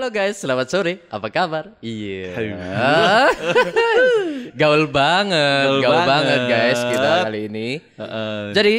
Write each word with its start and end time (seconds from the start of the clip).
Halo 0.00 0.16
guys, 0.16 0.40
selamat 0.40 0.72
sore. 0.72 1.04
Apa 1.12 1.28
kabar? 1.28 1.76
Iya. 1.84 2.32
gaul 4.56 4.88
banget, 4.88 5.68
Gaul 5.68 5.84
gaul, 5.84 5.92
banget. 5.92 6.08
banget. 6.08 6.40
guys 6.48 6.80
kita 6.88 7.10
kali 7.28 7.40
ini. 7.52 7.68
Jadi 8.56 8.74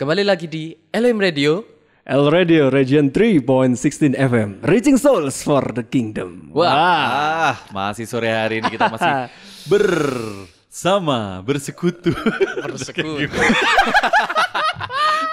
kembali 0.00 0.24
lagi 0.24 0.48
di 0.48 0.72
LM 0.88 1.20
Radio. 1.20 1.60
L 2.08 2.24
Radio 2.32 2.72
Region 2.72 3.12
3.16 3.12 4.16
FM 4.16 4.64
Reaching 4.64 4.96
Souls 4.96 5.44
for 5.44 5.60
the 5.76 5.84
Kingdom 5.84 6.48
Wah, 6.56 7.52
masih 7.68 8.08
sore 8.08 8.32
hari 8.32 8.64
ini 8.64 8.72
kita 8.72 8.88
masih 8.88 9.28
bersama, 9.76 11.44
bersekutu. 11.44 12.16
Bersekutu. 12.64 13.28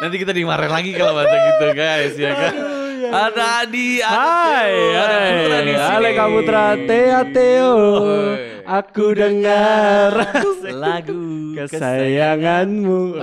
Nanti 0.03 0.15
kita 0.19 0.35
dimarahin 0.35 0.67
lagi 0.67 0.91
kalau 0.99 1.15
bahasa 1.15 1.31
gitu 1.31 1.65
guys, 1.79 2.19
ya 2.19 2.35
kan? 2.35 2.78
Ada 3.09 3.43
Adi, 3.63 3.89
ada 3.99 4.13
Hai, 4.13 4.69
Teo, 4.69 4.93
ada 4.95 5.17
Putra 5.19 5.57
di 5.59 5.71
hai, 5.71 5.79
sini. 5.79 5.95
Ale 5.95 6.09
Kaputra 6.13 6.63
Tea 6.79 7.19
Teo 7.27 7.73
Aku 8.69 9.05
dengar 9.11 10.11
Lagu 10.83 11.21
kesayanganmu 11.57 13.17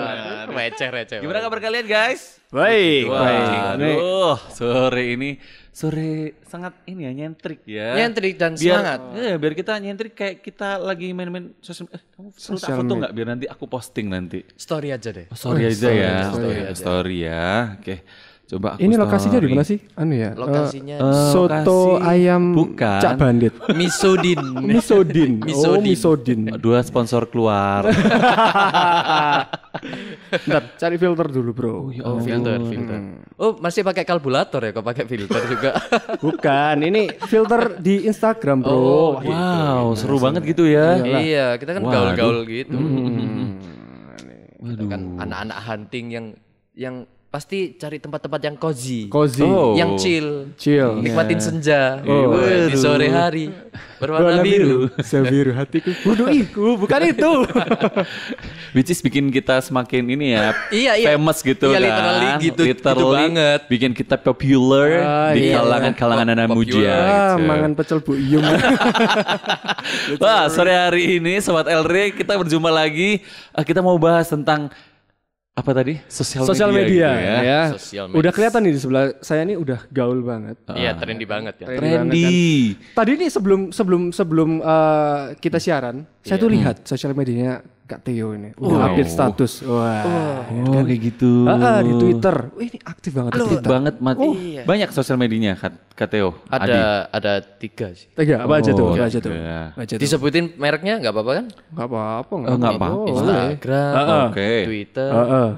receh 0.48 0.88
receh. 0.90 1.18
Gimana 1.22 1.38
kabar 1.38 1.58
kalian 1.60 1.86
guys? 1.86 2.42
Baik, 2.46 3.06
Wah, 3.06 3.20
baik 3.22 3.48
aduh, 3.74 4.36
sore 4.50 5.04
ini 5.12 5.30
sore 5.70 6.40
sangat 6.42 6.72
ini 6.84 7.04
ya 7.04 7.12
nyentrik 7.12 7.60
ya. 7.62 7.92
Nyentrik 7.94 8.34
dan 8.34 8.56
biar, 8.56 8.80
semangat. 8.80 9.00
Iya, 9.12 9.34
biar 9.36 9.52
kita 9.52 9.72
nyentrik 9.76 10.12
kayak 10.14 10.36
kita 10.40 10.78
lagi 10.78 11.12
main-main 11.12 11.52
sosial. 11.60 11.86
Eh, 11.92 12.00
kamu 12.16 12.32
perlu 12.32 12.40
tak 12.56 12.56
Sosial 12.56 12.76
foto 12.76 12.86
media. 12.86 12.98
nggak 12.98 13.12
biar 13.12 13.26
nanti 13.28 13.46
aku 13.46 13.64
posting 13.66 14.06
nanti. 14.08 14.40
Story 14.56 14.88
aja 14.88 15.10
deh. 15.12 15.26
Oh, 15.28 15.36
sorry 15.36 15.62
Oh, 15.62 15.68
aja 15.68 15.76
story, 15.76 15.98
ya, 15.98 16.14
story 16.16 16.32
story, 16.32 16.56
aja. 16.56 16.74
story 16.74 17.16
ya. 17.20 17.46
Oke, 17.76 17.94
coba 18.46 18.68
aku 18.72 18.80
Ini 18.80 18.94
lokasinya 18.94 19.38
di 19.38 19.48
mana 19.48 19.62
sih? 19.62 19.78
Anu 19.92 20.14
ya 20.14 20.30
eh, 20.30 20.32
Lokasinya 20.32 20.96
Eh, 20.96 21.30
Soto 21.30 21.50
lokasi- 21.98 22.06
ayam 22.06 22.42
bukan. 22.52 23.00
Cak 23.00 23.14
Bandit 23.16 23.52
Misodin. 23.72 24.40
Misodin 24.70 25.32
Oh 25.42 25.50
Misodin. 25.76 25.82
Misodin 25.82 26.40
Dua 26.56 26.78
sponsor 26.80 27.26
keluar. 27.26 27.82
Ntar 30.46 30.62
cari 30.76 30.96
filter 30.96 31.26
dulu 31.28 31.50
bro 31.52 31.74
Oh, 32.00 32.18
filter, 32.18 32.58
filter. 32.60 32.98
Oh, 33.36 33.52
masih 33.56 33.82
pakai 33.82 34.02
kalkulator 34.02 34.60
ya 34.60 34.70
kok 34.72 34.82
pakai 34.82 35.04
filter 35.04 35.42
juga. 35.46 35.70
Bukan, 36.18 36.76
ini 36.82 37.02
filter 37.22 37.76
di 37.76 38.06
Instagram 38.06 38.62
bro 38.62 38.72
Oh, 38.72 39.10
wow, 39.20 39.92
seru 39.92 40.16
banget 40.16 40.46
gitu 40.46 40.64
ya. 40.64 40.96
iya, 41.20 41.46
kita 41.56 41.72
kan 41.72 41.82
gaul-gaul 41.84 42.42
gitu. 42.44 42.74
Hmm. 42.74 43.60
Kita 44.56 44.84
kan 44.86 45.00
anak-anak 45.20 45.58
hunting 45.62 46.06
yang 46.08 46.26
yang 46.72 46.94
pasti 47.36 47.76
cari 47.76 48.00
tempat-tempat 48.00 48.40
yang 48.40 48.56
cozy. 48.56 49.00
Cozy 49.06 49.44
Oh. 49.44 49.76
Yang 49.76 49.90
chill. 50.00 50.28
Chill 50.56 50.90
Nikmatin 50.96 51.36
senja 51.36 52.00
Oh. 52.00 52.32
Wah, 52.32 52.64
di 52.64 52.72
sore 52.74 53.06
hari 53.06 53.52
berwarna 53.96 54.40
Warna 54.40 54.42
biru. 54.42 54.88
Sebiru 55.00 55.52
hatiku 55.52 55.92
Waduh 56.02 56.32
iku 56.32 56.66
bukan 56.76 57.00
itu 57.06 57.32
Which 58.74 58.88
is 58.88 59.00
bikin 59.00 59.28
kita 59.28 59.60
semakin 59.60 60.04
ini 60.06 60.32
ya 60.32 60.56
Iya, 60.68 60.92
iya. 60.96 61.06
famous 61.12 61.40
gitu 61.40 61.68
Iya, 61.68 61.76
kan. 61.76 61.84
literally 61.84 62.28
gitu, 62.40 62.62
gitu 62.64 62.80
Literally 62.88 63.16
banget. 63.28 63.60
Bikin 63.68 63.90
kita 63.92 64.16
popular 64.16 64.88
Ah, 64.96 65.30
di 65.30 65.40
iya. 65.46 65.60
kalangan-kalangan 65.60 66.26
anak 66.30 66.48
muda 66.48 66.72
Ah, 66.80 67.36
gitu. 67.36 67.44
mangan 67.44 67.70
pecel 67.74 67.98
Bu 68.00 68.16
Iyung 68.16 68.48
Wah, 70.22 70.48
sore 70.48 70.72
hari 70.72 71.18
ini 71.18 71.36
Sobat 71.38 71.66
Elre 71.66 72.12
kita 72.12 72.32
berjumpa 72.34 72.70
lagi. 72.70 73.20
Eh, 73.52 73.64
Kita 73.66 73.80
mau 73.80 73.96
bahas 73.96 74.24
tentang 74.26 74.72
apa 75.56 75.70
tadi? 75.72 75.96
Sosial, 76.04 76.44
Sosial 76.44 76.68
media, 76.68 77.08
gitu 77.16 77.24
ya. 77.24 77.38
ya. 77.40 77.62
Sosial 77.72 78.04
media. 78.12 78.18
Udah 78.20 78.30
kelihatan 78.36 78.60
nih 78.60 78.72
di 78.76 78.80
sebelah 78.80 79.04
saya 79.24 79.40
ini 79.40 79.56
udah 79.56 79.88
gaul 79.88 80.20
banget. 80.20 80.60
Iya, 80.68 80.92
trendy 81.00 81.24
banget 81.24 81.64
ya. 81.64 81.66
Trendy 81.72 81.80
banget 81.80 81.96
kan. 81.96 82.12
Trendy. 82.12 82.36
Tadi 82.92 83.10
nih 83.16 83.30
sebelum 83.32 83.60
sebelum 83.72 84.02
sebelum 84.12 84.50
eh, 84.60 85.22
kita 85.40 85.56
siaran, 85.56 86.04
saya 86.26 86.36
tuh 86.36 86.50
lihat 86.50 86.82
sosial 86.82 87.12
medianya 87.12 87.54
Kak 87.82 88.02
Teo 88.02 88.34
ini 88.34 88.50
udah 88.52 88.66
Wow. 88.72 88.86
update 88.88 89.06
status. 89.08 89.52
Wah. 89.62 90.42
Oh, 90.66 90.82
kayak 90.82 91.00
gitu. 91.06 91.46
Ah, 91.46 91.54
ah, 91.54 91.80
di 91.80 91.94
Twitter. 91.94 92.50
Wih, 92.52 92.66
ini 92.66 92.78
aktif 92.82 93.14
banget 93.14 93.30
di 93.30 93.38
Aktif 93.38 93.50
Twitter. 93.52 93.70
banget, 93.70 93.94
Mat. 94.00 94.16
Iya. 94.18 94.62
Banyak 94.64 94.90
sosial 94.90 95.16
medianya, 95.16 95.54
Kak 95.54 95.94
Kak 95.94 96.08
Teo. 96.08 96.34
Adi. 96.48 96.66
Ada 96.66 96.82
ada 97.08 97.32
tiga 97.38 97.94
sih. 97.94 98.10
Tiga, 98.10 98.42
apa 98.42 98.58
aja 98.58 98.70
tuh? 98.70 98.84
Oh, 98.84 98.92
Apa 98.92 99.06
aja 99.06 99.18
tuh? 99.18 99.30
tiga. 99.30 99.70
Apa 99.70 99.80
aja 99.80 99.94
tuh? 99.94 100.02
Disebutin 100.02 100.44
mereknya 100.56 100.94
nggak 100.98 101.12
apa-apa 101.12 101.32
kan? 101.32 101.46
Enggak 101.46 101.86
apa-apa, 101.86 102.26
Oh, 102.26 102.38
nggak 102.42 102.58
apa-apa. 102.58 102.88
boleh. 102.90 103.06
Instagram, 103.06 103.92
Ah, 103.92 104.02
ah. 104.02 104.24
Oke. 104.26 104.50
Twitter, 104.66 105.08
Ah, 105.08 105.22
ah. 105.22 105.50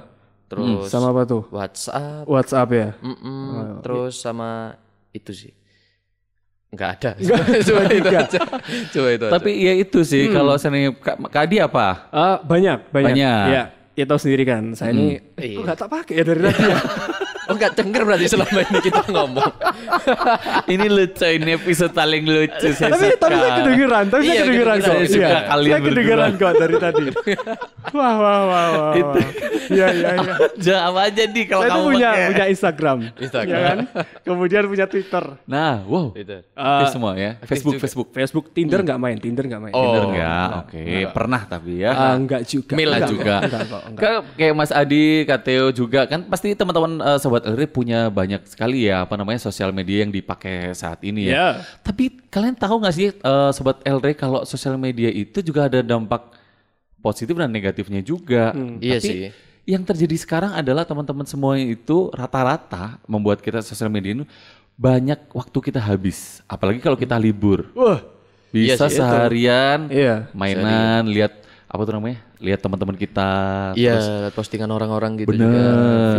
terus 0.47 0.85
Sama 0.87 1.07
apa 1.09 1.23
tuh? 1.25 1.43
WhatsApp, 1.49 2.25
WhatsApp 2.25 2.69
ya? 2.71 2.89
mm-mm, 2.99 3.81
terus 3.81 4.15
sama 4.17 4.77
itu 5.11 5.33
sih. 5.33 5.53
Nggak 6.69 6.91
ada. 7.01 7.11
Cuma 7.67 7.83
tiga. 7.89 8.19
Coba 8.93 9.09
itu. 9.09 9.25
aja. 9.25 9.33
Tapi 9.33 9.51
ya 9.57 9.73
itu 9.73 10.01
sih 10.05 10.29
kalau 10.29 10.55
saya 10.61 10.93
Kak, 10.93 11.17
Kak 11.33 11.43
Adi 11.49 11.57
apa? 11.65 12.09
Ah, 12.13 12.37
banyak, 12.45 12.93
banyak. 12.93 13.15
Banyak. 13.17 13.45
Ya, 13.49 13.63
ya 13.97 14.05
tahu 14.05 14.21
sendiri 14.21 14.45
kan. 14.45 14.77
Saya 14.77 14.93
ini 14.93 15.17
Iya. 15.41 15.57
kok 15.57 15.63
nggak 15.65 15.79
tak 15.81 15.89
pakai 15.89 16.15
ya 16.21 16.23
dari 16.29 16.41
tadi 16.45 16.63
ya. 16.69 16.79
nggak 17.59 17.73
denger 17.75 18.03
berarti 18.03 18.27
selama 18.27 18.59
ini 18.63 18.79
kita 18.81 19.03
ngomong. 19.07 19.53
ini 20.73 20.87
lucu 20.87 21.27
ini 21.29 21.51
episode 21.55 21.93
paling 21.93 22.25
lucu 22.25 22.69
saya 22.71 22.93
tapi 22.93 23.07
tapi 23.13 23.35
saya 23.35 23.43
suka. 23.45 23.57
kedengeran, 23.59 24.05
tapi 24.07 24.23
saya 24.23 24.31
Iya, 24.31 24.43
kedengeran 24.43 24.77
kok. 24.77 24.87
Saya 24.89 25.05
suka 25.05 25.19
Iya, 25.21 25.39
kalian 25.45 25.71
saya 25.71 25.81
kedengeran 25.85 26.31
kok 26.35 26.53
dari 26.55 26.77
tadi. 26.77 27.05
Wah, 27.89 28.15
wah, 28.15 28.41
wah, 28.45 28.67
wah. 28.69 28.93
wah. 28.93 29.17
Iya, 29.67 29.87
iya, 29.91 30.11
iya. 30.15 30.35
Jangan 30.65 30.83
apa 30.85 31.01
aja 31.09 31.23
di 31.25 31.43
kalau 31.43 31.63
Saya 31.63 31.73
kamu 31.73 31.85
punya 31.89 32.11
pakai. 32.11 32.29
punya 32.29 32.45
Instagram, 32.47 32.99
Instagram. 33.17 33.49
ya 33.49 33.61
kan? 33.65 33.79
Kemudian 34.21 34.63
punya 34.67 34.87
Twitter, 34.87 35.25
Nah, 35.47 35.81
wow. 35.83 36.13
Itu. 36.13 36.37
Aktif 36.53 36.85
Ah, 36.85 36.93
semua 36.93 37.13
ya. 37.15 37.41
Facebook, 37.43 37.75
juga. 37.75 37.83
Facebook. 37.83 38.09
Facebook, 38.13 38.45
Tinder 38.53 38.85
nggak 38.85 38.99
main, 38.99 39.17
Tinder 39.17 39.41
nggak 39.43 39.63
main. 39.63 39.73
Oh. 39.73 39.81
Tinder 39.81 40.03
enggak? 40.07 40.49
Oke, 40.61 40.83
pernah 41.09 41.41
tapi 41.49 41.73
ya. 41.81 41.91
Ah, 41.91 42.13
enggak 42.13 42.45
juga. 42.45 42.73
Mila 42.77 42.97
Enggak, 42.99 43.09
juga. 43.09 43.35
Enggak, 43.41 43.63
kok, 43.65 43.83
enggak. 43.83 44.03
Kayak, 44.05 44.21
kayak 44.37 44.55
Mas 44.55 44.71
Adi, 44.71 45.05
Kak 45.25 45.41
Teo 45.41 45.67
juga 45.71 46.01
kan 46.05 46.21
pasti 46.23 46.49
teman-teman 46.53 46.93
eh, 47.01 47.19
sobat 47.19 47.43
Elri 47.49 47.65
punya 47.65 48.13
banyak 48.13 48.45
sekali 48.45 48.85
ya 48.85 49.09
apa 49.09 49.17
namanya 49.17 49.41
sosial 49.41 49.73
media 49.73 50.05
yang 50.05 50.13
dipakai 50.13 50.77
saat 50.77 51.01
ini 51.01 51.33
ya. 51.33 51.33
Iya. 51.33 51.49
Tapi 51.81 52.29
kalian 52.29 52.53
tahu 52.53 52.85
nggak 52.85 52.95
sih 52.95 53.09
eh, 53.17 53.51
sobat 53.57 53.81
Elri 53.89 54.13
kalau 54.13 54.45
sosial 54.45 54.77
media 54.77 55.09
itu 55.09 55.41
juga 55.41 55.65
ada 55.73 55.81
dampak 55.81 56.37
positif 57.01 57.33
dan 57.33 57.49
negatifnya 57.49 58.05
juga. 58.05 58.53
Iya 58.79 59.01
Tapi 59.01 59.09
sih. 59.09 59.17
Yang 59.69 59.83
terjadi 59.97 60.17
sekarang 60.21 60.53
adalah 60.53 60.85
teman-teman 60.85 61.25
semua 61.29 61.57
itu 61.57 62.13
rata-rata 62.13 63.01
membuat 63.09 63.41
kita 63.41 63.61
sosial 63.65 63.89
media 63.89 64.13
ini 64.17 64.25
banyak 64.77 65.29
waktu 65.33 65.59
kita 65.73 65.81
habis. 65.81 66.45
Apalagi 66.45 66.79
kalau 66.85 66.97
kita 66.97 67.17
libur. 67.17 67.69
Wah, 67.73 68.01
Iya 68.49 68.81
Bisa 68.81 68.89
sih, 68.89 68.97
itu. 68.97 69.05
seharian 69.05 69.93
Iya. 69.93 70.33
mainan, 70.33 71.05
lihat 71.13 71.37
apa 71.69 71.81
tuh 71.85 72.01
namanya? 72.01 72.25
Lihat 72.39 72.63
teman-teman 72.63 72.95
kita. 72.95 73.29
Iya, 73.75 73.99
postingan 74.31 74.71
orang-orang 74.71 75.19
gitu 75.19 75.35
juga. 75.35 75.63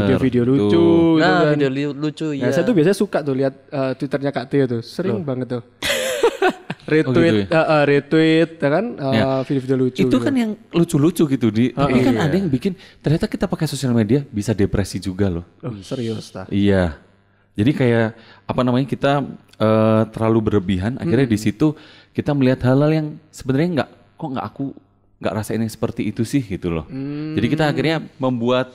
Video-video 0.03 0.41
Tuh. 0.43 0.51
lucu. 0.51 0.83
gitu 1.15 1.23
Nah, 1.23 1.39
kan. 1.39 1.53
video 1.55 1.69
li- 1.71 1.95
lucu 1.95 2.27
Nah, 2.35 2.47
ya. 2.47 2.51
saya 2.51 2.63
tuh 2.63 2.75
biasanya 2.75 2.97
suka 2.97 3.23
tuh 3.23 3.35
lihat 3.35 3.53
eh, 3.65 3.91
Twitternya 3.95 4.31
Kak 4.31 4.45
Tio 4.47 4.65
tuh, 4.67 4.81
sering 4.83 5.23
banget 5.23 5.47
tuh. 5.55 5.63
retweet, 6.89 7.05
Oh, 7.05 7.13
gitu 7.45 7.53
eh, 7.53 7.65
eh, 7.69 7.83
retweet, 7.85 8.49
ya 8.57 8.69
kan, 8.69 8.85
Ya. 9.13 9.25
video-video 9.45 9.77
lucu. 9.77 9.99
Itu 10.01 10.09
gitu. 10.09 10.17
kan 10.19 10.33
yang 10.33 10.51
lucu-lucu 10.73 11.23
gitu 11.29 11.47
di. 11.53 11.69
Tapi 11.69 11.99
kan 12.01 12.15
iya. 12.17 12.25
ada 12.25 12.35
yang 12.35 12.49
bikin 12.49 12.73
ternyata 12.99 13.29
kita 13.29 13.45
pakai 13.45 13.69
sosial 13.69 13.93
media 13.93 14.25
bisa 14.25 14.51
depresi 14.51 14.97
juga 14.97 15.29
loh. 15.29 15.45
Oh, 15.61 15.71
serius 15.79 16.33
tah. 16.33 16.49
Iya. 16.49 16.97
Jadi 17.53 17.71
kayak 17.75 18.07
apa 18.43 18.61
namanya 18.65 18.87
kita 18.87 19.21
eh, 19.55 20.01
terlalu 20.09 20.39
berlebihan. 20.51 20.97
Akhirnya 20.97 21.29
di 21.29 21.37
situ 21.37 21.77
kita 22.09 22.33
melihat 22.33 22.65
hal-hal 22.65 22.89
yang 22.89 23.07
sebenarnya 23.29 23.69
nggak 23.83 23.89
kok 24.17 24.29
nggak 24.33 24.47
aku 24.49 24.65
nggak 25.19 25.33
rasain 25.33 25.59
yang 25.59 25.67
seperti 25.67 26.07
itu 26.07 26.23
sih 26.23 26.39
gitu 26.39 26.71
loh. 26.71 26.87
Jadi 27.35 27.47
kita 27.47 27.67
akhirnya 27.67 27.99
membuat 28.15 28.71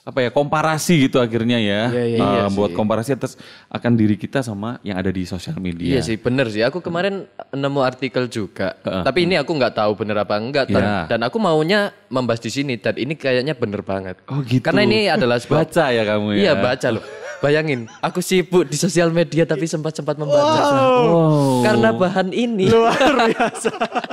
apa 0.00 0.24
ya 0.24 0.32
komparasi 0.32 1.04
gitu 1.04 1.20
akhirnya 1.20 1.60
ya, 1.60 1.92
Iya, 1.92 2.04
iya, 2.06 2.16
Eh, 2.16 2.16
iya 2.16 2.42
membuat 2.44 2.72
sih. 2.72 2.76
komparasi 2.76 3.10
atas 3.12 3.36
akan 3.68 3.92
diri 3.92 4.16
kita 4.16 4.40
sama 4.40 4.80
yang 4.80 4.96
ada 4.96 5.08
di 5.08 5.20
sosial 5.22 5.60
media. 5.60 5.84
Iya 5.84 6.00
sih 6.00 6.16
bener 6.16 6.48
sih. 6.48 6.64
Aku 6.64 6.80
kemarin 6.80 7.28
nemu 7.50 7.80
artikel 7.80 8.24
juga. 8.24 8.72
Tapi 8.80 9.28
ini 9.28 9.36
aku 9.36 9.52
nggak 9.52 9.74
tahu 9.74 9.92
bener 9.94 10.16
apa 10.16 10.36
enggak. 10.36 10.64
Dan, 10.66 10.80
Iya. 10.80 11.00
dan 11.08 11.20
aku 11.22 11.36
maunya 11.36 11.92
membahas 12.08 12.40
di 12.40 12.48
sini. 12.48 12.76
Dan 12.76 12.96
ini 12.96 13.16
kayaknya 13.16 13.52
bener 13.52 13.84
banget. 13.84 14.16
Oh 14.32 14.40
gitu. 14.40 14.64
Karena 14.64 14.80
ini 14.82 15.12
adalah 15.12 15.36
sebuah 15.36 15.68
baca 15.68 15.84
ya 15.88 16.02
kamu 16.02 16.28
ya. 16.32 16.40
Iya 16.40 16.52
baca 16.56 16.88
loh. 16.88 17.04
Bayangin, 17.38 17.86
aku 18.02 18.18
sibuk 18.18 18.66
di 18.66 18.74
sosial 18.74 19.14
media 19.14 19.46
tapi 19.46 19.70
sempat-sempat 19.70 20.18
membaca. 20.18 20.62
Oh. 21.06 21.62
Karena 21.62 21.94
bahan 21.94 22.34
ini. 22.34 22.66
Luar 22.66 22.98
biasa. 22.98 23.70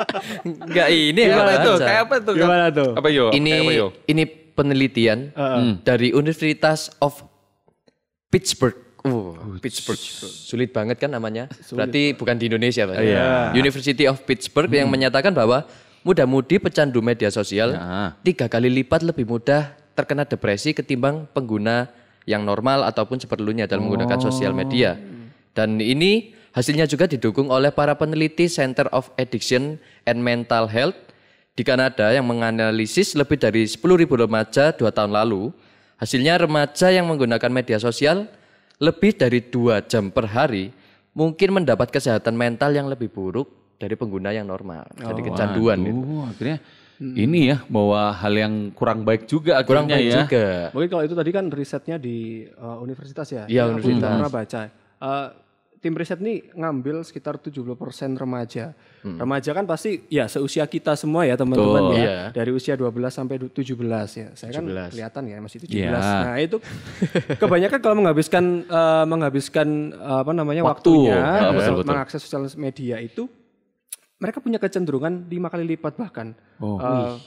Enggak 0.45 0.89
ini 0.93 1.21
nggak 1.25 1.55
itu? 1.57 1.71
Kayak 1.81 2.01
apa 2.05 2.15
tuh? 2.21 2.33
Gimana 2.37 2.65
tuh? 2.69 2.91
Apa 2.93 3.07
yo? 3.09 3.33
Ini 3.33 3.53
apa 3.65 3.71
yo? 3.73 3.87
ini 4.05 4.23
penelitian 4.29 5.33
dari 5.81 6.13
Universitas 6.13 6.93
of 7.01 7.25
Pittsburgh. 8.29 8.77
Oh, 9.05 9.37
Pittsburgh. 9.61 10.01
Sulit 10.29 10.73
banget 10.73 10.97
kan 10.97 11.09
namanya? 11.13 11.45
Berarti 11.69 12.17
bukan 12.17 12.37
di 12.37 12.49
Indonesia, 12.49 12.89
Pak. 12.89 12.95
Iya. 12.97 13.53
University 13.53 14.05
of 14.09 14.21
Pittsburgh 14.25 14.69
yang 14.69 14.89
menyatakan 14.89 15.29
bahwa 15.29 15.65
muda-mudi 16.01 16.61
pecandu 16.61 17.01
media 17.01 17.33
sosial 17.33 17.73
Ya. 17.73 18.13
tiga 18.21 18.45
kali 18.45 18.69
lipat 18.69 19.01
lebih 19.01 19.25
mudah 19.25 19.73
terkena 19.97 20.21
depresi 20.21 20.77
ketimbang 20.77 21.25
pengguna 21.33 21.89
yang 22.25 22.45
normal 22.45 22.85
ataupun 22.89 23.21
seperlunya 23.21 23.69
dalam 23.69 23.89
menggunakan 23.89 24.19
sosial 24.21 24.53
media. 24.53 24.97
Dan 25.55 25.79
ini 25.79 26.35
Hasilnya 26.55 26.87
juga 26.87 27.03
didukung 27.03 27.51
oleh 27.51 27.67
para 27.67 27.99
peneliti 27.99 28.47
Center 28.47 28.87
of 28.95 29.11
Addiction 29.19 29.75
and 30.07 30.23
Mental 30.23 30.71
Health 30.71 30.95
di 31.51 31.67
Kanada 31.67 32.15
yang 32.15 32.23
menganalisis 32.23 33.11
lebih 33.11 33.35
dari 33.35 33.67
10.000 33.67 33.83
remaja 34.07 34.71
dua 34.71 34.87
tahun 34.95 35.11
lalu. 35.11 35.51
Hasilnya 35.99 36.39
remaja 36.39 36.95
yang 36.95 37.11
menggunakan 37.11 37.51
media 37.51 37.75
sosial 37.75 38.31
lebih 38.79 39.19
dari 39.19 39.43
dua 39.43 39.83
jam 39.83 40.07
per 40.07 40.31
hari 40.31 40.71
mungkin 41.11 41.59
mendapat 41.59 41.91
kesehatan 41.91 42.39
mental 42.39 42.71
yang 42.71 42.87
lebih 42.87 43.11
buruk 43.11 43.75
dari 43.75 43.99
pengguna 43.99 44.31
yang 44.31 44.47
normal. 44.47 44.87
Jadi 44.95 45.21
kecanduan 45.27 45.83
itu. 45.83 45.91
Waduh, 45.91 46.31
akhirnya 46.95 47.21
ini 47.21 47.39
ya 47.51 47.57
bawa 47.67 48.15
hal 48.15 48.33
yang 48.33 48.53
kurang 48.71 49.03
baik 49.03 49.27
juga 49.27 49.59
Kurang 49.61 49.85
akhirnya 49.85 49.95
baik 49.99 50.07
ya. 50.07 50.19
juga. 50.23 50.45
Mungkin 50.71 50.89
kalau 50.89 51.03
itu 51.03 51.15
tadi 51.15 51.31
kan 51.31 51.45
risetnya 51.49 51.97
di 51.99 52.17
uh, 52.55 52.79
universitas 52.79 53.27
ya. 53.27 53.43
Iya, 53.45 53.67
Aku 53.67 53.83
universitas. 53.83 54.11
pernah 54.15 54.31
baca. 54.31 54.59
Uh, 54.95 55.27
tim 55.75 55.93
riset 55.93 56.17
ini 56.17 56.41
ngambil 56.49 57.05
sekitar 57.05 57.37
70% 57.37 57.61
remaja. 58.17 58.73
Remaja 59.05 59.53
kan 59.53 59.69
pasti 59.69 60.01
ya 60.09 60.25
seusia 60.25 60.65
kita 60.65 60.97
semua 60.97 61.29
ya 61.29 61.37
teman-teman 61.37 61.93
ya. 61.93 62.01
iya. 62.01 62.17
Dari 62.33 62.49
usia 62.49 62.73
12 62.73 62.89
sampai 63.13 63.37
du- 63.37 63.53
17 63.53 63.77
ya. 64.17 64.33
Saya 64.33 64.49
kan 64.49 64.65
17. 64.65 64.97
kelihatan 64.97 65.23
ya 65.29 65.37
masih 65.37 65.59
17. 65.61 65.77
Iya. 65.77 65.89
Nah, 65.93 66.37
itu 66.41 66.57
kebanyakan 67.37 67.79
kalau 67.79 67.95
menghabiskan 68.01 68.65
uh, 68.65 69.05
menghabiskan 69.05 69.67
uh, 69.93 70.25
apa 70.25 70.31
namanya 70.33 70.65
Waktu. 70.65 70.89
waktunya 70.89 71.21
uh, 71.21 71.53
betul, 71.53 71.73
betul. 71.77 71.91
mengakses 71.93 72.19
sosial 72.25 72.49
media 72.57 72.97
itu 72.97 73.29
mereka 74.19 74.39
punya 74.39 74.59
kecenderungan 74.61 75.27
lima 75.27 75.51
kali 75.51 75.75
lipat 75.75 75.99
bahkan 75.99 76.31
Oh, 76.63 76.79
uh, 76.79 77.19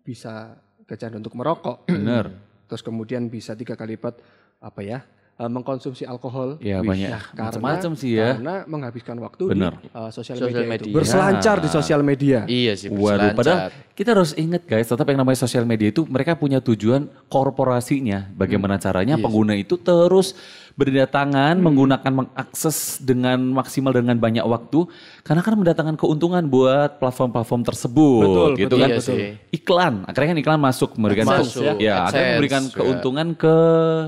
bisa 0.00 0.56
kecanduan 0.88 1.20
untuk 1.22 1.36
merokok. 1.36 1.86
Bener. 1.86 2.32
Terus 2.68 2.82
kemudian 2.86 3.28
bisa 3.28 3.52
tiga 3.58 3.74
kali 3.76 3.98
lipat 3.98 4.22
apa 4.60 4.80
ya 4.84 5.02
eh, 5.40 5.48
mengkonsumsi 5.48 6.04
alkohol. 6.04 6.60
Ya, 6.60 6.84
Wih, 6.84 6.92
banyak 6.92 7.08
karena- 7.32 7.48
macam-macam 7.48 7.90
sih 7.96 8.10
ya. 8.14 8.36
Karena 8.36 8.56
menghabiskan 8.68 9.16
waktu 9.16 9.42
Benar. 9.48 9.72
di 9.80 9.88
eh, 9.88 10.10
sosial 10.12 10.36
Sosial 10.36 10.52
media, 10.52 10.60
itu. 10.60 10.72
media. 10.84 10.92
Berselancar 10.92 11.56
di 11.58 11.68
sosial 11.68 12.00
media. 12.04 12.38
Iya 12.44 12.72
sih, 12.76 12.88
Waduh, 12.92 13.00
berselancar. 13.32 13.34
padahal 13.34 13.58
kita 13.96 14.08
harus 14.12 14.32
ingat 14.34 14.62
guys, 14.64 14.84
tetap 14.84 15.08
yang 15.08 15.18
namanya 15.18 15.40
sosial 15.40 15.64
media 15.64 15.88
itu 15.88 16.04
mereka 16.04 16.36
punya 16.36 16.60
tujuan 16.60 17.08
korporasinya. 17.26 18.28
Bagaimana 18.32 18.76
caranya 18.76 19.16
pengguna 19.16 19.56
itu 19.56 19.76
terus 19.76 20.36
berdatangan, 20.70 21.60
menggunakan 21.60 22.08
mengakses 22.08 23.02
dengan 23.02 23.36
maksimal 23.42 23.92
dengan 23.92 24.16
banyak 24.16 24.40
waktu, 24.40 24.88
karena 25.20 25.42
kan 25.44 25.52
mendatangkan 25.52 25.96
keuntungan 25.98 26.40
buat 26.46 26.96
platform-platform 26.96 27.62
tersebut, 27.66 28.24
Betul, 28.24 28.50
gitu 28.56 28.74
betul, 28.76 28.78
kan? 28.80 28.88
betul. 28.88 29.16
Iya 29.18 29.28
sih. 29.36 29.56
Iklan, 29.60 29.94
akhirnya 30.08 30.28
kan 30.32 30.38
iklan 30.40 30.60
masuk, 30.62 30.90
memberikan 30.96 31.26
Masuk, 31.28 31.60
ya, 31.60 31.72
ya 31.76 31.94
akhirnya 32.08 32.28
memberikan 32.32 32.62
keuntungan 32.72 33.26
ke 33.36 33.54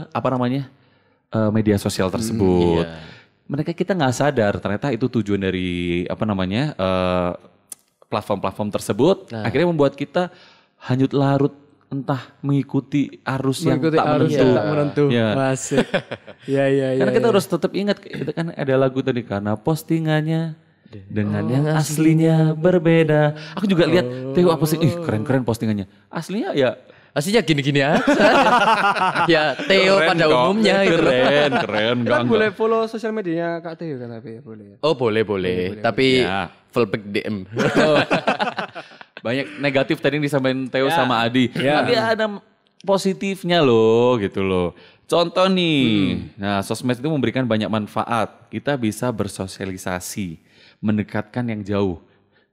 apa 0.09 0.29
namanya 0.33 0.63
eh, 1.33 1.51
media 1.51 1.77
sosial 1.77 2.09
tersebut. 2.09 2.85
iya. 2.85 3.11
Mereka 3.43 3.73
kita 3.73 3.93
nggak 3.93 4.15
sadar 4.15 4.53
ternyata 4.57 4.89
itu 4.89 5.11
tujuan 5.11 5.41
dari 5.41 5.71
apa 6.07 6.23
namanya 6.23 6.73
eh, 6.73 7.31
platform-platform 8.07 8.69
tersebut 8.71 9.17
Nah. 9.31 9.45
akhirnya 9.45 9.67
membuat 9.67 9.93
kita 9.93 10.29
hanyut 10.83 11.13
larut 11.13 11.55
entah 11.89 12.25
mengikuti 12.41 13.21
arus 13.23 13.61
Mengikuti 13.63 13.93
yang 13.93 14.01
tak 14.01 14.07
arus 14.11 14.31
menentu. 14.31 14.41
yang 14.41 14.53
tak 14.53 14.67
menentu. 14.67 15.05
Ya. 15.09 15.29
Masih. 15.35 15.79
ya 16.47 16.65
ya 16.67 16.89
ya. 16.97 16.99
Karena 16.99 17.13
kita 17.13 17.27
ya. 17.27 17.33
harus 17.33 17.45
tetap 17.47 17.73
ingat 17.73 17.97
itu 18.03 18.31
kan 18.31 18.47
ada 18.51 18.75
lagu 18.75 18.99
tadi 19.01 19.21
karena 19.23 19.53
postingannya 19.55 20.57
dengan 21.09 21.43
Oh, 21.43 21.49
yang 21.49 21.65
aslinya 21.73 22.37
berbeda. 22.53 23.33
Aku 23.57 23.65
juga 23.65 23.85
lihat 23.85 24.05
Teo 24.33 24.49
apa 24.49 24.65
sih? 24.65 24.77
Ih, 24.79 24.93
keren-keren 24.99 25.41
postingannya. 25.43 25.89
Aslinya 26.09 26.53
ya 26.53 26.77
Aslinya 27.13 27.41
gini-gini 27.41 27.79
aja. 27.79 28.01
ya 29.33 29.43
Theo 29.61 30.01
keren 30.01 30.09
pada 30.09 30.25
kok. 30.25 30.33
umumnya 30.43 30.77
gitu. 30.83 30.97
Keren, 30.99 31.51
keren. 31.61 31.97
Kita 32.01 32.17
enggak, 32.17 32.25
boleh 32.25 32.49
follow 32.51 32.83
sosial 32.87 33.13
medianya 33.13 33.61
Kak 33.61 33.77
Teo 33.77 34.01
kan 34.01 34.09
tapi 34.11 34.41
boleh 34.41 34.65
ya. 34.65 34.77
Oh 34.81 34.95
boleh 34.95 35.21
boleh, 35.21 35.77
tapi 35.79 36.25
Ya. 36.25 36.49
full 36.69 36.89
back 36.89 37.05
DM. 37.05 37.45
Banyak 39.23 39.61
negatif 39.61 40.01
tadi 40.01 40.19
yang 40.19 40.25
disampaikan 40.25 40.67
Theo 40.67 40.89
Ya. 40.89 40.95
sama 40.95 41.21
Adi. 41.21 41.53
Ya. 41.55 41.79
Tapi 41.79 41.93
ada 41.95 42.27
positifnya 42.81 43.61
loh 43.61 44.19
gitu 44.19 44.43
loh. 44.43 44.75
Contoh 45.05 45.45
nih, 45.47 46.17
Hmm. 46.17 46.41
nah 46.41 46.59
sosmed 46.65 46.97
itu 46.97 47.05
memberikan 47.05 47.45
banyak 47.45 47.69
manfaat. 47.69 48.49
Kita 48.49 48.75
bisa 48.75 49.13
bersosialisasi, 49.13 50.41
mendekatkan 50.81 51.45
yang 51.47 51.61
jauh. 51.61 52.01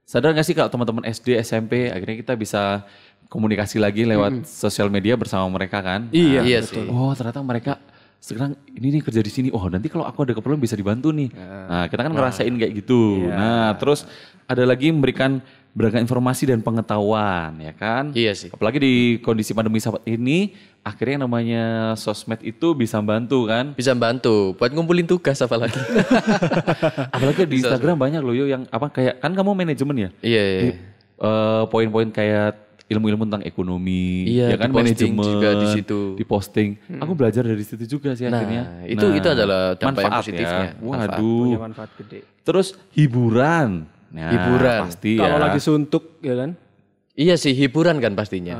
Sadar 0.04 0.34
gak 0.34 0.44
sih 0.44 0.52
kalau 0.52 0.68
teman-teman 0.68 1.06
SD, 1.06 1.38
SMP, 1.40 1.88
akhirnya 1.88 2.20
kita 2.20 2.34
bisa 2.34 2.84
komunikasi 3.30 3.78
lagi 3.78 4.02
lewat 4.02 4.42
sosial 4.42 4.90
media 4.90 5.14
bersama 5.14 5.46
mereka 5.46 5.78
kan? 5.78 6.10
Hmm. 6.10 6.18
Iya, 6.18 6.40
iya 6.42 6.58
betul. 6.66 6.82
sih. 6.82 6.86
Oh 6.90 7.14
ternyata 7.14 7.40
mereka 7.46 7.78
sekarang 8.20 8.52
ini 8.74 8.98
nih 8.98 9.02
kerja 9.06 9.22
di 9.22 9.32
sini. 9.32 9.48
Oh 9.54 9.64
nanti 9.70 9.86
kalau 9.86 10.04
aku 10.04 10.26
ada 10.26 10.34
keperluan 10.34 10.58
bisa 10.58 10.74
dibantu 10.74 11.14
nih. 11.14 11.30
Nah 11.38 11.86
kita 11.86 12.04
kan 12.04 12.12
ngerasain 12.12 12.52
kayak 12.58 12.72
gitu. 12.82 13.30
Nah 13.30 13.78
terus 13.78 14.04
ada 14.50 14.66
lagi 14.66 14.90
memberikan 14.90 15.38
beragam 15.70 16.02
informasi 16.02 16.50
dan 16.50 16.58
pengetahuan 16.58 17.54
ya 17.62 17.70
kan. 17.70 18.10
Iya 18.10 18.34
sih. 18.34 18.50
Apalagi 18.50 18.82
di 18.82 18.94
kondisi 19.22 19.54
pandemi 19.54 19.78
saat 19.78 20.02
ini 20.02 20.50
akhirnya 20.82 21.22
yang 21.22 21.24
namanya 21.30 21.64
sosmed 21.94 22.42
itu 22.42 22.74
bisa 22.74 22.98
bantu 22.98 23.46
kan. 23.46 23.78
Bisa 23.78 23.94
bantu 23.94 24.58
buat 24.58 24.74
ngumpulin 24.74 25.06
tugas 25.06 25.38
apalagi. 25.38 25.78
Apalagi 27.14 27.46
di 27.46 27.62
Instagram 27.62 27.94
banyak 27.94 28.20
loh 28.26 28.34
yo 28.34 28.50
yang 28.50 28.66
apa 28.74 28.90
kayak 28.90 29.22
kan 29.22 29.30
kamu 29.30 29.54
manajemen 29.54 29.96
ya. 29.96 30.10
iya, 30.26 30.42
iya. 30.42 30.62
Eh, 31.20 31.62
poin-poin 31.68 32.08
kayak 32.08 32.69
ilmu-ilmu 32.90 33.22
tentang 33.24 33.44
ekonomi, 33.46 34.26
Iya, 34.26 34.50
ya 34.50 34.56
kan 34.58 34.74
manajemen 34.74 35.22
juga 35.22 35.48
di 35.54 35.66
situ. 35.72 36.18
diposting. 36.18 36.74
Aku 36.98 37.14
belajar 37.14 37.46
dari 37.46 37.62
situ 37.62 37.86
juga 37.86 38.12
sih 38.12 38.26
Nah, 38.26 38.36
akhirnya. 38.36 38.62
itu 38.84 39.06
itu 39.14 39.28
adalah 39.30 39.78
dampak 39.78 40.02
yang 40.02 40.10
manfaat 40.10 40.20
positifnya. 40.20 40.66
Ya. 40.66 40.74
Manfaat. 40.76 41.08
Waduh. 41.14 41.38
Punya 41.46 41.60
manfaat 41.62 41.90
gede. 41.96 42.18
Terus 42.42 42.68
hiburan. 42.90 43.68
Nah, 44.10 44.30
Hiburan. 44.34 44.80
Pasti 44.90 45.12
Kalau 45.14 45.38
ya. 45.38 45.42
lagi 45.46 45.60
suntuk 45.62 46.18
ya 46.18 46.34
kan. 46.34 46.50
Iya 47.20 47.36
sih 47.36 47.52
hiburan 47.52 48.00
kan 48.00 48.16
pastinya. 48.16 48.56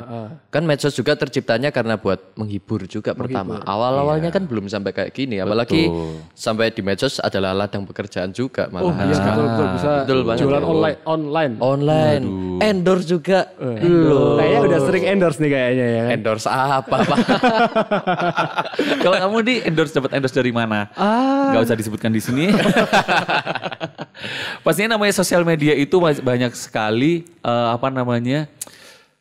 Kan 0.52 0.68
medsos 0.68 0.92
juga 0.92 1.16
terciptanya 1.16 1.72
karena 1.72 1.96
buat 1.96 2.36
menghibur 2.36 2.84
juga 2.84 3.16
pertama. 3.16 3.64
Awal-awalnya 3.64 4.28
kan 4.28 4.44
belum 4.44 4.68
sampai 4.68 4.92
kayak 4.92 5.10
gini, 5.10 5.40
apalagi 5.40 5.88
sampai 6.30 6.68
di 6.68 6.84
medsos 6.84 7.16
adalah 7.18 7.56
ladang 7.56 7.88
pekerjaan 7.88 8.30
juga 8.30 8.68
Oh 8.68 8.92
malah. 8.92 9.00
iya 9.02 9.16
betul 9.16 9.44
betul 9.48 9.66
bisa 9.72 9.88
Betul 10.04 10.18
banget. 10.22 10.40
jualan 10.44 10.62
online 10.62 10.96
online. 11.06 11.52
Online, 11.56 12.22
endorse 12.60 13.08
juga. 13.08 13.48
Belum. 13.56 14.36
Kayaknya 14.36 14.60
udah 14.60 14.80
sering 14.84 15.04
endorse 15.08 15.38
nih 15.40 15.50
kayaknya 15.50 15.86
ya. 15.86 16.00
kan? 16.04 16.10
Endorse 16.20 16.46
apa, 16.46 16.96
Pak? 17.00 17.18
Kalau 19.02 19.16
kamu 19.18 19.36
di 19.40 19.54
endorse 19.64 19.92
dapat 19.92 20.10
endorse 20.12 20.36
dari 20.36 20.52
mana? 20.52 20.92
Ah. 21.00 21.56
Gak 21.56 21.64
usah 21.64 21.76
disebutkan 21.80 22.12
di 22.12 22.20
sini. 22.20 22.52
Pastinya 24.60 24.96
namanya 24.96 25.14
sosial 25.16 25.42
media 25.42 25.72
itu 25.72 25.96
banyak 26.00 26.52
sekali 26.52 27.24
eh, 27.40 27.68
apa 27.70 27.88
namanya 27.88 28.46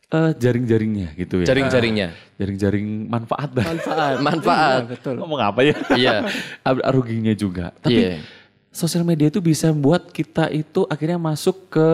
eh, 0.10 0.32
jaring-jaringnya 0.36 1.14
gitu 1.16 1.44
ya. 1.44 1.48
Jaring-jaringnya. 1.48 2.10
Jaring-jaring 2.40 2.88
manfaat 3.08 3.50
dah. 3.54 3.66
Manfaat. 3.68 4.16
Manfaat. 4.28 4.82
Iya, 4.84 4.90
betul. 4.96 5.16
Ngomong 5.22 5.42
apa 5.44 5.60
ya? 5.64 5.76
Iya. 5.96 6.16
Ruginya 6.92 7.34
juga. 7.36 7.72
Tapi 7.80 8.00
Iya. 8.00 8.12
sosial 8.72 9.04
media 9.04 9.28
itu 9.28 9.40
bisa 9.40 9.70
membuat 9.70 10.10
kita 10.10 10.48
itu 10.50 10.86
akhirnya 10.88 11.20
masuk 11.20 11.70
ke 11.70 11.90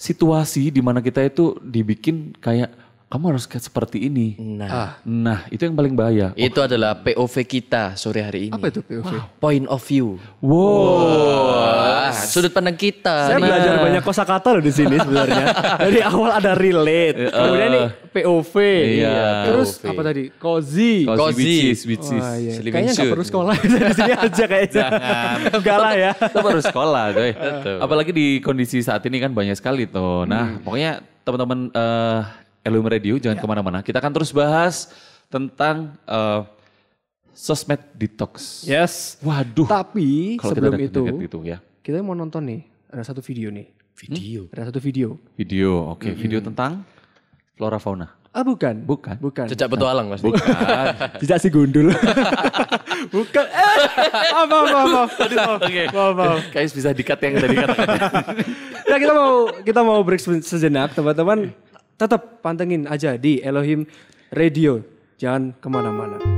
situasi 0.00 0.72
di 0.72 0.80
mana 0.80 1.04
kita 1.04 1.20
itu 1.20 1.60
dibikin 1.60 2.32
kayak 2.40 2.72
kamu 3.10 3.24
harus 3.28 3.42
kayak 3.42 3.64
seperti 3.64 4.06
ini. 4.06 4.38
Nah, 4.38 5.02
Nah, 5.02 5.42
itu 5.50 5.58
yang 5.60 5.74
paling 5.74 5.92
bahaya. 5.92 6.30
itu 6.32 6.54
adalah 6.56 6.94
POV 6.96 7.34
kita 7.42 7.94
sore 7.94 8.22
hari 8.22 8.46
ini. 8.46 8.54
Apa 8.54 8.70
itu 8.70 8.80
POV? 8.80 9.10
Point 9.36 9.66
of 9.66 9.82
view. 9.82 10.14
Wow. 10.38 11.50
Wah, 11.50 12.14
sudut 12.16 12.48
pandang 12.48 12.74
kita. 12.74 13.26
Saya 13.26 13.36
Nih. 13.36 13.44
belajar 13.44 13.72
banyak 13.80 14.02
kosakata 14.02 14.48
loh 14.50 14.62
di 14.62 14.70
sini 14.70 14.94
sebenarnya. 14.94 15.44
Dari 15.84 16.00
awal 16.00 16.30
ada 16.32 16.54
relate, 16.54 17.18
kemudian 17.28 17.68
nih 17.72 17.86
POV, 18.10 18.54
Iya. 18.96 19.18
terus 19.44 19.68
POV. 19.74 19.90
apa 19.90 20.00
tadi? 20.04 20.22
Cozy. 20.32 20.94
Cozy, 21.02 21.18
Cozy. 21.18 21.34
which 21.36 21.66
is, 21.66 21.80
which 21.84 22.06
is. 22.08 22.22
Wah, 22.22 22.34
iya. 22.36 22.52
Kayaknya 22.60 22.92
nggak 22.92 23.02
suit. 23.02 23.12
perlu 23.12 23.26
sekolah 23.26 23.54
di 23.62 23.68
sini 23.90 24.12
aja 24.12 24.44
kayaknya. 24.46 24.86
Enggak 25.50 25.78
lah 25.78 25.92
ya. 25.94 26.10
Kita 26.14 26.40
baru 26.40 26.60
sekolah, 26.60 27.04
coy. 27.10 27.30
Apalagi 27.76 28.10
di 28.10 28.26
kondisi 28.38 28.78
saat 28.80 29.02
ini 29.04 29.18
kan 29.18 29.30
banyak 29.30 29.54
sekali 29.54 29.84
tuh. 29.84 30.22
Nah, 30.24 30.62
pokoknya 30.62 31.02
teman-teman 31.22 31.58
eh 31.70 32.20
LUM 32.60 32.86
Radio 32.86 33.16
jangan 33.16 33.38
ke 33.40 33.46
mana-mana. 33.48 33.78
Kita 33.80 33.98
akan 33.98 34.12
terus 34.12 34.30
bahas 34.30 34.92
tentang 35.26 35.96
eh, 36.04 36.40
sosmed 37.32 37.80
detox. 37.96 38.64
Yes. 38.68 39.16
Waduh. 39.24 39.64
Tapi 39.64 40.36
Kalau 40.36 40.52
kita 40.52 40.60
sebelum 40.60 40.74
ada 40.76 40.84
itu, 40.84 41.02
gitu 41.24 41.38
ya. 41.42 41.58
kita 41.80 42.04
mau 42.04 42.12
nonton 42.12 42.44
nih. 42.44 42.60
Ada 42.90 43.14
satu 43.14 43.22
video 43.22 43.48
nih. 43.48 43.70
Video. 43.96 44.48
Ada 44.52 44.72
satu 44.72 44.80
video. 44.80 45.16
Video, 45.36 45.92
oke. 45.92 46.08
Video 46.16 46.40
tentang 46.40 46.84
flora 47.54 47.76
fauna. 47.76 48.08
Ah 48.30 48.46
bukan. 48.46 48.86
Bukan. 48.86 49.18
Bukan. 49.18 49.46
Jejak 49.50 49.66
petualang 49.66 50.06
pasti. 50.06 50.30
Jejak 51.20 51.38
si 51.42 51.48
gundul. 51.50 51.90
bukan. 53.14 53.44
Eh, 53.44 53.66
maaf, 54.30 54.46
maaf, 54.46 54.70
maaf, 54.70 55.10
maaf. 55.10 55.10
Oke. 55.58 55.82
Maaf, 55.90 56.12
maaf. 56.14 56.38
Kayaknya 56.54 56.76
bisa 56.78 56.90
dikat 56.94 57.18
yang 57.20 57.32
tadi 57.38 57.54
katakan. 57.56 57.98
Ya 58.90 58.98
kita 58.98 59.14
mau 59.14 59.34
kita 59.62 59.80
mau 59.86 60.02
break 60.02 60.18
se- 60.18 60.42
sejenak 60.42 60.90
teman-teman. 60.90 61.54
Tetap 62.00 62.40
pantengin 62.40 62.88
aja 62.88 63.20
di 63.20 63.44
Elohim 63.44 63.84
Radio. 64.32 64.80
Jangan 65.20 65.52
ke 65.60 65.68
mana-mana. 65.68 66.29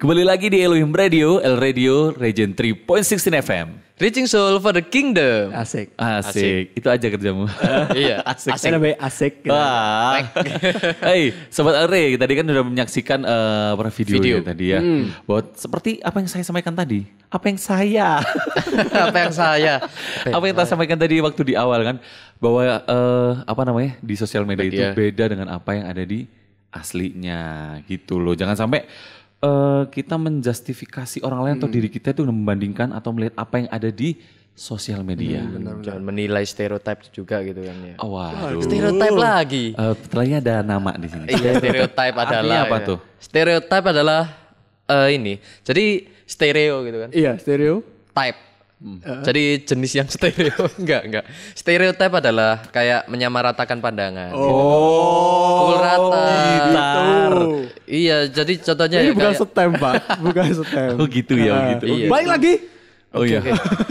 Kembali 0.00 0.24
lagi 0.24 0.48
di 0.48 0.64
Elohim 0.64 0.96
Radio, 0.96 1.44
El 1.44 1.60
Radio, 1.60 2.16
Region 2.16 2.56
3.16 2.56 3.36
FM. 3.44 3.68
Reaching 4.00 4.24
Soul 4.24 4.56
for 4.56 4.72
the 4.72 4.80
Kingdom. 4.80 5.52
Asik. 5.52 5.92
Asik. 6.00 6.72
Itu 6.72 6.88
aja 6.88 7.04
kerjamu. 7.04 7.44
iya. 7.92 8.24
Asik. 8.24 8.56
Asik. 8.56 8.72
namanya 8.72 8.96
asik. 8.96 9.44
Wah. 9.44 10.24
Hei, 11.04 11.36
sobat 11.52 11.76
Alre, 11.84 12.16
tadi 12.16 12.32
kan 12.32 12.48
udah 12.48 12.64
menyaksikan 12.64 13.28
eh, 13.28 13.76
apa 13.76 13.92
video, 13.92 14.16
Video. 14.16 14.36
tadi 14.40 14.72
ya. 14.72 14.80
Bahwa 15.28 15.52
seperti 15.52 16.00
apa 16.00 16.16
yang 16.16 16.32
saya 16.32 16.48
sampaikan 16.48 16.72
tadi. 16.72 17.04
Apa 17.28 17.52
yang 17.52 17.60
saya? 17.60 18.24
Apa 19.04 19.18
yang 19.20 19.34
saya? 19.36 19.84
apa 20.24 20.44
yang 20.48 20.56
saya 20.56 20.68
sampaikan 20.72 20.96
tadi 20.96 21.20
waktu 21.20 21.52
di 21.52 21.54
awal 21.60 21.84
kan 21.84 21.96
bahwa 22.40 22.64
eh, 22.64 23.32
apa 23.44 23.62
namanya 23.68 24.00
di 24.00 24.16
sosial 24.16 24.48
media 24.48 24.64
itu 24.64 24.80
Media. 24.80 24.96
beda 24.96 25.24
dengan 25.28 25.52
apa 25.52 25.76
yang 25.76 25.84
ada 25.92 26.00
di 26.08 26.24
aslinya 26.72 27.76
gitu 27.84 28.16
loh. 28.16 28.32
Jangan 28.32 28.56
sampai 28.56 28.88
eh, 29.40 29.82
kita 29.88 30.14
menjustifikasi 30.20 31.24
orang 31.24 31.40
lain 31.44 31.54
atau 31.60 31.68
diri 31.68 31.88
kita 31.88 32.12
itu 32.12 32.22
membandingkan 32.24 32.92
atau 32.92 33.10
melihat 33.12 33.34
apa 33.40 33.64
yang 33.64 33.68
ada 33.72 33.88
di 33.88 34.20
sosial 34.52 35.00
media. 35.00 35.40
Jangan 35.80 36.02
menilai 36.04 36.44
stereotip 36.44 37.08
juga 37.16 37.40
gitu 37.40 37.64
kan 37.64 37.76
ya. 37.80 37.94
Oh, 38.04 38.20
waduh. 38.20 38.60
Stereotip 38.60 39.14
lagi. 39.16 39.64
Eh, 39.72 39.94
setelahnya 40.04 40.38
ada 40.44 40.56
nama 40.60 40.92
di 41.00 41.08
sini. 41.08 41.26
Iya, 41.32 41.56
stereotip 41.56 42.14
adalah 42.14 42.58
apa 42.68 42.76
ya. 42.76 42.88
tuh? 42.92 42.98
Stereotip 43.16 43.84
adalah 43.88 44.22
eh, 44.84 45.08
ini. 45.16 45.34
Jadi 45.64 46.04
stereo 46.28 46.84
gitu 46.84 46.98
kan. 47.08 47.10
Iya, 47.16 47.32
stereo. 47.40 47.80
Type. 48.12 48.49
Jadi 49.00 49.60
jenis 49.68 49.92
yang 49.92 50.08
stereo 50.08 50.64
enggak 50.80 51.02
enggak. 51.04 51.24
Stereotip 51.52 52.12
adalah 52.16 52.64
kayak 52.72 53.12
menyamaratakan 53.12 53.76
pandangan. 53.76 54.32
Oh. 54.32 55.68
Pukul 55.68 55.78
rata. 55.84 56.24
Gitar. 56.64 57.32
Iya, 57.84 58.16
jadi 58.32 58.52
contohnya 58.64 58.98
Ini 59.04 59.06
ya 59.06 59.12
bukan 59.12 59.26
kayak 59.28 59.40
setem, 59.44 59.70
Pak. 59.76 59.94
Bukan 60.24 60.44
setem. 60.64 60.94
Oh 60.96 61.06
gitu 61.06 61.34
ya, 61.36 61.52
oh 61.52 61.60
gitu. 61.76 61.84
Iya. 61.92 62.06
Baik 62.08 62.26
lagi. 62.30 62.52
Oh 63.10 63.24
iya. 63.26 63.40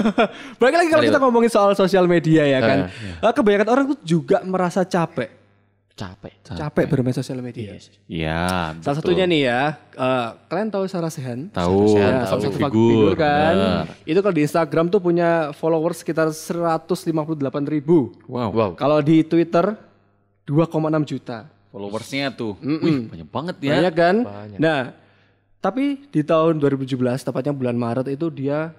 Baik 0.61 0.75
lagi 0.79 0.89
kalau 0.89 1.03
kita 1.03 1.19
ngomongin 1.19 1.51
soal 1.51 1.75
sosial 1.75 2.09
media 2.09 2.47
ya 2.47 2.59
kan. 2.63 2.77
Eh, 2.89 3.29
Eh, 3.29 3.33
Kebanyakan 3.35 3.67
orang 3.69 3.85
tuh 3.93 3.99
juga 4.01 4.41
merasa 4.41 4.81
capek. 4.81 5.38
Capek. 5.99 6.33
Capek 6.47 6.85
bermain 6.87 7.11
sosial 7.11 7.43
media. 7.43 7.75
Iya. 8.07 8.79
Salah 8.79 8.97
satunya 9.03 9.27
nih 9.27 9.41
ya, 9.43 9.61
eh, 9.75 10.27
kalian 10.47 10.71
tahu 10.71 10.87
Sarah 10.87 11.11
Sehan? 11.11 11.51
Tahu, 11.51 11.99
Ya, 11.99 12.23
tahu 12.23 12.39
satu 12.39 12.55
figur, 12.55 13.11
kan. 13.19 13.53
benar. 13.53 13.85
Itu 14.07 14.19
kalau 14.23 14.35
di 14.39 14.43
Instagram 14.47 14.87
tuh 14.87 15.03
punya 15.03 15.51
followers 15.51 15.99
sekitar 15.99 16.31
158 16.31 17.67
ribu. 17.67 18.15
Wow. 18.31 18.49
Wow. 18.55 18.69
Kalau 18.79 19.03
di 19.03 19.27
Twitter 19.27 19.75
2,6 20.47 21.03
juta. 21.03 21.51
Followersnya 21.69 22.33
tuh, 22.33 22.57
wih 22.65 23.05
banyak 23.05 23.29
banget 23.29 23.55
ya. 23.61 23.77
Banyak 23.77 23.93
kan? 23.93 24.15
Nah, 24.57 24.89
tapi 25.61 26.01
di 26.09 26.25
tahun 26.25 26.57
2017, 26.57 27.21
tepatnya 27.21 27.53
bulan 27.53 27.77
Maret 27.77 28.09
itu 28.09 28.33
dia 28.33 28.73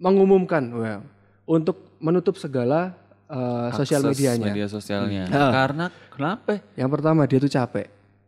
mengumumkan, 0.00 0.64
well, 0.72 1.00
untuk 1.44 1.76
menutup 2.00 2.40
segala 2.40 2.96
eh, 3.28 3.68
sosial 3.74 4.00
medianya. 4.04 4.46
Media 4.52 4.66
sosialnya. 4.68 5.24
Ah. 5.32 5.52
Karena 5.52 5.86
kenapa? 6.12 6.60
Yang 6.76 6.90
pertama 6.92 7.20
dia 7.24 7.38
tuh 7.40 7.50
capek, 7.52 7.86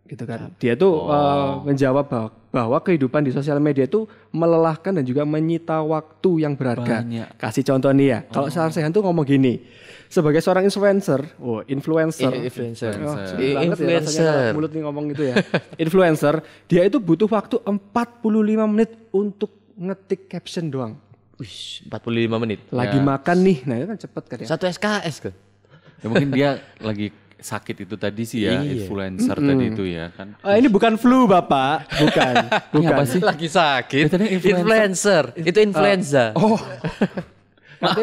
gitu 0.08 0.24
kan? 0.24 0.50
Dia 0.56 0.74
tuh 0.74 0.94
eh, 1.08 1.50
menjawab 1.66 2.04
bahwa, 2.08 2.28
bahwa 2.52 2.78
kehidupan 2.80 3.24
di 3.26 3.32
sosial 3.32 3.60
media 3.60 3.84
itu 3.84 4.08
melelahkan 4.32 4.96
dan 4.96 5.04
juga 5.04 5.28
menyita 5.28 5.80
waktu 5.84 6.46
yang 6.46 6.56
berharga. 6.56 7.04
Banyak. 7.04 7.36
Kasih 7.36 7.64
contoh 7.66 7.90
nih 7.92 8.06
ya, 8.08 8.18
kalau 8.32 8.48
Sarah 8.48 8.72
Sehan 8.72 8.92
tuh 8.92 9.04
ngomong 9.04 9.24
gini, 9.28 9.60
sebagai 10.06 10.38
seorang 10.38 10.64
influencer, 10.64 11.20
oh 11.42 11.60
influencer, 11.66 12.30
Influencer. 12.30 12.92
Oh, 13.02 13.14
Influencer. 13.14 13.26
sulit 13.34 13.48
banget 13.52 13.76
ya 13.76 13.98
Influencer. 13.98 14.24
kalau 14.24 14.54
mulut 14.56 14.70
nih 14.72 14.82
ngomong 14.86 15.04
gitu 15.12 15.22
ya. 15.28 15.34
Influencer, 15.84 16.34
dia 16.70 16.82
itu 16.86 16.98
butuh 17.02 17.28
waktu 17.28 17.58
45 17.60 18.72
menit 18.72 18.90
untuk 19.10 19.50
ngetik 19.76 20.30
caption 20.32 20.72
doang. 20.72 20.94
Wih, 21.36 21.84
45 21.92 22.42
menit. 22.42 22.60
Lagi 22.72 22.96
makan 22.96 23.36
nih, 23.44 23.58
nah 23.68 23.76
itu 23.76 23.86
kan 23.92 23.98
cepet 24.00 24.24
kan 24.24 24.36
ya. 24.40 24.46
Satu 24.48 24.64
SKS 24.64 25.16
kan. 25.20 25.34
Ya 26.00 26.06
mungkin 26.08 26.28
dia 26.32 26.50
lagi 26.80 27.12
sakit 27.36 27.84
itu 27.84 27.94
tadi 28.00 28.24
sih 28.24 28.48
ya, 28.48 28.64
influencer 28.64 29.36
tadi 29.36 29.64
itu 29.68 29.84
ya 29.84 30.08
kan. 30.16 30.32
Ah, 30.40 30.56
ini 30.56 30.72
bukan 30.72 30.96
flu 30.96 31.28
bapak, 31.28 31.84
bukan, 32.00 32.34
bukan. 32.74 32.88
apa 32.96 33.02
sih? 33.04 33.20
Lagi 33.20 33.48
sakit. 33.52 34.04
tadi 34.08 34.24
influencer. 34.32 35.36
Itu 35.36 35.58
influenza. 35.60 36.32
Oh, 36.32 36.56
nanti 37.84 38.02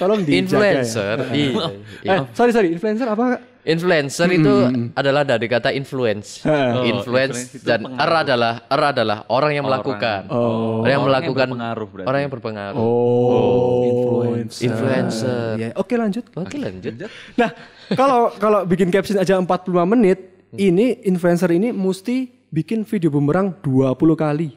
tolong 0.00 0.24
dijaga 0.24 0.40
influencer. 0.40 1.16
ya. 1.28 1.36
Iya. 1.36 2.14
Eh, 2.16 2.20
sorry 2.32 2.50
sorry, 2.56 2.68
influencer 2.72 3.04
apa? 3.04 3.55
Influencer 3.66 4.30
itu 4.30 4.54
adalah 4.94 5.26
dari 5.26 5.50
kata 5.50 5.74
influence. 5.74 6.46
Oh, 6.46 6.86
influence 6.86 7.50
influence 7.50 7.66
dan 7.66 7.82
er 7.98 8.12
adalah 8.22 8.62
er 8.70 8.82
adalah 8.94 9.18
orang 9.26 9.52
yang 9.58 9.64
melakukan. 9.66 10.30
Oh. 10.30 10.86
Orang 10.86 10.86
yang 10.86 10.86
Orang 10.86 10.90
yang 10.94 11.02
melakukan 11.02 11.48
berpengaruh 11.50 11.86
berarti. 11.90 12.06
Orang 12.06 12.20
yang 12.22 12.32
berpengaruh. 12.32 12.78
Oh, 12.78 13.82
influencer. 13.82 14.62
Influencer. 14.70 15.50
Iya, 15.58 15.68
Oke 15.74 15.94
lanjut. 15.98 16.24
Oke 16.38 16.56
lanjut. 16.62 16.94
Nah, 17.34 17.50
kalau 17.98 18.30
kalau 18.38 18.62
bikin 18.62 18.94
caption 18.94 19.18
aja 19.18 19.34
45 19.34 19.46
menit, 19.82 20.46
ini 20.54 21.02
influencer 21.02 21.50
ini 21.50 21.74
mesti 21.74 22.30
bikin 22.54 22.86
video 22.86 23.10
bumerang 23.10 23.50
20 23.66 23.98
kali. 24.14 24.54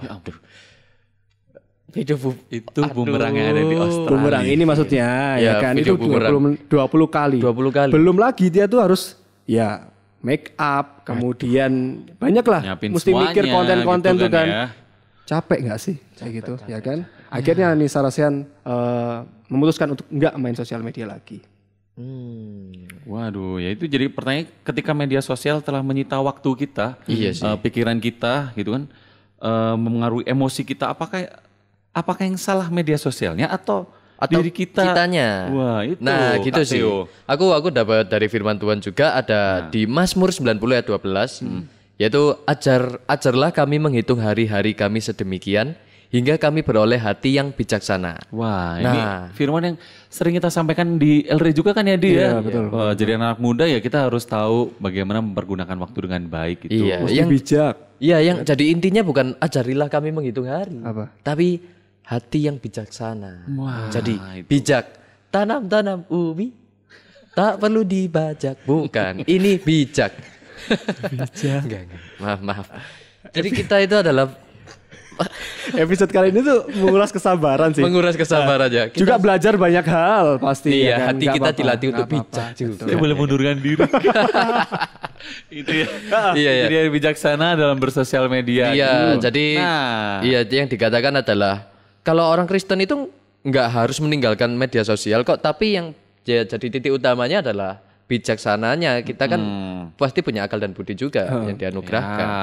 Ya 0.00 0.14
ampun. 0.14 0.38
Video 1.94 2.16
bu 2.16 2.34
Itu 2.48 2.80
bumerang 2.90 3.32
yang 3.32 3.48
ada 3.48 3.62
di 3.62 3.76
Australia. 3.76 4.10
Bumerang 4.10 4.44
ini 4.44 4.62
maksudnya 4.62 5.06
ya, 5.36 5.38
Ya, 5.38 5.52
kan 5.60 5.74
itu 5.74 5.94
20, 5.94 6.02
bumerang. 6.02 6.32
men- 6.36 6.58
20 6.66 7.06
kali. 7.08 7.38
20 7.38 7.70
kali. 7.70 7.90
Belum 7.90 8.16
lagi 8.16 8.46
dia 8.48 8.66
tuh 8.66 8.80
harus 8.80 9.14
ya 9.44 9.86
make 10.18 10.50
up, 10.56 11.04
kemudian 11.04 11.72
banyak 12.16 12.42
lah 12.42 12.60
Nyiapin 12.64 12.90
mesti 12.90 13.10
mikir 13.12 13.44
konten-konten 13.46 14.10
gitu 14.12 14.24
tuh 14.24 14.32
kan. 14.32 14.46
ya. 14.46 14.64
Capek 15.24 15.58
nggak 15.62 15.78
sih 15.78 15.96
kayak 16.14 16.32
gitu 16.34 16.52
ya 16.66 16.78
kan? 16.78 16.98
Akhirnya 17.28 17.72
nih 17.72 17.86
Sarasian 17.86 18.34
eh, 18.42 19.16
memutuskan 19.46 19.88
untuk 19.88 20.04
nggak 20.06 20.34
main 20.34 20.52
sosial 20.52 20.80
media 20.80 21.06
lagi. 21.06 21.40
Hmm. 21.94 22.90
Waduh, 23.04 23.56
ya 23.56 23.70
itu 23.70 23.86
jadi 23.86 24.08
pertanyaan 24.08 24.50
ketika 24.64 24.90
media 24.90 25.20
sosial 25.20 25.60
telah 25.60 25.78
menyita 25.78 26.18
waktu 26.18 26.50
kita, 26.58 26.98
Iya 27.04 27.30
sih. 27.30 27.44
eh, 27.44 27.56
pikiran 27.56 27.96
kita 27.96 28.50
gitu 28.52 28.72
kan, 28.72 28.90
eh, 29.38 29.74
mempengaruhi 29.76 30.24
emosi 30.24 30.62
kita. 30.62 30.90
Apakah 30.90 31.30
apakah 31.94 32.26
yang 32.26 32.36
salah 32.36 32.66
media 32.68 32.98
sosialnya 32.98 33.46
atau, 33.48 33.86
Atau 34.14 34.42
diri 34.42 34.50
kita? 34.50 34.82
kitanya. 34.84 35.48
Wah 35.48 35.80
itu. 35.82 35.98
Nah, 35.98 36.36
gitu 36.38 36.60
Kak 36.60 36.66
sih. 36.66 36.82
Aku 37.24 37.50
aku 37.50 37.68
dapat 37.70 38.04
dari 38.04 38.26
firman 38.26 38.58
Tuhan 38.58 38.78
juga 38.78 39.08
Nah. 39.08 39.20
ada 39.20 39.40
di 39.64 39.86
Mazmur 39.86 40.28
90 40.28 40.74
ayat 40.74 40.86
12 40.86 41.40
Hmm. 41.40 41.64
yaitu 41.94 42.22
ajar 42.44 42.98
ajarlah 43.06 43.50
kami 43.50 43.78
menghitung 43.78 44.18
hari-hari 44.18 44.74
kami 44.74 44.98
sedemikian 44.98 45.78
hingga 46.10 46.38
kami 46.38 46.62
beroleh 46.62 46.94
hati 46.94 47.34
yang 47.34 47.50
bijaksana. 47.50 48.22
Wah, 48.30 48.78
Nah. 48.78 48.80
ini 48.80 49.00
firman 49.34 49.62
yang 49.64 49.76
sering 50.06 50.30
kita 50.32 50.46
sampaikan 50.46 50.94
di 50.94 51.26
Elre 51.26 51.50
juga 51.50 51.70
kan 51.70 51.82
ya 51.82 51.98
dia. 51.98 52.30
Iya, 52.30 52.38
betul. 52.38 52.64
Wah, 52.70 52.94
jadi 52.94 53.18
anak 53.18 53.38
muda 53.38 53.66
ya 53.66 53.78
kita 53.78 54.06
harus 54.06 54.22
tahu 54.22 54.70
bagaimana 54.78 55.18
mempergunakan 55.18 55.74
waktu 55.76 55.98
dengan 56.00 56.22
baik 56.28 56.58
itu. 56.66 56.86
Iya, 56.86 57.02
Mesti 57.02 57.18
yang 57.18 57.28
bijak. 57.28 57.74
Iya, 57.98 58.16
yang 58.22 58.36
jadi 58.42 58.64
intinya 58.70 59.02
bukan 59.02 59.34
ajarilah 59.38 59.90
kami 59.90 60.10
menghitung 60.10 60.46
hari. 60.46 60.78
Apa? 60.80 61.10
Tapi 61.20 61.58
hati 62.04 62.46
yang 62.46 62.56
bijaksana. 62.56 63.48
Wah, 63.56 63.88
jadi 63.88 64.14
itu. 64.40 64.48
bijak. 64.48 64.84
Tanam-tanam 65.28 66.06
ubi 66.06 66.52
tak 67.34 67.58
perlu 67.58 67.82
dibajak. 67.82 68.62
Bukan, 68.62 69.24
ini 69.26 69.58
bijak. 69.58 70.12
bijak. 71.10 71.60
enggak, 71.64 71.80
enggak. 71.88 72.00
Maaf, 72.20 72.40
maaf. 72.40 72.66
Jadi 73.32 73.48
kita 73.50 73.76
itu 73.80 73.96
adalah 73.98 74.30
Episode 75.74 76.10
kali 76.10 76.34
ini 76.34 76.42
tuh 76.42 76.66
mengulas 76.74 77.14
kesabaran 77.14 77.70
sih. 77.70 77.82
menguras 77.82 78.18
kesabaran 78.18 78.66
aja. 78.66 78.90
Kita- 78.90 78.98
Juga 78.98 79.14
belajar 79.16 79.54
banyak 79.54 79.86
hal 79.86 80.26
pasti. 80.42 80.70
Iya, 80.74 80.90
ya 80.90 80.96
kan? 80.98 81.06
hati 81.14 81.24
kita 81.30 81.38
apa-apa, 81.38 81.58
dilatih 81.58 81.86
untuk 81.94 82.06
apa-apa. 82.06 82.24
bijak 82.26 82.48
juga. 82.54 82.82
Boleh 82.98 83.14
mundurkan 83.14 83.56
diri. 83.62 83.78
itu 85.62 85.72
ya. 85.72 85.86
Iya, 86.34 86.50
iya. 86.50 86.64
Jadi 86.66 86.90
bijaksana 86.90 87.54
dalam 87.54 87.78
bersosial 87.78 88.26
media. 88.26 88.74
Iya, 88.74 88.90
gitu. 89.14 89.30
jadi 89.30 89.46
Nah. 89.58 90.18
iya 90.22 90.40
yang 90.42 90.68
dikatakan 90.68 91.22
adalah 91.22 91.73
kalau 92.04 92.28
orang 92.28 92.44
Kristen 92.44 92.84
itu 92.84 93.08
nggak 93.44 93.68
harus 93.72 93.98
meninggalkan 93.98 94.52
media 94.52 94.84
sosial 94.84 95.24
kok, 95.24 95.40
tapi 95.40 95.80
yang 95.80 95.86
ya, 96.28 96.44
jadi 96.44 96.68
titik 96.68 96.92
utamanya 96.92 97.40
adalah 97.40 97.80
bijaksananya. 98.04 99.00
Kita 99.00 99.24
kan 99.24 99.40
pasti 99.96 100.20
punya 100.20 100.44
akal 100.44 100.60
dan 100.60 100.76
budi 100.76 100.92
juga 100.92 101.24
yang 101.24 101.56
dianugerahkan. 101.56 102.28
Ya, 102.28 102.36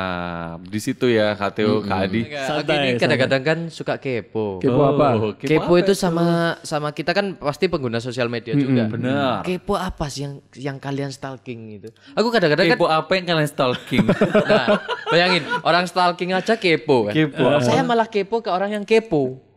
di 0.58 0.80
situ 0.82 1.06
ya 1.14 1.38
Kak 1.38 1.54
Theo, 1.54 1.86
Kak 1.86 2.10
Adi. 2.10 2.26
Aku 2.34 2.72
ini 2.74 2.98
kadang-kadang 2.98 3.42
kan 3.46 3.60
suka 3.70 4.02
kepo. 4.02 4.58
Kepo 4.58 4.82
apa? 4.98 5.08
Oh, 5.22 5.34
Kepo, 5.38 5.74
itu 5.78 5.94
sama 5.94 6.58
sama 6.66 6.90
kita 6.90 7.14
kan 7.14 7.38
pasti 7.38 7.70
pengguna 7.70 8.02
sosial 8.02 8.26
media 8.30 8.58
juga. 8.58 8.90
Benar. 8.90 9.46
Kepo 9.46 9.78
apa 9.78 10.10
sih 10.10 10.26
yang 10.26 10.34
yang 10.58 10.78
kalian 10.82 11.14
stalking 11.14 11.82
itu? 11.82 11.90
Aku 12.18 12.34
kadang-kadang 12.34 12.66
kan 12.66 12.78
Kepo 12.78 12.90
apa 12.90 13.12
yang 13.14 13.26
kalian 13.30 13.50
stalking? 13.50 14.06
Nah, 14.52 14.68
bayangin 15.08 15.44
orang 15.64 15.86
stalking 15.88 16.34
aja 16.34 16.58
kepo 16.58 17.08
kan. 17.08 17.14
Kepo. 17.14 17.62
Saya 17.62 17.86
malah 17.86 18.10
kepo 18.10 18.42
ke 18.42 18.50
orang 18.50 18.74
yang 18.74 18.84
kepo. 18.84 19.51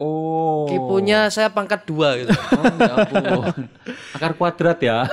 Oh. 0.00 0.66
Keponya 0.66 1.28
saya 1.32 1.48
pangkat 1.52 1.86
dua 1.88 2.16
gitu. 2.20 2.32
Oh, 2.56 2.64
ya 2.64 2.92
ampun. 3.06 3.64
Akar 4.16 4.32
kuadrat 4.36 4.78
ya. 4.82 5.04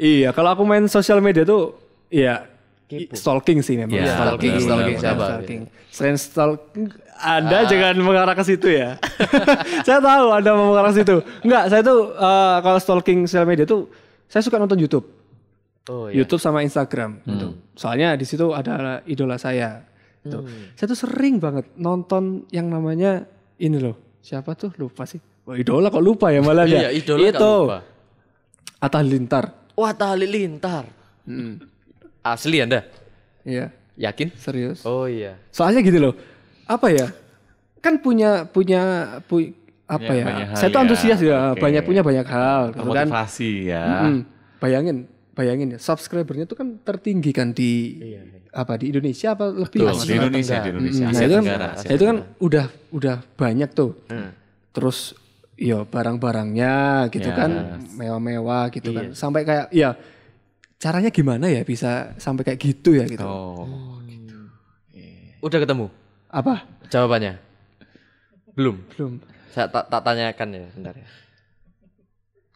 Iya, 0.00 0.32
kalau 0.32 0.56
aku 0.56 0.64
main 0.64 0.88
sosial 0.88 1.20
media 1.20 1.44
tuh 1.44 1.76
ya 2.08 2.48
Kepo. 2.88 3.12
stalking 3.12 3.60
sih 3.60 3.76
memang. 3.76 4.00
Iya, 4.00 4.16
stalking, 4.16 4.52
Iya, 4.56 4.60
stalking 4.64 4.96
iya, 4.96 5.02
siapa? 5.04 5.24
stalking. 5.28 5.60
Selain 5.92 6.16
stalking, 6.16 6.84
Anda 7.20 7.58
jangan 7.68 8.00
mengarah 8.00 8.32
ke 8.32 8.40
situ 8.40 8.72
ya. 8.72 8.96
saya 9.86 10.00
tahu 10.00 10.26
Anda 10.32 10.50
mau 10.56 10.72
mengarah 10.72 10.88
ke 10.96 11.04
situ. 11.04 11.20
Enggak, 11.44 11.64
saya 11.68 11.82
tuh 11.84 12.16
eh, 12.16 12.56
kalau 12.64 12.78
stalking 12.80 13.28
sosial 13.28 13.44
media 13.44 13.68
tuh 13.68 13.92
saya 14.24 14.40
suka 14.40 14.56
nonton 14.56 14.80
YouTube. 14.80 15.04
Oh 15.90 16.08
iya. 16.08 16.22
YouTube 16.24 16.40
sama 16.40 16.64
Instagram 16.64 17.20
gitu. 17.28 17.60
Soalnya 17.76 18.16
di 18.16 18.24
situ 18.24 18.56
ada 18.56 19.04
idola 19.04 19.36
saya. 19.36 19.84
Gitu. 20.24 20.38
Hmm. 20.40 20.72
Saya 20.76 20.86
tuh 20.92 20.98
sering 21.04 21.40
banget 21.40 21.68
nonton 21.76 22.48
yang 22.52 22.68
namanya 22.72 23.24
ini 23.60 23.76
loh. 23.76 23.96
Siapa 24.20 24.56
tuh? 24.56 24.72
Lupa 24.76 25.04
sih. 25.04 25.20
Oh, 25.44 25.56
idola 25.56 25.88
kok 25.88 26.00
lupa 26.00 26.32
ya 26.32 26.40
malah 26.40 26.64
ya. 26.64 26.88
Iya, 26.88 26.90
idola 26.96 27.28
Itu 27.28 27.50
lupa. 27.64 27.78
Atta 28.80 28.96
Halilintar. 29.04 29.44
Wah, 29.76 29.92
Tali 29.96 30.28
Lintar. 30.28 30.84
Hmm. 31.24 31.56
Asli 32.20 32.60
Anda? 32.60 32.84
Iya, 33.44 33.72
Yakin? 33.96 34.28
serius. 34.36 34.84
Oh 34.84 35.08
iya. 35.08 35.40
Soalnya 35.48 35.80
gini 35.80 35.96
loh. 35.96 36.12
Apa 36.68 36.92
ya? 36.92 37.08
Kan 37.80 38.00
punya 38.04 38.44
punya 38.44 38.80
pu- 39.24 39.56
apa 39.88 40.12
ya? 40.12 40.24
hal 40.52 40.56
Saya 40.56 40.68
tuh 40.68 40.80
ya. 40.80 40.84
antusias 40.84 41.20
ya, 41.24 41.36
Oke. 41.56 41.64
banyak 41.64 41.82
punya 41.84 42.02
banyak 42.04 42.26
hal 42.28 42.62
gitu 42.76 42.92
kan. 42.92 43.08
Motivasi 43.08 43.50
ya. 43.72 43.84
Mm, 44.04 44.18
bayangin, 44.60 44.96
bayangin 45.34 45.76
ya, 45.76 45.78
subscribernya 45.78 46.44
tuh 46.44 46.58
kan 46.58 46.68
tertinggi 46.82 47.30
kan 47.30 47.54
di 47.54 48.02
apa 48.50 48.76
di 48.76 48.90
Indonesia 48.90 49.32
apa 49.32 49.50
lebih? 49.50 49.86
Betul, 49.86 50.04
di 50.04 50.14
Indonesia, 50.18 50.56
di 50.60 50.70
Indonesia. 50.74 51.04
Mm, 51.06 51.10
Asia 51.10 51.20
nah, 51.20 51.26
itu 51.26 51.34
kan, 51.34 51.44
Tenggara, 51.44 51.68
Asia 51.70 51.86
nah, 51.86 51.94
itu 51.94 52.04
kan 52.04 52.16
udah 52.42 52.66
udah 52.90 53.16
banyak 53.38 53.70
tuh. 53.72 53.92
Hmm. 54.10 54.30
Terus 54.70 54.98
yo 55.60 55.84
barang-barangnya 55.84 56.74
gitu 57.12 57.30
kan 57.30 57.80
mewah-mewah 57.94 58.72
gitu 58.74 58.90
kan. 58.90 59.12
Sampai 59.14 59.46
kayak 59.46 59.70
ya 59.70 59.94
caranya 60.80 61.12
gimana 61.12 61.46
ya 61.52 61.60
bisa 61.62 62.16
sampai 62.16 62.42
kayak 62.42 62.60
gitu 62.60 62.96
ya 62.96 63.04
gitu. 63.06 63.24
Oh. 63.24 64.00
Udah 65.40 65.56
ketemu 65.56 65.88
Apa? 66.28 66.68
jawabannya? 66.92 67.40
Belum. 68.52 68.76
Belum. 68.92 69.12
Saya 69.50 69.72
tak, 69.72 69.88
tak 69.88 70.04
tanyakan 70.04 70.48
ya, 70.52 70.68
bentar 70.76 70.94
ya. 70.94 71.06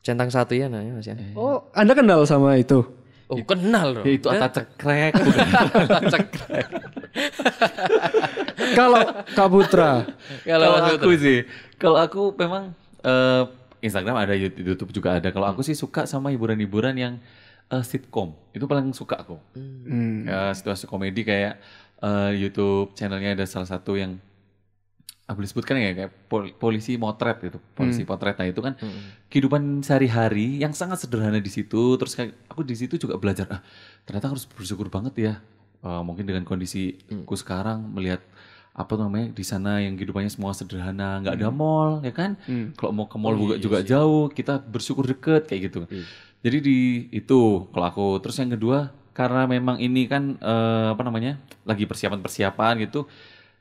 Centang 0.04 0.28
satu 0.28 0.52
ya 0.52 0.68
nanya 0.68 0.92
Mas 0.92 1.08
Yan. 1.08 1.32
Oh, 1.32 1.64
Anda 1.73 1.96
kenal 1.96 2.28
sama 2.28 2.61
itu? 2.61 2.84
Oh, 3.25 3.40
kenal. 3.40 4.04
Ya, 4.04 4.12
itu 4.12 4.28
Atta 4.28 4.52
cekrek. 4.52 5.16
Cekrek. 6.12 6.68
Kalau 8.78 9.00
Kak 9.32 9.49
Putra, 9.49 10.04
Kalau 10.44 10.68
aku 10.76 11.11
sih, 11.16 11.49
kalau 11.80 11.99
aku 11.99 12.37
memang 12.37 12.76
eh, 13.00 13.42
Instagram 13.80 14.16
ada, 14.16 14.34
YouTube 14.37 14.92
juga 14.92 15.16
ada. 15.16 15.28
Kalau 15.32 15.49
aku 15.49 15.64
sih 15.64 15.73
suka 15.73 16.04
sama 16.04 16.28
hiburan-hiburan 16.37 16.94
yang 16.96 17.14
eh, 17.73 17.80
sitcom. 17.80 18.37
Itu 18.52 18.68
paling 18.68 18.92
suka 18.92 19.25
aku. 19.25 19.40
hmm, 19.56 20.28
Ya, 20.28 20.52
situasi 20.52 20.84
komedi 20.84 21.25
kayak 21.25 21.56
eh, 22.04 22.30
YouTube 22.37 22.92
channelnya 22.92 23.40
ada 23.40 23.46
salah 23.49 23.68
satu 23.68 23.96
yang 23.96 24.20
ah, 25.25 25.33
boleh 25.33 25.49
sebutkan 25.49 25.75
ya 25.81 25.93
kayak 25.97 26.12
pol- 26.28 26.52
polisi 26.54 27.00
motret 27.00 27.40
gitu, 27.40 27.59
polisi 27.73 28.02
potret. 28.04 28.37
Nah 28.37 28.45
itu 28.45 28.61
kan 28.61 28.75
kehidupan 29.28 29.81
sehari-hari 29.81 30.61
yang 30.61 30.73
sangat 30.73 31.00
sederhana 31.02 31.40
di 31.40 31.49
situ. 31.49 31.97
Terus 31.97 32.12
kayak 32.12 32.31
aku 32.47 32.61
di 32.62 32.76
situ 32.76 32.95
juga 32.97 33.16
belajar 33.16 33.47
ah 33.50 33.61
ternyata 34.04 34.31
harus 34.31 34.45
bersyukur 34.47 34.88
banget 34.93 35.14
ya. 35.16 35.35
Eh, 35.85 36.02
mungkin 36.04 36.25
dengan 36.25 36.45
kondisiku 36.45 37.35
sekarang 37.37 37.78
melihat 37.93 38.21
apa 38.75 38.99
namanya 38.99 39.31
di 39.31 39.45
sana 39.47 39.78
yang 39.78 39.95
kehidupannya 39.95 40.26
semua 40.28 40.50
sederhana, 40.50 41.23
nggak 41.23 41.35
ada 41.38 41.49
mall 41.50 42.02
ya 42.02 42.11
kan. 42.11 42.35
Kalau 42.75 42.90
mau 42.90 43.07
ke 43.07 43.16
mall 43.16 43.35
juga, 43.38 43.54
juga 43.62 43.78
jauh, 43.87 44.26
kita 44.28 44.58
bersyukur 44.58 45.06
deket 45.06 45.47
kayak 45.47 45.71
gitu. 45.71 45.80
Jadi 46.45 46.56
di 46.60 46.78
itu 47.10 47.41
kalau 47.73 47.87
aku 47.89 48.06
terus 48.21 48.37
yang 48.37 48.52
kedua 48.52 48.91
karena 49.15 49.47
memang 49.47 49.78
ini 49.78 50.04
kan 50.10 50.34
eh, 50.43 50.89
apa 50.93 51.02
namanya 51.06 51.39
lagi 51.63 51.87
persiapan-persiapan 51.87 52.75
gitu. 52.84 53.06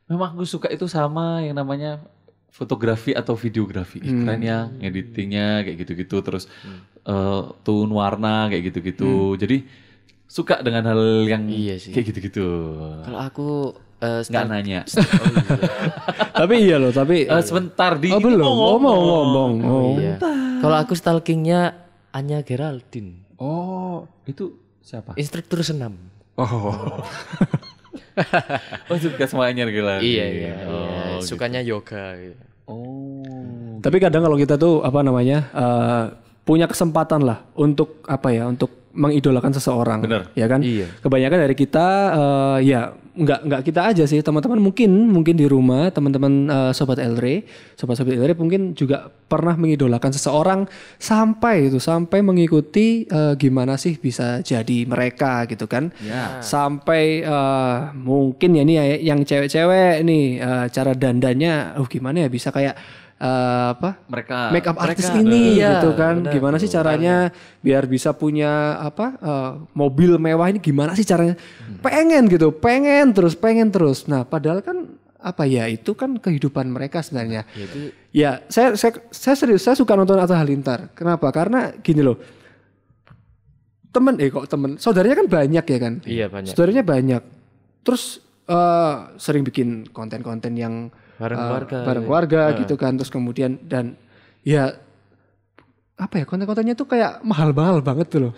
Memang 0.06 0.36
aku 0.36 0.44
suka 0.44 0.68
itu 0.68 0.84
sama 0.86 1.40
yang 1.42 1.56
namanya 1.56 2.04
fotografi 2.50 3.12
atau 3.12 3.34
videografi. 3.34 3.98
Ih, 3.98 4.14
keren 4.22 4.42
ya 4.42 4.70
editingnya 4.78 5.64
kayak 5.64 5.78
gitu-gitu 5.82 6.18
terus 6.22 6.46
eh, 7.04 7.42
tone 7.64 7.90
warna 7.90 8.48
kayak 8.48 8.70
gitu-gitu. 8.70 9.34
Jadi 9.36 9.64
suka 10.28 10.62
dengan 10.62 10.94
hal 10.94 11.02
yang 11.26 11.48
Iya 11.48 11.76
sih. 11.80 11.92
kayak 11.92 12.06
gitu-gitu. 12.14 12.48
Kalau 13.02 13.20
aku 13.20 13.48
eh, 14.00 14.22
nggak 14.22 14.46
nanya. 14.46 14.82
tapi 16.40 16.56
iya 16.62 16.78
loh, 16.78 16.92
tapi 16.92 17.26
Eh, 17.26 17.44
sebentar 17.44 17.98
di. 17.98 18.12
Oh 18.12 18.20
belum, 18.22 18.44
oh, 18.46 18.78
mau 18.78 19.00
ngomong. 19.02 19.52
Oh. 19.64 19.96
Iya. 19.98 20.20
Kalau 20.62 20.78
aku 20.78 20.94
stalkingnya 20.94 21.76
Anya 22.14 22.46
Geraldine, 22.46 23.26
oh 23.42 24.06
itu 24.24 24.54
siapa? 24.80 25.18
Instruktur 25.18 25.66
senam. 25.66 25.98
oh 26.38 27.02
oh 28.92 28.98
suka 29.00 29.26
semuanya 29.26 29.64
gila 29.70 30.02
Iya 30.04 30.26
iya. 30.28 30.54
oh, 30.68 31.20
iya. 31.20 31.24
Sukanya 31.24 31.62
yoga. 31.64 32.18
gitu. 32.20 32.44
oh 32.68 33.80
Tapi 33.80 33.98
kadang 34.00 34.24
kalau 34.28 34.38
kita 34.40 34.56
tuh 34.56 34.84
apa 34.84 35.00
namanya 35.04 35.38
eh, 35.52 36.04
punya 36.44 36.68
kesempatan 36.68 37.24
lah 37.24 37.48
untuk 37.56 38.04
apa 38.04 38.32
ya 38.36 38.48
untuk 38.52 38.83
mengidolakan 38.94 39.52
seseorang, 39.58 40.00
Bener. 40.06 40.30
ya 40.38 40.46
kan? 40.46 40.62
Iya. 40.62 40.88
Kebanyakan 41.02 41.40
dari 41.50 41.56
kita 41.58 41.88
eh, 42.14 42.58
ya 42.70 42.82
nggak 43.14 43.40
nggak 43.46 43.62
kita 43.62 43.82
aja 43.94 44.04
sih 44.10 44.26
teman-teman 44.26 44.58
mungkin 44.58 44.90
mungkin 44.90 45.38
di 45.38 45.46
rumah 45.46 45.94
teman-teman 45.94 46.50
eh, 46.50 46.72
sobat 46.74 46.98
Elre, 46.98 47.46
sobat-sobat 47.78 48.18
Elre 48.18 48.34
mungkin 48.34 48.74
juga 48.74 49.06
pernah 49.06 49.54
mengidolakan 49.54 50.14
seseorang 50.14 50.66
sampai 50.98 51.70
itu 51.70 51.78
sampai 51.78 52.26
mengikuti 52.26 53.06
eh, 53.06 53.34
gimana 53.38 53.78
sih 53.78 53.98
bisa 54.02 54.42
jadi 54.42 54.90
mereka 54.90 55.46
gitu 55.46 55.70
kan? 55.70 55.94
ya 56.02 56.42
sampai 56.42 57.22
eh, 57.22 57.78
mungkin 57.98 58.58
ya 58.58 58.64
nih 58.66 58.76
ya, 58.78 58.86
yang 59.14 59.22
cewek-cewek 59.22 60.02
nih 60.02 60.26
eh, 60.42 60.66
cara 60.74 60.98
dandannya 60.98 61.78
oh 61.78 61.86
gimana 61.86 62.26
ya 62.26 62.30
bisa 62.34 62.50
kayak 62.50 63.03
eh, 63.24 63.66
apa? 63.72 64.04
Mereka 64.06 64.52
make 64.52 64.68
up 64.68 64.76
artis 64.78 65.08
mereka- 65.08 65.22
ini 65.24 65.42
Iya, 65.56 65.80
gitu 65.80 65.90
kan? 65.96 66.16
benar 66.20 66.34
gimana 66.36 66.56
sih 66.60 66.68
caranya 66.68 67.16
biar 67.60 67.88
bisa 67.88 68.12
punya 68.12 68.52
apa 68.78 69.06
eh, 69.16 69.52
mobil 69.72 70.20
mewah 70.20 70.52
ini? 70.52 70.60
Gimana 70.60 70.92
sih 70.92 71.04
caranya? 71.04 71.40
Pengen 71.80 72.28
gitu. 72.28 72.52
Pengen 72.52 73.16
terus 73.16 73.34
pengen 73.34 73.72
terus. 73.72 74.06
Nah 74.06 74.24
padahal 74.24 74.60
kan 74.60 74.92
apa 75.24 75.48
ya 75.48 75.72
itu 75.72 75.96
kan 75.96 76.20
kehidupan 76.20 76.68
mereka 76.68 77.00
sebenarnya. 77.00 77.48
Ya 78.12 78.44
saya 78.46 78.76
saya 78.76 79.00
saya 79.08 79.36
serius 79.36 79.64
saya 79.64 79.74
suka 79.74 79.96
nonton 79.96 80.20
Atta 80.20 80.36
Halilintar. 80.36 80.92
Kenapa? 80.92 81.32
Karena 81.32 81.72
gini 81.80 82.04
loh. 82.04 82.20
Temen 83.88 84.18
eh 84.18 84.28
kok 84.28 84.50
temen? 84.50 84.76
Saudaranya 84.76 85.16
kan 85.16 85.28
banyak 85.30 85.64
ya 85.64 85.78
kan? 85.80 85.94
Iya 86.04 86.26
banyak. 86.28 86.52
saudaranya 86.52 86.84
banyak. 86.84 87.22
Terus 87.86 88.20
eh, 88.44 88.96
sering 89.16 89.46
bikin 89.46 89.88
konten-konten 89.88 90.58
yang 90.58 90.90
Bareng 91.16 91.38
eh, 91.38 91.44
keluarga. 91.44 91.78
bareng 91.84 92.04
keluarga 92.04 92.42
gitu 92.58 92.76
kan 92.76 92.92
terus 92.94 93.10
kemudian 93.10 93.58
dan 93.62 93.94
ya 94.42 94.74
apa 95.94 96.20
ya 96.20 96.26
konten-kontennya 96.26 96.74
tuh 96.74 96.86
kayak 96.86 97.22
mahal-mahal 97.22 97.80
banget 97.80 98.08
tuh 98.10 98.20
loh. 98.22 98.34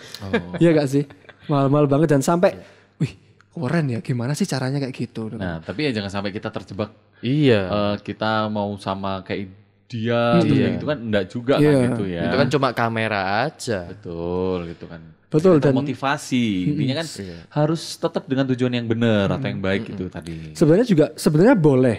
Iya 0.58 0.76
gak 0.76 0.88
sih? 0.88 1.04
Mahal-mahal 1.48 1.88
banget 1.88 2.12
dan 2.12 2.22
sampai 2.22 2.52
wih 2.98 3.16
keren 3.48 3.88
ya 3.88 4.00
gimana 4.00 4.34
sih 4.34 4.44
caranya 4.44 4.78
kayak 4.78 4.92
gitu? 4.94 5.32
Nah 5.32 5.60
tapi 5.60 5.88
ya 5.88 5.92
jangan 5.92 6.12
sampai 6.12 6.30
kita 6.30 6.52
terjebak. 6.52 6.92
Iya. 7.20 7.62
eh, 7.66 7.96
kita 8.04 8.48
mau 8.48 8.76
sama 8.76 9.24
kayak 9.24 9.50
dia 9.86 10.36
terus 10.36 10.52
kayak 10.52 10.72
gitu 10.76 10.86
kan 10.86 10.98
enggak 11.00 11.26
juga 11.28 11.54
kan 11.56 11.64
Iya. 11.64 11.80
gitu 11.88 12.04
ya. 12.06 12.22
Itu 12.28 12.36
kan 12.36 12.48
cuma 12.52 12.68
kamera 12.72 13.22
aja. 13.46 13.80
betul 13.88 14.58
gitu 14.68 14.86
kan. 14.86 15.02
Betul, 15.26 15.60
dan- 15.60 15.76
motivasi. 15.76 16.70
Intinya 16.70 17.02
kan 17.02 17.08
harus 17.52 17.82
tetap 17.94 18.24
dengan 18.24 18.48
tujuan 18.48 18.72
yang 18.72 18.88
benar 18.88 19.28
atau 19.30 19.44
yang 19.46 19.60
baik 19.60 19.92
gitu 19.92 20.08
tadi. 20.08 20.54
Sebenarnya 20.54 20.88
juga 20.88 21.06
sebenarnya 21.14 21.56
boleh 21.56 21.98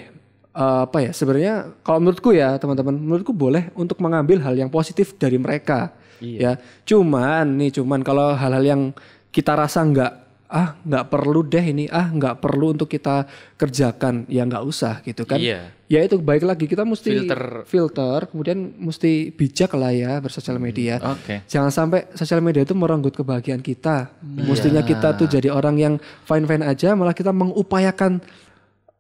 eh, 0.57 0.81
apa 0.83 0.99
ya 0.99 1.11
sebenarnya 1.12 1.55
kalau 1.81 2.01
menurutku 2.01 2.33
ya 2.33 2.57
teman-teman 2.57 2.97
menurutku 2.97 3.31
boleh 3.31 3.69
untuk 3.77 4.01
mengambil 4.01 4.40
hal 4.40 4.57
yang 4.57 4.69
positif 4.69 5.12
dari 5.14 5.37
mereka 5.37 5.92
ya 6.40 6.57
cuman 6.83 7.45
nih 7.55 7.77
cuman 7.77 8.01
kalau 8.01 8.33
hal-hal 8.33 8.64
yang 8.64 8.83
kita 9.29 9.53
rasa 9.53 9.85
nggak 9.85 10.12
ah 10.49 10.79
nggak 10.81 11.11
perlu 11.11 11.42
deh 11.42 11.61
ini 11.61 11.90
ah 11.90 12.07
nggak 12.07 12.38
perlu 12.38 12.71
untuk 12.71 12.87
kita 12.87 13.27
kerjakan 13.59 14.25
ya 14.27 14.47
nggak 14.47 14.62
usah 14.62 15.03
gitu 15.03 15.27
kan 15.27 15.37
Iya. 15.37 15.75
ya 15.87 16.01
itu 16.01 16.16
baik 16.16 16.47
lagi 16.47 16.64
kita 16.64 16.87
mesti 16.87 17.11
Filter. 17.11 17.42
filter 17.66 18.19
kemudian 18.31 18.79
mesti 18.79 19.29
bijak 19.29 19.75
lah 19.75 19.90
ya 19.90 20.23
bersosial 20.23 20.57
media 20.57 21.03
oke 21.03 21.45
Jangan 21.51 21.69
sampai 21.69 22.07
sosial 22.14 22.38
media 22.40 22.62
itu 22.62 22.73
merenggut 22.73 23.12
kebahagiaan 23.12 23.59
kita. 23.59 24.09
Mestinya 24.23 24.81
kita 24.83 25.19
tuh 25.19 25.27
jadi 25.27 25.51
orang 25.51 25.77
yang 25.77 25.95
fine-fine 26.25 26.62
aja, 26.62 26.95
malah 26.95 27.12
kita 27.12 27.29
mengupayakan 27.31 28.23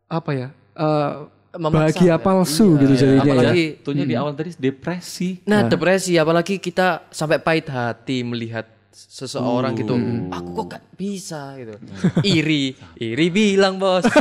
apa 0.06 0.30
ya? 0.34 0.48
eh, 0.76 1.12
Memaksa, 1.56 1.76
bahagia 1.76 2.14
ya. 2.14 2.16
palsu 2.20 2.76
gitu 2.78 2.94
jadinya 2.94 3.24
ya. 3.24 3.32
Apalagi 3.32 3.64
Tuhnya 3.80 4.04
di 4.04 4.14
awal 4.14 4.32
tadi 4.36 4.50
depresi 4.56 5.40
Nah, 5.48 5.66
depresi 5.66 6.14
apalagi 6.20 6.60
kita 6.60 7.08
sampai 7.10 7.40
pahit 7.40 7.66
hati 7.72 8.22
melihat 8.22 8.76
seseorang 8.96 9.76
gitu. 9.76 9.92
Aku 10.32 10.48
kok 10.64 10.66
gak 10.76 10.84
bisa 10.96 11.52
gitu. 11.60 11.76
iri, 12.24 12.72
iri 12.96 13.26
bilang, 13.28 13.76
Bos. 13.76 14.04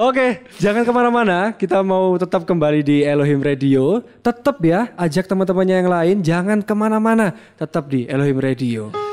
Oke, 0.00 0.40
jangan 0.56 0.88
ke 0.88 0.92
mana-mana. 0.94 1.52
Kita 1.52 1.84
mau 1.84 2.16
tetap 2.16 2.48
kembali 2.48 2.80
di 2.80 3.04
Elohim 3.04 3.44
Radio. 3.44 4.00
Tetap 4.24 4.56
ya, 4.64 4.88
ajak 4.96 5.28
teman-temannya 5.28 5.84
yang 5.84 5.90
lain. 5.92 6.16
Jangan 6.24 6.58
ke 6.64 6.72
mana-mana. 6.72 7.36
Tetap 7.60 7.92
di 7.92 8.08
Elohim 8.08 8.40
Radio. 8.40 9.11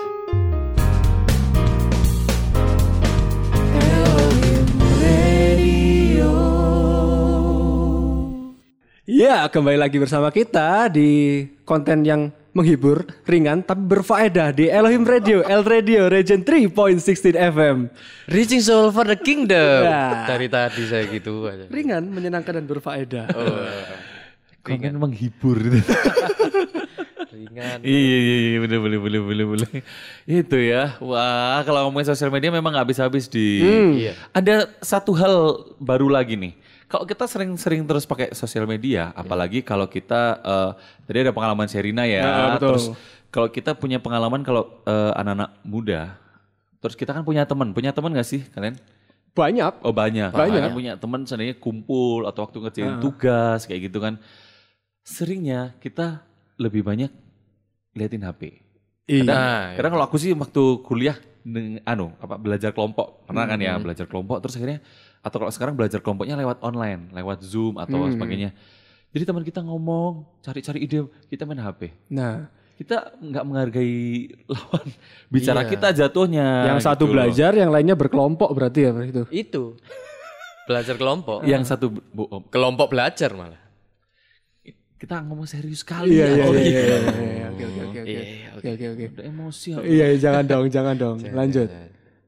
Ya, 9.09 9.49
kembali 9.49 9.81
lagi 9.81 9.97
bersama 9.97 10.29
kita 10.29 10.85
di 10.85 11.41
konten 11.65 12.05
yang 12.05 12.29
menghibur, 12.53 13.09
ringan, 13.25 13.65
tapi 13.65 13.81
berfaedah 13.89 14.53
di 14.53 14.69
Elohim 14.69 15.01
Radio, 15.01 15.41
El 15.49 15.65
Radio, 15.65 16.05
Region 16.13 16.45
3.16 16.45 17.33
FM. 17.33 17.89
Reaching 18.29 18.61
soul 18.61 18.93
for 18.93 19.09
the 19.09 19.17
kingdom. 19.17 19.81
Ya. 19.81 20.29
Dari 20.29 20.45
tadi 20.45 20.85
saya 20.85 21.09
gitu 21.09 21.49
aja. 21.49 21.65
Ringan, 21.73 22.05
menyenangkan 22.05 22.61
dan 22.61 22.69
berfaedah. 22.69 23.33
Konten 24.61 25.01
menghibur 25.01 25.57
gitu. 25.57 25.81
Ringan. 27.33 27.81
iya 27.81 28.17
iya 28.21 28.35
iya 28.45 28.57
bener 28.61 28.77
bener 28.77 28.99
bener 29.01 29.21
bener 29.25 29.45
bener. 29.57 29.69
Itu 30.29 30.57
ya. 30.61 31.01
Wah, 31.01 31.65
kalau 31.65 31.89
ngomongin 31.89 32.13
sosial 32.13 32.29
media 32.29 32.53
memang 32.53 32.77
nggak 32.77 32.85
habis-habis 32.85 33.25
di. 33.25 33.65
Iya. 34.05 34.13
Ada 34.37 34.69
satu 34.85 35.17
hal 35.17 35.65
baru 35.81 36.13
lagi 36.13 36.37
nih. 36.37 36.68
Kalau 36.89 37.05
kita 37.05 37.23
sering-sering 37.23 37.85
terus 37.85 38.03
pakai 38.03 38.33
sosial 38.33 38.65
media, 38.65 39.13
apalagi 39.13 39.61
kalau 39.61 39.85
kita 39.85 40.21
eh, 40.41 40.71
tadi 41.05 41.17
ada 41.21 41.29
pengalaman 41.29 41.69
Sherina 41.69 42.03
ya, 42.03 42.21
Nah, 42.21 42.33
betul. 42.57 42.61
terus 42.65 42.85
kalau 43.29 43.47
kita 43.47 43.77
punya 43.77 44.01
pengalaman 44.01 44.41
kalau 44.41 44.81
eh, 44.83 45.11
anak-anak 45.13 45.61
muda, 45.61 46.17
terus 46.81 46.97
kita 46.97 47.13
kan 47.13 47.21
punya 47.21 47.45
teman, 47.45 47.71
punya 47.71 47.93
teman 47.93 48.09
gak 48.11 48.25
sih 48.25 48.41
kalian? 48.49 48.73
Banyak. 49.29 49.85
Oh 49.85 49.93
banyak, 49.93 50.33
Banyak. 50.33 50.61
Kan 50.65 50.73
punya 50.73 50.93
teman 50.97 51.21
seandainya 51.23 51.53
kumpul 51.55 52.25
atau 52.25 52.43
waktu 52.43 52.57
ngerjain 52.57 52.97
tugas 52.97 53.63
kayak 53.63 53.87
gitu 53.87 54.01
kan. 54.01 54.17
Seringnya 55.01 55.77
kita 55.77 56.25
lebih 56.57 56.81
banyak 56.81 57.13
liatin 57.93 58.25
HP. 58.25 58.65
Iya. 59.05 59.23
Nah, 59.25 59.61
Karena 59.73 59.89
kalau 59.89 60.05
aku 60.05 60.17
sih 60.17 60.33
waktu 60.33 60.63
kuliah 60.81 61.17
neng- 61.41 61.81
anu 61.81 62.13
apa 62.17 62.35
belajar 62.35 62.69
kelompok 62.69 63.25
pernah 63.25 63.45
kan 63.45 63.57
ya 63.57 63.73
belajar 63.79 64.05
kelompok 64.05 64.37
terus 64.43 64.59
akhirnya 64.59 64.83
atau 65.19 65.37
kalau 65.37 65.49
sekarang 65.49 65.73
belajar 65.73 65.99
kelompoknya 65.99 66.35
lewat 66.35 66.59
online 66.59 67.11
lewat 67.11 67.41
zoom 67.41 67.75
atau 67.75 68.07
sebagainya 68.07 68.55
jadi 69.09 69.23
teman 69.23 69.41
kita 69.41 69.59
ngomong 69.59 70.23
cari-cari 70.39 70.79
ide 70.81 71.01
kita 71.25 71.43
main 71.43 71.57
HP 71.57 71.91
Nah, 72.09 72.45
kita 72.75 73.11
nggak 73.17 73.43
menghargai 73.43 73.99
lawan 74.45 74.85
bicara 75.33 75.61
Iya. 75.61 75.69
kita 75.69 75.87
jatuhnya 75.93 76.47
yang 76.65 76.79
satu 76.79 77.03
gitu 77.03 77.09
loh. 77.09 77.13
belajar, 77.19 77.51
yang 77.53 77.67
lainnya 77.67 77.93
berkelompok 77.93 78.47
berarti 78.49 78.79
ya 78.81 78.91
itu. 79.01 79.23
itu. 79.29 79.63
Belajar 80.63 80.95
kelompok. 80.95 81.43
yang 81.43 81.65
satu 81.65 81.89
bu- 81.89 82.29
oh, 82.29 82.45
Kelompok 82.45 82.87
belajar 82.89 83.33
malah. 83.33 83.59
kita 84.95 85.19
ngomong 85.21 85.43
serius 85.43 85.81
sekali 85.81 86.11
Iya, 86.13 86.23
ya. 86.23 86.29
iya, 86.29 86.35
iya, 86.35 86.45
gitu. 86.45 86.59
iya, 86.61 86.79
iya, 86.79 86.99
iya, 87.09 87.45
oke, 87.49 87.63
oke, 87.65 87.81
oke, 87.81 87.99
oke. 87.99 88.11
Iya, 88.11 88.49
Oke, 88.53 88.69
oke. 88.85 89.05
Udah 89.09 89.25
emosi. 89.25 89.69
Iya, 89.73 90.05
iya, 90.05 90.17
jangan 90.17 90.43
dong, 90.45 90.65
jangan 90.67 90.95
dong. 90.95 91.17
Lanjut. 91.25 91.67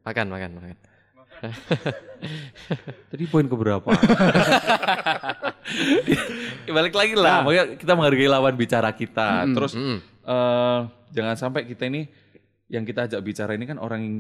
Makan, 0.01 0.25
makan, 0.27 0.49
makan. 0.55 0.75
Tadi 3.11 3.23
poin 3.27 3.45
keberapa? 3.49 3.85
Balik 6.77 6.95
lagi 6.95 7.15
lah, 7.17 7.41
makanya 7.41 7.65
kita 7.75 7.93
menghargai 7.97 8.29
lawan 8.29 8.55
bicara 8.55 8.93
kita. 8.93 9.49
Terus 9.51 9.73
eh, 9.75 10.79
jangan 11.11 11.35
sampai 11.35 11.65
kita 11.65 11.89
ini 11.89 12.07
yang 12.71 12.87
kita 12.87 13.09
ajak 13.09 13.21
bicara 13.25 13.57
ini 13.57 13.65
kan 13.67 13.81
orang 13.81 14.01
yang 14.01 14.17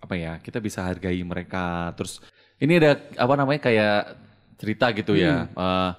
apa 0.00 0.14
ya, 0.16 0.32
kita 0.38 0.60
bisa 0.60 0.84
hargai 0.84 1.18
mereka. 1.24 1.92
Terus 1.96 2.20
ini 2.60 2.78
ada 2.78 3.00
apa 3.16 3.34
namanya 3.34 3.60
kayak 3.64 4.16
cerita 4.60 4.92
gitu 4.92 5.16
ya. 5.16 5.48
Eh, 5.48 5.92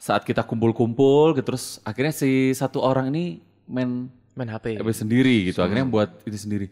saat 0.00 0.24
kita 0.24 0.40
kumpul-kumpul, 0.48 1.36
gitu, 1.36 1.52
terus 1.52 1.76
akhirnya 1.84 2.16
si 2.16 2.56
satu 2.56 2.80
orang 2.80 3.12
ini 3.12 3.44
main 3.68 4.08
Main 4.40 4.50
HP. 4.50 4.78
HP 4.78 4.90
sendiri 4.94 5.36
gitu. 5.50 5.60
Akhirnya 5.60 5.86
buat 5.86 6.10
itu 6.24 6.38
sendiri. 6.38 6.66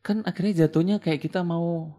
Kan 0.00 0.24
akhirnya 0.24 0.66
jatuhnya 0.66 0.96
kayak 0.98 1.28
kita 1.28 1.44
mau 1.44 1.92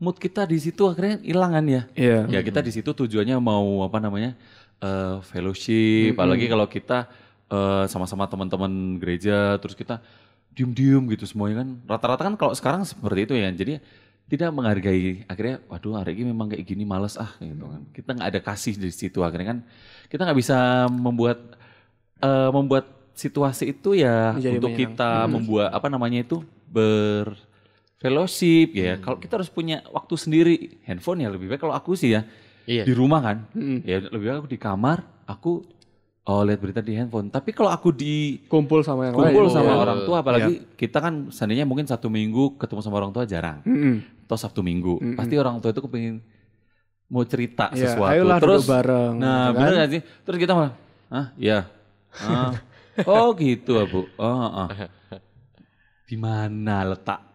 mood 0.00 0.16
kita 0.16 0.48
di 0.48 0.56
situ 0.56 0.88
akhirnya 0.88 1.20
hilang 1.20 1.52
kan 1.52 1.64
ya. 1.68 1.82
Iya. 1.92 2.18
Ya 2.26 2.40
kita 2.40 2.64
di 2.64 2.72
situ 2.72 2.90
tujuannya 2.90 3.36
mau 3.36 3.84
apa 3.84 4.00
namanya 4.00 4.32
eh, 4.80 5.16
fellowship, 5.28 6.16
apalagi 6.16 6.48
kalau 6.48 6.64
kita 6.66 7.06
eh, 7.52 7.84
sama-sama 7.86 8.24
teman-teman 8.24 8.96
gereja, 8.96 9.60
terus 9.60 9.76
kita 9.76 10.00
diem-diem 10.56 11.04
gitu 11.14 11.28
semuanya 11.28 11.62
kan. 11.62 11.68
Rata-rata 11.84 12.22
kan 12.26 12.34
kalau 12.40 12.52
sekarang 12.56 12.82
seperti 12.88 13.28
itu 13.28 13.34
ya. 13.36 13.52
Jadi 13.52 13.78
tidak 14.30 14.50
menghargai. 14.54 15.26
Akhirnya, 15.26 15.60
waduh 15.68 16.00
hari 16.00 16.16
ini 16.16 16.32
memang 16.32 16.48
kayak 16.48 16.64
gini 16.64 16.88
males 16.88 17.20
ah 17.20 17.30
gitu 17.36 17.66
kan. 17.68 17.82
Kita 17.92 18.10
nggak 18.16 18.28
ada 18.32 18.40
kasih 18.40 18.74
di 18.80 18.88
situ. 18.90 19.20
Akhirnya 19.20 19.52
kan 19.52 19.58
kita 20.08 20.24
nggak 20.24 20.38
bisa 20.40 20.88
membuat 20.88 21.60
eh, 22.24 22.50
membuat 22.50 22.88
situasi 23.12 23.76
itu 23.76 23.92
ya 24.00 24.32
Menjadi 24.32 24.56
untuk 24.56 24.72
menyenangkan. 24.72 24.96
kita 24.96 25.10
membuat 25.28 25.68
apa 25.76 25.86
namanya 25.92 26.24
itu 26.24 26.40
ber 26.72 27.36
fellowship 28.00 28.72
ya. 28.72 28.96
Kalau 28.96 29.16
kita 29.16 29.36
harus 29.36 29.46
punya 29.48 29.84
waktu 29.88 30.14
sendiri, 30.16 30.54
handphone 30.82 31.20
ya 31.20 31.28
lebih 31.28 31.46
baik 31.46 31.60
kalau 31.60 31.72
aku 31.72 31.92
sih 31.92 32.16
ya 32.16 32.24
Iya. 32.64 32.84
di 32.86 32.92
rumah 32.92 33.20
kan, 33.20 33.36
ya 33.82 33.98
lebih 34.04 34.26
baik 34.26 34.38
aku 34.40 34.48
di 34.48 34.58
kamar, 34.58 34.98
aku 35.24 35.64
oh 36.22 36.42
lihat 36.42 36.60
berita 36.60 36.80
di 36.80 36.94
handphone. 36.94 37.26
Tapi 37.26 37.50
kalau 37.50 37.68
aku 37.68 37.90
di 37.90 38.40
Kumpul 38.46 38.80
sama 38.80 39.10
yang 39.10 39.14
kumpul 39.14 39.48
lain. 39.48 39.52
sama 39.52 39.72
Iya. 39.74 39.80
orang 39.80 39.98
tua, 40.04 40.16
apalagi 40.20 40.52
kita 40.76 40.98
kan 40.98 41.28
seandainya 41.28 41.66
mungkin 41.66 41.84
satu 41.84 42.06
minggu 42.06 42.56
ketemu 42.56 42.80
sama 42.80 42.96
orang 42.98 43.10
tua 43.10 43.24
jarang, 43.24 43.60
Mm-mm. 43.64 44.24
atau 44.24 44.36
sabtu 44.38 44.60
minggu, 44.60 44.96
pasti 45.14 45.34
orang 45.34 45.58
tua 45.58 45.72
itu 45.72 45.82
kepingin 45.82 46.22
mau 47.10 47.26
cerita 47.26 47.74
Iya, 47.74 47.90
sesuatu. 47.90 48.12
ayolah 48.12 48.38
Terus 48.38 48.62
bareng, 48.64 49.12
Nah, 49.18 49.50
gitu 49.50 49.56
bener 49.58 49.66
kan? 49.68 49.80
gak 49.82 49.90
sih? 49.90 50.00
Terus 50.22 50.38
kita 50.38 50.52
malah, 50.54 50.72
ah, 51.10 51.26
iya. 51.36 51.58
Ah. 52.22 52.54
oh 53.02 53.34
gitu, 53.34 53.74
Bu. 53.84 54.06
Oh, 54.14 54.30
ah. 54.46 54.68
Di 56.06 56.14
mana 56.14 56.86
letak 56.86 57.29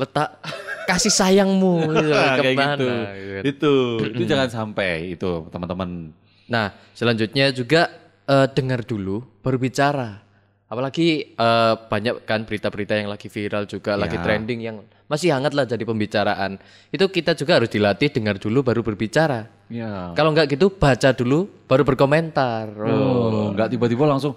Letak 0.00 0.40
kasih 0.88 1.12
sayangmu 1.12 1.74
gitu, 1.94 2.08
kayak 2.10 2.40
ke 2.40 2.50
mana, 2.56 2.74
gitu. 2.74 2.88
gitu. 2.88 3.44
Itu, 3.44 3.72
itu 4.16 4.22
jangan 4.24 4.48
sampai 4.48 5.12
itu 5.12 5.30
teman-teman. 5.52 6.10
Nah, 6.48 6.72
selanjutnya 6.96 7.52
juga 7.52 7.92
eh, 8.24 8.46
dengar 8.50 8.80
dulu 8.82 9.22
baru 9.44 9.60
bicara. 9.60 10.24
Apalagi 10.66 11.36
eh, 11.36 11.74
banyak 11.76 12.24
kan 12.24 12.48
berita-berita 12.48 12.96
yang 12.96 13.12
lagi 13.12 13.28
viral 13.28 13.68
juga, 13.68 13.94
lagi 13.94 14.16
Ya. 14.16 14.22
trending 14.24 14.60
yang 14.64 14.76
masih 15.10 15.34
hangat 15.34 15.50
lah 15.54 15.66
jadi 15.66 15.82
pembicaraan. 15.82 16.56
Itu 16.88 17.10
kita 17.10 17.34
juga 17.34 17.58
harus 17.58 17.66
dilatih 17.66 18.14
dengar 18.14 18.38
dulu 18.38 18.62
baru 18.62 18.80
berbicara. 18.86 19.50
Ya. 19.66 20.14
Kalau 20.14 20.30
nggak 20.30 20.54
gitu 20.54 20.70
baca 20.70 21.10
dulu 21.14 21.50
baru 21.66 21.82
berkomentar. 21.82 22.70
Oh. 22.78 22.90
Oh, 22.90 23.46
nggak 23.54 23.74
tiba-tiba 23.74 24.06
langsung. 24.06 24.34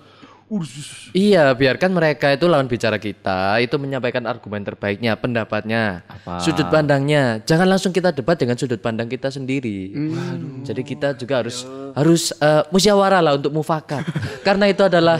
Iya, 1.13 1.53
biarkan 1.53 1.91
mereka 1.93 2.33
itu 2.33 2.45
lawan 2.45 2.69
bicara 2.69 2.97
kita 2.97 3.57
itu 3.61 3.75
menyampaikan 3.81 4.25
argumen 4.25 4.61
terbaiknya, 4.61 5.17
pendapatnya, 5.17 6.05
Apa? 6.05 6.41
sudut 6.41 6.67
pandangnya. 6.69 7.41
Jangan 7.45 7.67
langsung 7.69 7.91
kita 7.95 8.13
debat 8.13 8.37
dengan 8.37 8.57
sudut 8.59 8.77
pandang 8.81 9.09
kita 9.09 9.29
sendiri. 9.33 9.93
Jadi 10.61 10.81
kita 10.85 11.17
juga 11.17 11.41
harus 11.41 11.65
harus 11.93 12.33
eh, 12.37 12.63
musyawarah 12.69 13.21
lah 13.21 13.33
untuk 13.37 13.53
mufakat. 13.53 14.05
Karena 14.47 14.69
itu 14.69 14.81
adalah 14.85 15.17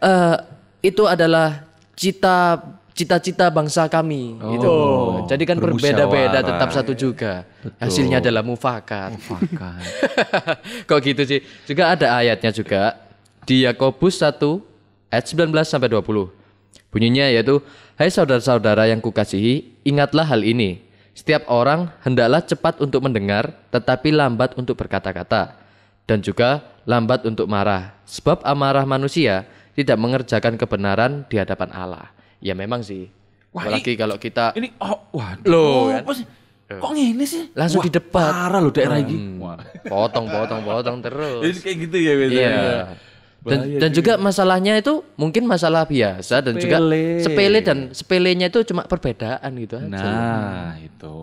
eh, 0.00 0.36
itu 0.84 1.02
adalah 1.08 1.64
cita 1.96 2.60
cita-cita 2.96 3.52
bangsa 3.52 3.92
kami 3.92 4.40
gitu. 4.40 4.72
Jadi 5.28 5.44
kan 5.44 5.60
berbeda-beda 5.60 6.40
tetap 6.40 6.72
satu 6.72 6.96
juga. 6.96 7.44
Hasilnya 7.76 8.24
adalah 8.24 8.40
mufakat. 8.40 9.12
Makan. 9.20 9.80
Kok 10.88 11.00
gitu 11.04 11.22
sih? 11.28 11.40
Juga 11.68 11.92
ada 11.92 12.16
ayatnya 12.16 12.48
juga 12.56 13.05
di 13.46 13.62
Yakobus 13.62 14.18
1 14.18 14.42
ayat 15.14 15.24
19 15.30 15.54
sampai 15.70 15.86
20. 15.88 16.34
Bunyinya 16.90 17.30
yaitu, 17.30 17.62
"Hai 17.94 18.10
saudara-saudara 18.10 18.90
yang 18.90 18.98
kukasihi, 18.98 19.86
ingatlah 19.86 20.26
hal 20.26 20.42
ini. 20.42 20.82
Setiap 21.14 21.48
orang 21.48 21.94
hendaklah 22.02 22.42
cepat 22.42 22.82
untuk 22.82 23.06
mendengar, 23.06 23.54
tetapi 23.72 24.12
lambat 24.12 24.58
untuk 24.58 24.76
berkata-kata, 24.76 25.56
dan 26.04 26.18
juga 26.20 26.60
lambat 26.84 27.24
untuk 27.24 27.46
marah, 27.48 27.96
sebab 28.04 28.44
amarah 28.44 28.84
manusia 28.84 29.48
tidak 29.72 29.96
mengerjakan 29.96 30.58
kebenaran 30.58 31.22
di 31.30 31.38
hadapan 31.38 31.70
Allah." 31.70 32.10
Ya 32.42 32.52
memang 32.52 32.82
sih. 32.82 33.08
Wah, 33.54 33.64
Apalagi 33.64 33.96
kalau 33.96 34.20
kita 34.20 34.52
Ini, 34.52 34.76
oh, 34.76 35.08
waduh. 35.16 35.48
Loh, 35.48 35.88
kan? 35.88 36.04
Kok 36.66 36.92
gini 36.92 37.24
sih? 37.24 37.48
langsung 37.54 37.78
Wah, 37.80 37.86
di 37.86 37.92
depan. 37.94 38.26
Parah 38.26 38.58
loh 38.58 38.74
daerah 38.74 38.98
ini. 38.98 39.38
Wah. 39.38 39.56
potong, 39.86 40.26
potong, 40.26 40.60
potong 40.66 40.98
terus. 40.98 41.40
Jadi 41.46 41.58
kayak 41.62 41.76
gitu 41.88 41.96
ya 41.96 42.12
biasanya. 42.18 42.50
Iya. 42.50 42.80
Dan, 43.46 43.78
dan 43.78 43.90
juga 43.94 44.18
masalahnya 44.18 44.74
itu 44.74 45.06
mungkin 45.14 45.46
masalah 45.46 45.86
biasa 45.86 46.42
dan 46.42 46.58
juga 46.58 46.82
Sepele. 47.22 47.58
dan 47.62 47.78
sepelenya 47.94 48.50
itu 48.50 48.66
cuma 48.66 48.82
perbedaan 48.90 49.50
gitu 49.62 49.78
aja. 49.78 49.86
Nah, 49.86 50.74
itu 50.82 51.16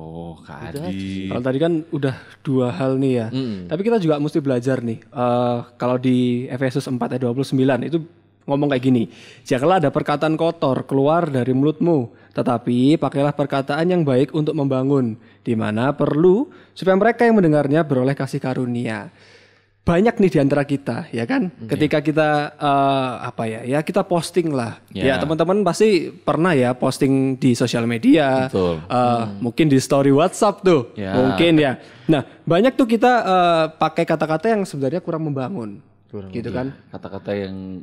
Kak 0.47 0.59
Adi. 0.71 1.27
Kalau 1.27 1.43
tadi 1.43 1.57
kan 1.59 1.73
udah 1.91 2.15
dua 2.39 2.71
hal 2.71 2.95
nih 2.95 3.13
ya. 3.19 3.27
Tapi 3.67 3.81
kita 3.83 3.99
juga 3.99 4.23
mesti 4.23 4.39
belajar 4.39 4.79
nih. 4.79 5.03
Eh, 5.03 5.57
kalau 5.75 5.99
di 5.99 6.47
Efesus 6.47 6.87
4 6.87 6.95
ayat 6.95 7.27
29 7.27 7.91
itu 7.91 7.99
ngomong 8.47 8.71
kayak 8.71 8.83
gini. 8.83 9.03
Janganlah 9.43 9.83
ada 9.83 9.89
perkataan 9.91 10.35
kotor 10.35 10.83
keluar 10.83 11.27
dari 11.27 11.51
mulutmu, 11.51 12.11
tetapi 12.35 12.99
pakailah 12.99 13.35
perkataan 13.35 13.87
yang 13.87 14.03
baik 14.03 14.35
untuk 14.35 14.55
membangun, 14.55 15.15
di 15.43 15.55
mana 15.55 15.95
perlu 15.95 16.51
supaya 16.75 16.95
mereka 16.95 17.23
yang 17.27 17.39
mendengarnya 17.39 17.83
beroleh 17.83 18.15
kasih 18.15 18.39
karunia. 18.43 19.11
Banyak 19.83 20.15
nih 20.15 20.31
di 20.31 20.39
antara 20.39 20.63
kita 20.63 21.11
ya 21.11 21.27
kan? 21.27 21.51
Ketika 21.67 21.99
kita 21.99 22.55
eh, 22.55 23.13
apa 23.27 23.43
ya 23.51 23.59
ya 23.67 23.79
kita 23.83 24.07
posting 24.07 24.55
lah. 24.55 24.79
Ya. 24.95 25.13
ya 25.13 25.15
teman-teman 25.19 25.59
pasti 25.67 26.07
pernah 26.07 26.55
ya 26.55 26.71
posting 26.71 27.35
di 27.35 27.51
sosial 27.51 27.83
media 27.83 28.47
Betul. 28.47 28.79
eh, 28.79 29.23
mungkin 29.43 29.67
di 29.67 29.77
story 29.83 30.15
WhatsApp 30.15 30.63
tuh. 30.63 30.95
Ya. 30.95 31.11
mungkin 31.19 31.59
ya. 31.59 31.83
Nah 32.07 32.23
banyak 32.47 32.79
tuh 32.79 32.87
kita 32.87 33.11
eh, 33.27 33.65
pakai 33.75 34.07
kata-kata 34.07 34.55
yang 34.55 34.63
sebenarnya 34.63 35.03
kurang 35.03 35.27
membangun. 35.27 35.83
Gitu 36.31 36.49
kan? 36.53 36.71
Kata-kata 36.93 37.33
yang 37.33 37.81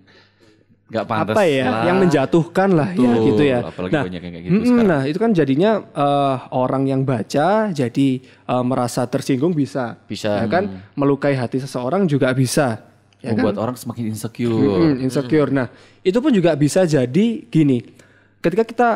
nggak 0.90 1.06
pantas 1.06 1.34
apa 1.38 1.42
ya 1.46 1.64
lah. 1.64 1.82
yang 1.86 1.96
menjatuhkan 1.98 2.68
lah 2.74 2.88
ya 2.90 3.06
Betul, 3.06 3.26
gitu 3.30 3.42
ya 3.46 3.58
apalagi 3.62 3.92
nah 3.94 4.02
banyak 4.04 4.20
yang 4.20 4.32
kayak 4.34 4.44
gitu 4.44 4.54
mm-mm, 4.66 4.82
nah 4.82 5.02
itu 5.06 5.18
kan 5.18 5.30
jadinya 5.30 5.70
eh, 5.86 6.36
orang 6.50 6.82
yang 6.84 7.02
baca 7.02 7.48
jadi 7.70 8.08
eh, 8.20 8.64
merasa 8.66 9.06
tersinggung 9.06 9.54
bisa 9.54 9.94
Bisa. 10.04 10.42
ya 10.42 10.46
kan 10.46 10.82
melukai 10.92 11.38
hati 11.38 11.58
seseorang 11.58 12.04
juga 12.04 12.34
bisa 12.34 12.82
ya 13.20 13.30
kan 13.30 13.44
membuat 13.44 13.56
orang 13.60 13.76
semakin 13.76 14.10
insecure. 14.10 14.80
Mm, 14.80 15.04
insecure. 15.04 15.52
Nah, 15.52 15.68
itu 16.00 16.16
pun 16.18 16.32
juga 16.32 16.56
bisa 16.56 16.82
jadi 16.82 17.44
gini. 17.44 17.84
Ketika 18.40 18.64
kita 18.64 18.88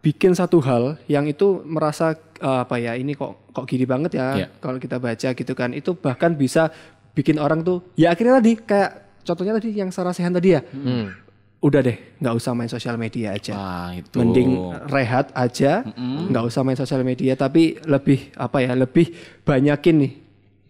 bikin 0.00 0.32
satu 0.32 0.64
hal 0.64 0.96
yang 1.04 1.28
itu 1.28 1.60
merasa 1.62 2.16
eh, 2.40 2.58
apa 2.64 2.80
ya 2.80 2.96
ini 2.96 3.12
kok 3.12 3.52
kok 3.52 3.68
gini 3.68 3.84
banget 3.84 4.16
ya 4.16 4.28
Iya. 4.32 4.48
kalau 4.58 4.80
kita 4.80 4.96
baca 4.96 5.28
gitu 5.28 5.52
kan 5.52 5.70
itu 5.72 5.92
bahkan 5.92 6.32
bisa 6.32 6.72
bikin 7.12 7.36
orang 7.36 7.60
tuh 7.60 7.84
ya 7.94 8.12
akhirnya 8.12 8.40
tadi 8.40 8.56
kayak 8.56 8.90
contohnya 9.24 9.52
tadi 9.56 9.68
yang 9.72 9.92
Sarah 9.92 10.12
Sehan 10.12 10.32
tadi 10.32 10.56
ya 10.56 10.64
Hmm. 10.64 11.12
Udah 11.66 11.80
deh 11.82 11.98
nggak 12.16 12.34
usah 12.34 12.54
main 12.54 12.70
sosial 12.70 12.94
media 12.94 13.34
aja 13.34 13.52
Wah, 13.52 13.90
itu. 13.90 14.14
mending 14.14 14.50
rehat 14.86 15.34
aja 15.34 15.82
nggak 16.30 16.44
usah 16.46 16.62
main 16.62 16.74
sosial 16.74 17.02
media 17.02 17.34
tapi 17.34 17.74
lebih 17.82 18.30
apa 18.32 18.62
ya 18.62 18.72
lebih 18.72 19.10
banyakin 19.42 19.94
nih 19.98 20.12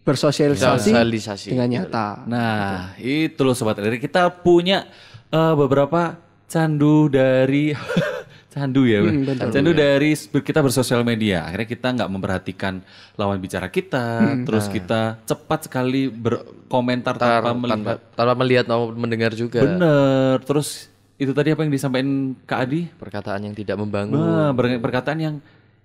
bersosialisasi 0.00 0.90
Sosialisasi. 0.90 1.48
dengan 1.52 1.68
nyata 1.68 2.24
Nah, 2.24 2.94
itu 2.96 3.42
loh 3.42 3.52
sobat 3.52 3.76
LRI. 3.76 3.98
Kita 3.98 4.30
punya 4.32 4.86
eh, 5.28 5.54
beberapa 5.54 6.14
candu 6.46 7.10
dari 7.10 7.74
candu 8.56 8.82
ya, 8.82 9.04
Hmm, 9.04 9.28
Bang. 9.28 9.52
candu 9.52 9.70
dari 9.70 10.10
s- 10.10 10.32
kita 10.32 10.58
bersosial 10.58 11.04
media. 11.04 11.44
Akhirnya 11.44 11.68
kita 11.68 11.88
nggak 11.92 12.08
memperhatikan 12.08 12.80
lawan 13.14 13.36
bicara 13.36 13.68
kita, 13.68 14.04
Hmm, 14.32 14.42
terus 14.42 14.64
kita 14.66 15.20
cepat 15.22 15.68
sekali 15.68 16.08
berkomentar 16.08 17.14
Tar- 17.14 17.44
tanpa 17.44 17.52
melihat. 17.52 18.00
tanpa, 18.00 18.16
tanpa 18.16 18.34
melihat 18.34 18.64
maupun 18.66 18.96
mendengar 18.96 19.32
juga 19.32 19.60
Bener. 19.60 20.40
Terus 20.40 20.88
itu 21.14 21.30
tadi 21.30 21.48
apa 21.50 21.60
yang 21.60 21.70
disampaikan 21.70 22.08
Kak 22.42 22.60
Adi? 22.62 22.88
perkataan 22.90 23.40
yang 23.42 23.52
tidak 23.52 23.76
membangun. 23.76 24.16
Nah, 24.16 24.50
perkataan 24.56 25.18
yang 25.18 25.36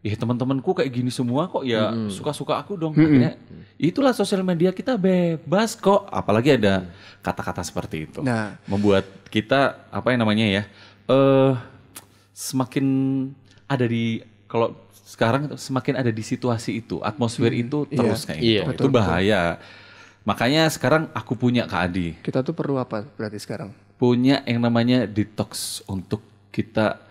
ya 0.02 0.16
teman-temanku 0.16 0.74
kayak 0.74 0.90
gini 0.90 1.12
semua 1.12 1.46
kok 1.46 1.62
ya 1.62 1.92
suka-suka 2.08 2.56
aku 2.56 2.74
dong. 2.74 2.96
Akhirnya 2.96 3.36
itulah 3.78 4.12
sosial 4.12 4.42
media 4.42 4.72
kita 4.72 4.96
bebas 4.96 5.76
kok. 5.76 6.08
Apalagi 6.08 6.56
ada 6.56 6.88
kata-kata 7.20 7.62
seperti 7.62 8.08
itu. 8.08 8.20
Nah. 8.20 8.56
Membuat 8.64 9.04
kita 9.28 9.60
apa 9.88 10.08
yang 10.10 10.24
namanya 10.24 10.48
ya? 10.48 10.64
eh 11.04 11.52
semakin 12.32 12.86
ada 13.66 13.86
di 13.86 14.20
kalau 14.46 14.76
sekarang 15.06 15.56
semakin 15.56 15.96
ada 15.98 16.10
di 16.10 16.24
situasi 16.24 16.80
itu, 16.80 17.00
atmosfer 17.00 17.52
itu 17.52 17.84
terus 17.86 18.24
kayak 18.24 18.40
Iya. 18.42 18.64
gitu. 18.70 18.84
Itu 18.84 18.90
bahaya. 18.90 19.60
Makanya 20.22 20.70
sekarang 20.70 21.10
aku 21.12 21.34
punya 21.34 21.66
Kak 21.66 21.82
Adi 21.90 22.14
kita 22.22 22.40
tuh 22.42 22.54
perlu 22.54 22.78
apa 22.78 23.02
berarti 23.18 23.42
sekarang 23.42 23.74
punya 23.98 24.46
yang 24.46 24.62
namanya 24.62 25.10
detox 25.10 25.82
untuk 25.86 26.22
kita 26.50 27.02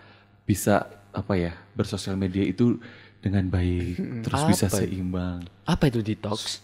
bisa 0.46 0.86
apa 1.10 1.34
ya 1.34 1.58
bersosial 1.74 2.14
media 2.14 2.46
itu 2.46 2.78
dengan 3.18 3.50
baik 3.50 4.22
terus 4.22 4.42
bisa 4.46 4.66
seimbang 4.70 5.42
Apa 5.66 5.90
itu 5.90 5.98
detox? 6.00 6.62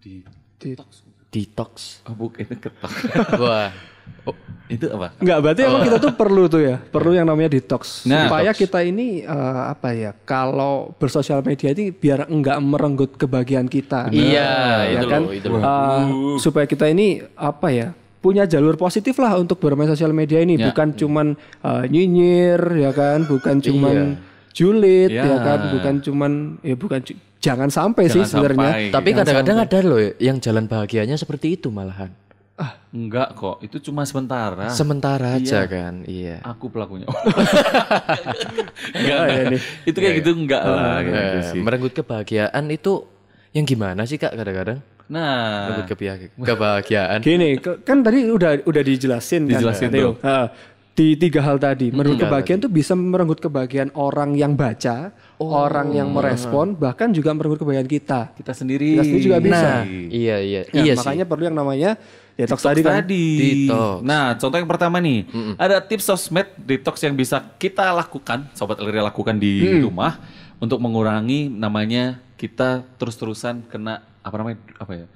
di 0.00 0.24
Di- 0.56 0.80
Detox. 1.28 2.00
oh 2.08 2.16
bukan 2.16 2.48
ketok 2.48 2.92
Wah. 3.36 3.68
oh, 4.24 4.34
itu 4.66 4.86
apa 4.88 5.14
Enggak, 5.16 5.38
berarti 5.40 5.60
emang 5.62 5.82
kita 5.82 5.98
tuh 5.98 6.12
perlu 6.12 6.44
tuh 6.46 6.60
ya, 6.60 6.76
perlu 6.94 7.12
yang 7.12 7.24
namanya 7.24 7.54
detox. 7.54 8.02
Nah, 8.04 8.26
supaya 8.26 8.50
detox. 8.50 8.60
kita 8.66 8.78
ini 8.82 9.22
eh, 9.22 9.62
apa 9.68 9.88
ya, 9.92 10.10
kalau 10.22 10.90
bersosial 10.94 11.40
media 11.40 11.70
ini 11.70 11.90
biar 11.90 12.26
enggak 12.26 12.58
merenggut 12.58 13.10
kebahagiaan 13.14 13.66
kita. 13.66 14.10
Iya, 14.10 14.50
ya 14.84 14.98
itu 14.98 15.06
kan? 15.06 15.22
loh, 15.22 15.32
itu 15.32 15.48
loh. 15.48 15.60
Eh, 15.62 16.02
supaya 16.38 16.66
kita 16.66 16.90
ini 16.90 17.22
apa 17.32 17.70
ya, 17.70 17.88
punya 18.18 18.42
jalur 18.42 18.74
positif 18.74 19.14
lah 19.16 19.38
untuk 19.38 19.56
bermain 19.56 19.86
sosial 19.86 20.10
media 20.10 20.42
ini, 20.42 20.58
Ya. 20.58 20.68
bukan 20.68 20.90
cuman 20.92 21.26
eh, 21.62 21.82
nyinyir 21.86 22.58
ya 22.76 22.90
kan, 22.90 23.22
bukan 23.22 23.62
cuman 23.62 24.18
julid 24.50 25.14
Ya. 25.14 25.22
ya 25.22 25.38
kan, 25.38 25.60
bukan 25.70 25.94
cuman 26.00 26.32
ya 26.60 26.74
bukan 26.74 27.00
jangan 27.38 27.70
sampai 27.70 28.10
sih 28.10 28.18
Jangan 28.18 28.30
sebenarnya. 28.32 28.70
sampai. 28.72 28.90
Tapi 28.90 29.08
kadang-kadang 29.14 29.58
ada 29.62 29.78
loh 29.80 30.00
yang 30.18 30.42
jalan 30.42 30.66
bahagianya 30.66 31.14
seperti 31.14 31.54
itu 31.54 31.70
malahan. 31.70 32.10
Enggak 32.88 33.34
kok 33.34 33.60
itu 33.60 33.76
cuma 33.82 34.02
sementara 34.02 34.68
Sementara 34.70 35.36
aja 35.36 35.64
kan. 35.66 36.00
Iya. 36.02 36.40
aku 36.42 36.66
pelakunya 36.66 37.04
Enggak, 38.96 39.20
ya 39.26 39.42
nih. 39.50 39.60
itu 39.84 39.96
kayak 39.96 40.14
gitu 40.18 40.30
enggak 40.34 40.62
lah 40.62 40.98
kayak 40.98 41.12
gitu 41.12 41.38
Eh, 41.38 41.44
sih 41.46 41.60
merenggut 41.60 41.92
kebahagiaan 41.92 42.64
itu 42.68 43.04
yang 43.52 43.64
gimana 43.64 44.02
sih 44.02 44.16
Kak 44.16 44.32
kadang-kadang? 44.32 44.80
nah 45.06 45.70
Merenggut 45.70 45.86
kebahagia- 45.88 46.32
kebahagiaan. 46.34 47.18
Gini, 47.20 47.48
kan 47.60 48.02
tadi 48.02 48.26
udah 48.26 48.58
udah 48.60 48.82
dijelasin, 48.82 49.46
Dijelasin 49.46 49.86
kan, 49.86 49.94
Theo. 49.94 50.02
tuh. 50.02 50.14
Ha, 50.20 50.50
di 50.92 51.14
tiga 51.14 51.40
hal 51.42 51.56
tadi, 51.56 51.88
merenggut 51.88 52.18
kebahagiaan 52.20 52.58
tuh 52.58 52.68
bisa 52.68 52.92
merenggut 52.92 53.38
kebahagiaan 53.38 53.94
orang 53.94 54.32
yang 54.32 54.52
baca, 54.52 55.14
orang 55.38 55.92
yang 55.92 56.10
merespon, 56.10 56.74
bahkan 56.74 57.12
juga 57.12 57.30
merenggut 57.30 57.60
kebahagiaan 57.60 57.86
kita. 57.86 58.34
kita 58.34 58.50
sendiri 58.50 58.96
Kita 58.96 59.04
sendiri 59.04 59.22
juga 59.22 59.38
bisa. 59.38 59.68
Nah, 59.78 59.80
iya 60.10 60.36
iya. 60.38 60.60
Ya, 60.64 60.82
iya 60.82 60.92
sih. 60.92 60.98
makanya 60.98 61.24
perlu 61.24 61.44
yang 61.44 61.56
namanya 61.56 61.90
detox, 62.36 62.60
Detox 62.60 62.60
tadi 62.62 62.80
kan. 62.80 62.92
tadi. 63.00 63.24
Detox. 63.64 63.96
Nah, 64.00 64.36
contoh 64.36 64.56
yang 64.56 64.68
pertama 64.68 64.96
nih, 65.00 65.24
ada 65.56 65.80
tips 65.80 66.04
sosmed 66.04 66.46
detox 66.54 67.00
yang 67.00 67.12
bisa 67.12 67.40
kita 67.56 67.90
lakukan, 67.90 68.46
sobat 68.52 68.76
Eliri 68.78 69.00
lakukan 69.00 69.34
di 69.34 69.80
rumah 69.80 70.20
untuk 70.56 70.76
mengurangi 70.78 71.48
namanya 71.48 72.20
kita 72.36 72.84
terus-terusan 72.96 73.64
kena 73.66 74.04
apa 74.20 74.36
namanya 74.36 74.60
apa 74.76 74.92
ya? 74.94 75.06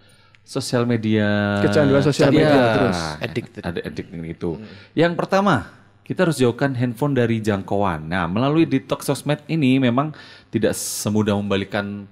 Sosial 0.41 0.83
media. 0.83 1.61
Kecanduan 1.63 2.03
sosial 2.03 2.33
Iya. 2.33 2.39
media 2.41 2.63
terus. 2.75 2.99
Addicted. 3.21 3.63
Ada 3.63 3.81
addicted 3.85 4.19
itu. 4.25 4.51
Yang 4.97 5.13
pertama, 5.15 5.71
kita 6.03 6.27
harus 6.27 6.41
jauhkan 6.41 6.75
handphone 6.75 7.15
dari 7.15 7.39
jangkauan. 7.39 8.09
Nah, 8.09 8.27
melalui 8.27 8.67
detox 8.67 9.07
sosmed 9.07 9.39
ini 9.47 9.79
memang 9.79 10.11
tidak 10.51 10.75
semudah 10.75 11.39
membalikan 11.39 12.09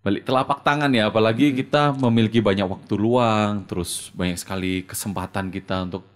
balik 0.00 0.24
telapak 0.24 0.64
tangan 0.64 0.88
ya 0.96 1.12
apalagi 1.12 1.52
kita 1.52 1.92
memiliki 1.92 2.40
banyak 2.40 2.64
waktu 2.64 2.94
luang 2.96 3.68
terus 3.68 4.08
banyak 4.16 4.40
sekali 4.40 4.80
kesempatan 4.88 5.52
kita 5.52 5.84
untuk 5.84 6.08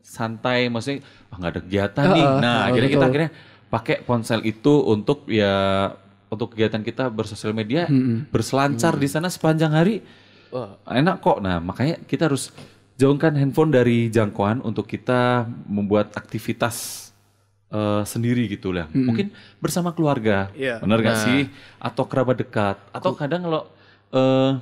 santai 0.00 0.72
maksudnya 0.72 1.04
nggak 1.36 1.50
ada 1.52 1.60
kegiatan 1.60 2.06
nih. 2.16 2.26
Nah 2.40 2.56
akhirnya 2.64 2.90
kita 2.96 3.04
akhirnya 3.04 3.30
pakai 3.68 3.96
ponsel 4.00 4.40
itu 4.48 4.80
untuk 4.80 5.28
ya 5.28 5.92
untuk 6.32 6.56
kegiatan 6.56 6.80
kita 6.80 7.12
bersosial 7.12 7.52
media 7.52 7.84
berselancar 8.32 8.96
di 8.96 9.08
sana 9.08 9.28
sepanjang 9.28 9.72
hari. 9.76 10.00
Wah. 10.48 10.80
enak 10.88 11.20
kok. 11.20 11.44
Nah 11.44 11.60
makanya 11.60 12.00
kita 12.08 12.32
harus 12.32 12.48
jauhkan 12.96 13.36
handphone 13.36 13.68
dari 13.68 14.08
jangkauan 14.08 14.64
untuk 14.64 14.88
kita 14.88 15.44
membuat 15.68 16.16
aktivitas 16.16 17.07
eh, 17.68 18.02
sendiri 18.04 18.48
gitu 18.48 18.72
lah 18.72 18.88
mungkin 18.90 19.28
bersama 19.58 19.92
keluarga 19.92 20.48
Iya. 20.52 20.80
benar 20.80 20.98
gak 21.00 21.18
sih 21.20 21.40
atau 21.78 22.04
kerabat 22.04 22.36
dekat 22.38 22.76
atau 22.90 23.12
kadang 23.12 23.44
kalau 23.44 23.62
eh, 24.10 24.52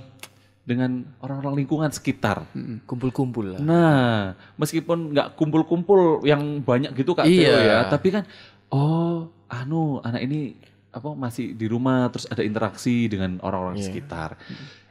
dengan 0.66 1.06
orang-orang 1.22 1.62
lingkungan 1.62 1.94
sekitar 1.94 2.42
Kumpul-kumpul 2.90 3.54
lah. 3.54 3.60
Nah, 3.62 4.34
meskipun 4.58 5.14
nggak 5.14 5.38
kumpul-kumpul 5.38 6.26
yang 6.26 6.58
banyak 6.58 6.90
gitu 6.90 7.14
Kak 7.14 7.22
Iya. 7.22 7.38
Theo 7.46 7.58
ya, 7.62 7.78
tapi 7.86 8.10
kan 8.10 8.26
oh, 8.74 9.30
anu 9.46 10.02
anak 10.02 10.26
ini 10.26 10.58
apa 10.90 11.14
masih 11.14 11.54
di 11.54 11.70
rumah 11.70 12.10
terus 12.10 12.26
ada 12.26 12.42
interaksi 12.42 13.06
dengan 13.06 13.38
orang-orang 13.46 13.78
Iya. 13.78 13.86
sekitar. 13.86 14.34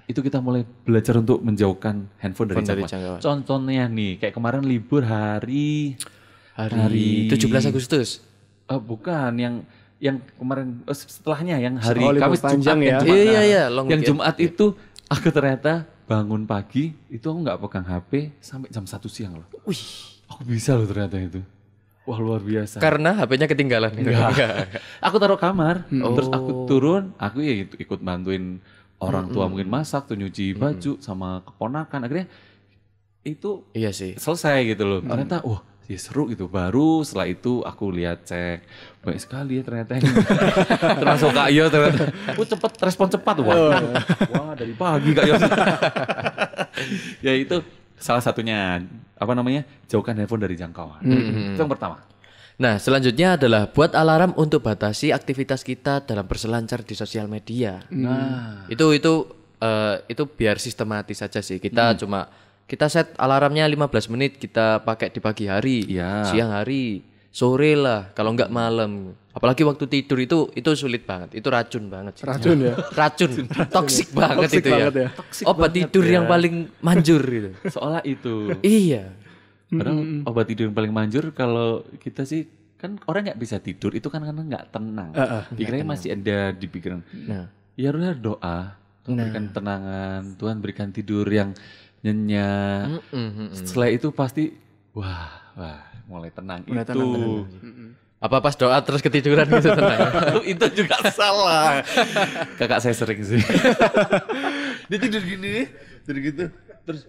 Itu 0.07 0.23
kita 0.23 0.39
mulai 0.39 0.63
belajar 0.63 1.19
untuk 1.19 1.43
menjauhkan 1.43 2.07
handphone 2.23 2.55
dari 2.55 2.63
dari 2.63 2.83
jangkauan. 2.87 3.19
Contohnya 3.19 3.91
nih, 3.91 4.15
kayak 4.15 4.31
kemarin 4.31 4.63
libur 4.63 5.03
hari 5.03 5.99
Hari, 6.55 7.27
17 7.27 7.67
Agustus. 7.67 8.23
eh, 8.65 8.79
bukan 8.81 9.31
yang 9.35 9.55
yang 9.97 10.17
kemarin 10.33 10.81
eh, 10.81 10.95
setelahnya 10.95 11.55
yang 11.57 11.75
hari 11.77 12.01
Oh, 12.01 12.11
Kamis 12.11 12.39
panjang 12.39 12.79
Jumat 12.79 12.87
ya. 12.87 12.97
Jumat. 12.99 13.11
Iya, 13.13 13.31
Nah, 13.31 13.43
iya, 13.43 13.63
long 13.67 13.85
yang 13.85 13.99
weekend. 13.99 14.09
Jumat 14.17 14.35
itu 14.37 14.65
aku 15.05 15.27
ternyata 15.29 15.73
bangun 16.05 16.43
pagi 16.43 16.95
itu 17.07 17.21
aku 17.23 17.39
nggak 17.41 17.59
pegang 17.59 17.85
HP 17.85 18.11
sampai 18.39 18.67
jam 18.69 18.83
1 18.83 19.05
siang 19.05 19.33
loh. 19.35 19.47
Wih. 19.63 19.83
Aku 20.25 20.41
bisa 20.43 20.73
loh 20.73 20.83
ternyata 20.83 21.19
itu. 21.19 21.41
Wah 22.03 22.17
luar 22.17 22.39
biasa. 22.39 22.77
Karena 22.77 23.13
HP-nya 23.15 23.45
ketinggalan. 23.45 23.91
Enggak. 23.91 24.33
aku 25.05 25.15
taruh 25.17 25.37
kamar, 25.37 25.85
terus 25.87 26.29
aku 26.29 26.49
Oh. 26.49 26.65
turun, 26.65 27.13
aku 27.15 27.41
ya 27.41 27.53
ikut 27.67 27.99
bantuin 27.99 28.61
orang 28.97 29.27
tua 29.27 29.45
mungkin 29.45 29.67
masak, 29.67 30.05
tuh 30.05 30.15
nyuci 30.15 30.53
baju 30.53 30.97
sama 30.99 31.41
keponakan. 31.43 31.99
Akhirnya 32.01 32.27
itu 33.21 33.65
Iya 33.71 33.89
sih. 33.89 34.13
selesai 34.15 34.65
gitu 34.67 34.83
loh. 34.83 34.99
Ternyata 35.01 35.41
wah 35.41 35.61
ya 35.85 35.97
seru 36.01 36.29
gitu. 36.29 36.49
Baru 36.49 37.01
setelah 37.05 37.27
itu 37.29 37.61
aku 37.61 37.93
lihat 37.93 38.25
cek 38.25 38.65
banyak 39.05 39.21
sekali 39.21 39.61
ya 39.61 39.63
ternyata 39.63 39.91
ini. 40.01 40.09
termasuk 40.97 41.29
Kak 41.33 41.49
Yo 41.53 41.65
ternyata. 41.69 42.09
Oh 42.37 42.45
cepet 42.45 42.71
respon 42.81 43.07
cepat 43.09 43.35
wah. 43.45 43.77
Wah 44.33 44.53
dari 44.57 44.73
pagi 44.73 45.11
Kak 45.13 45.25
Yo. 45.29 45.33
ya 47.25 47.33
itu 47.37 47.61
salah 47.95 48.21
satunya 48.21 48.81
apa 49.15 49.31
namanya 49.31 49.63
jauhkan 49.87 50.17
handphone 50.17 50.43
dari 50.43 50.57
jangkauan. 50.57 50.99
Itu 51.05 51.61
yang 51.61 51.71
pertama. 51.71 52.01
Nah, 52.55 52.79
selanjutnya 52.79 53.35
adalah 53.35 53.67
buat 53.67 53.91
alarm 53.91 54.31
untuk 54.39 54.63
batasi 54.63 55.11
aktivitas 55.11 55.59
kita 55.59 56.07
dalam 56.07 56.23
berselancar 56.23 56.87
di 56.87 56.95
sosial 56.95 57.27
media. 57.27 57.83
Nah, 57.91 58.63
itu 58.71 58.95
itu 58.95 59.27
eh, 59.59 59.95
itu 60.07 60.23
biar 60.23 60.55
sistematis 60.55 61.19
saja 61.19 61.43
sih. 61.43 61.59
Kita 61.59 61.99
cuma 61.99 62.31
kita 62.65 62.89
set 62.89 63.13
alarmnya 63.15 63.65
15 63.65 64.09
menit 64.09 64.31
kita 64.35 64.81
pakai 64.81 65.09
di 65.09 65.19
pagi 65.19 65.45
hari, 65.45 65.85
Iya. 65.85 66.25
siang 66.25 66.49
hari, 66.49 67.05
sore 67.29 67.77
lah, 67.77 68.09
kalau 68.11 68.33
nggak 68.33 68.49
malam. 68.49 69.13
Apalagi 69.29 69.61
waktu 69.61 69.85
tidur 69.85 70.17
itu 70.17 70.37
itu 70.51 70.69
sulit 70.73 71.03
banget. 71.03 71.35
Itu 71.35 71.51
racun 71.51 71.91
banget 71.91 72.17
sih. 72.17 72.25
Racun 72.25 72.57
ya. 72.57 72.73
Racun, 72.99 73.29
toksik 73.67 74.09
banget 74.15 74.47
Toxic 74.47 74.63
itu 74.63 74.69
banget 74.71 74.93
ya. 74.95 75.07
ya. 75.11 75.45
Obat 75.45 75.71
tidur 75.71 76.05
yang 76.07 76.25
paling 76.25 76.71
manjur 76.79 77.21
gitu. 77.21 77.49
Seolah 77.75 78.01
itu. 78.01 78.55
iya. 78.63 79.11
Padahal 79.67 80.23
obat 80.23 80.45
tidur 80.47 80.71
yang 80.71 80.77
paling 80.77 80.93
manjur 80.93 81.35
kalau 81.35 81.83
kita 81.99 82.23
sih 82.23 82.47
kan 82.79 82.95
orang 83.05 83.27
nggak 83.27 83.39
bisa 83.39 83.59
tidur 83.59 83.91
itu 83.91 84.07
kan 84.07 84.23
karena 84.23 84.39
nggak 84.41 84.65
tenang. 84.71 85.11
Pikirannya 85.51 85.87
masih 85.87 86.09
ada 86.15 86.49
di 86.49 86.65
pikiran. 86.65 87.03
Nah, 87.27 87.45
Ya 87.75 87.91
udah 87.91 88.15
doa, 88.15 88.59
Tuhan 89.03 89.19
berikan 89.19 89.45
tenangan, 89.51 90.21
Tuhan 90.39 90.55
berikan 90.63 90.89
tidur 90.89 91.27
yang 91.27 91.51
nyenyak. 92.05 93.01
Setelah 93.57 93.89
itu 93.89 94.13
pasti 94.13 94.53
wah, 94.93 95.33
wah 95.57 95.81
mulai 96.05 96.29
tenang 96.29 96.61
itu. 96.61 96.77
apa 98.15 98.41
pas 98.41 98.55
doa 98.57 98.77
terus 98.81 99.01
ketiduran 99.01 99.45
gitu 99.45 99.69
tenang. 99.73 99.99
itu 100.53 100.65
juga 100.77 100.97
salah. 101.09 101.81
Kakak 102.57 102.79
saya 102.81 102.93
sering 102.93 103.21
sih. 103.25 103.41
Dia 104.89 104.97
tidur 105.01 105.21
gini, 105.25 105.65
tidur 106.05 106.17
gitu. 106.21 106.45
Terus 106.85 107.01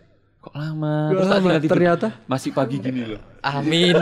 kok 0.46 0.54
lama? 0.54 1.11
Terus 1.11 1.26
lama, 1.26 1.50
tidur. 1.59 1.70
ternyata. 1.74 2.06
masih 2.30 2.50
pagi 2.54 2.78
gini 2.78 3.02
loh. 3.02 3.20
Amin. 3.42 3.94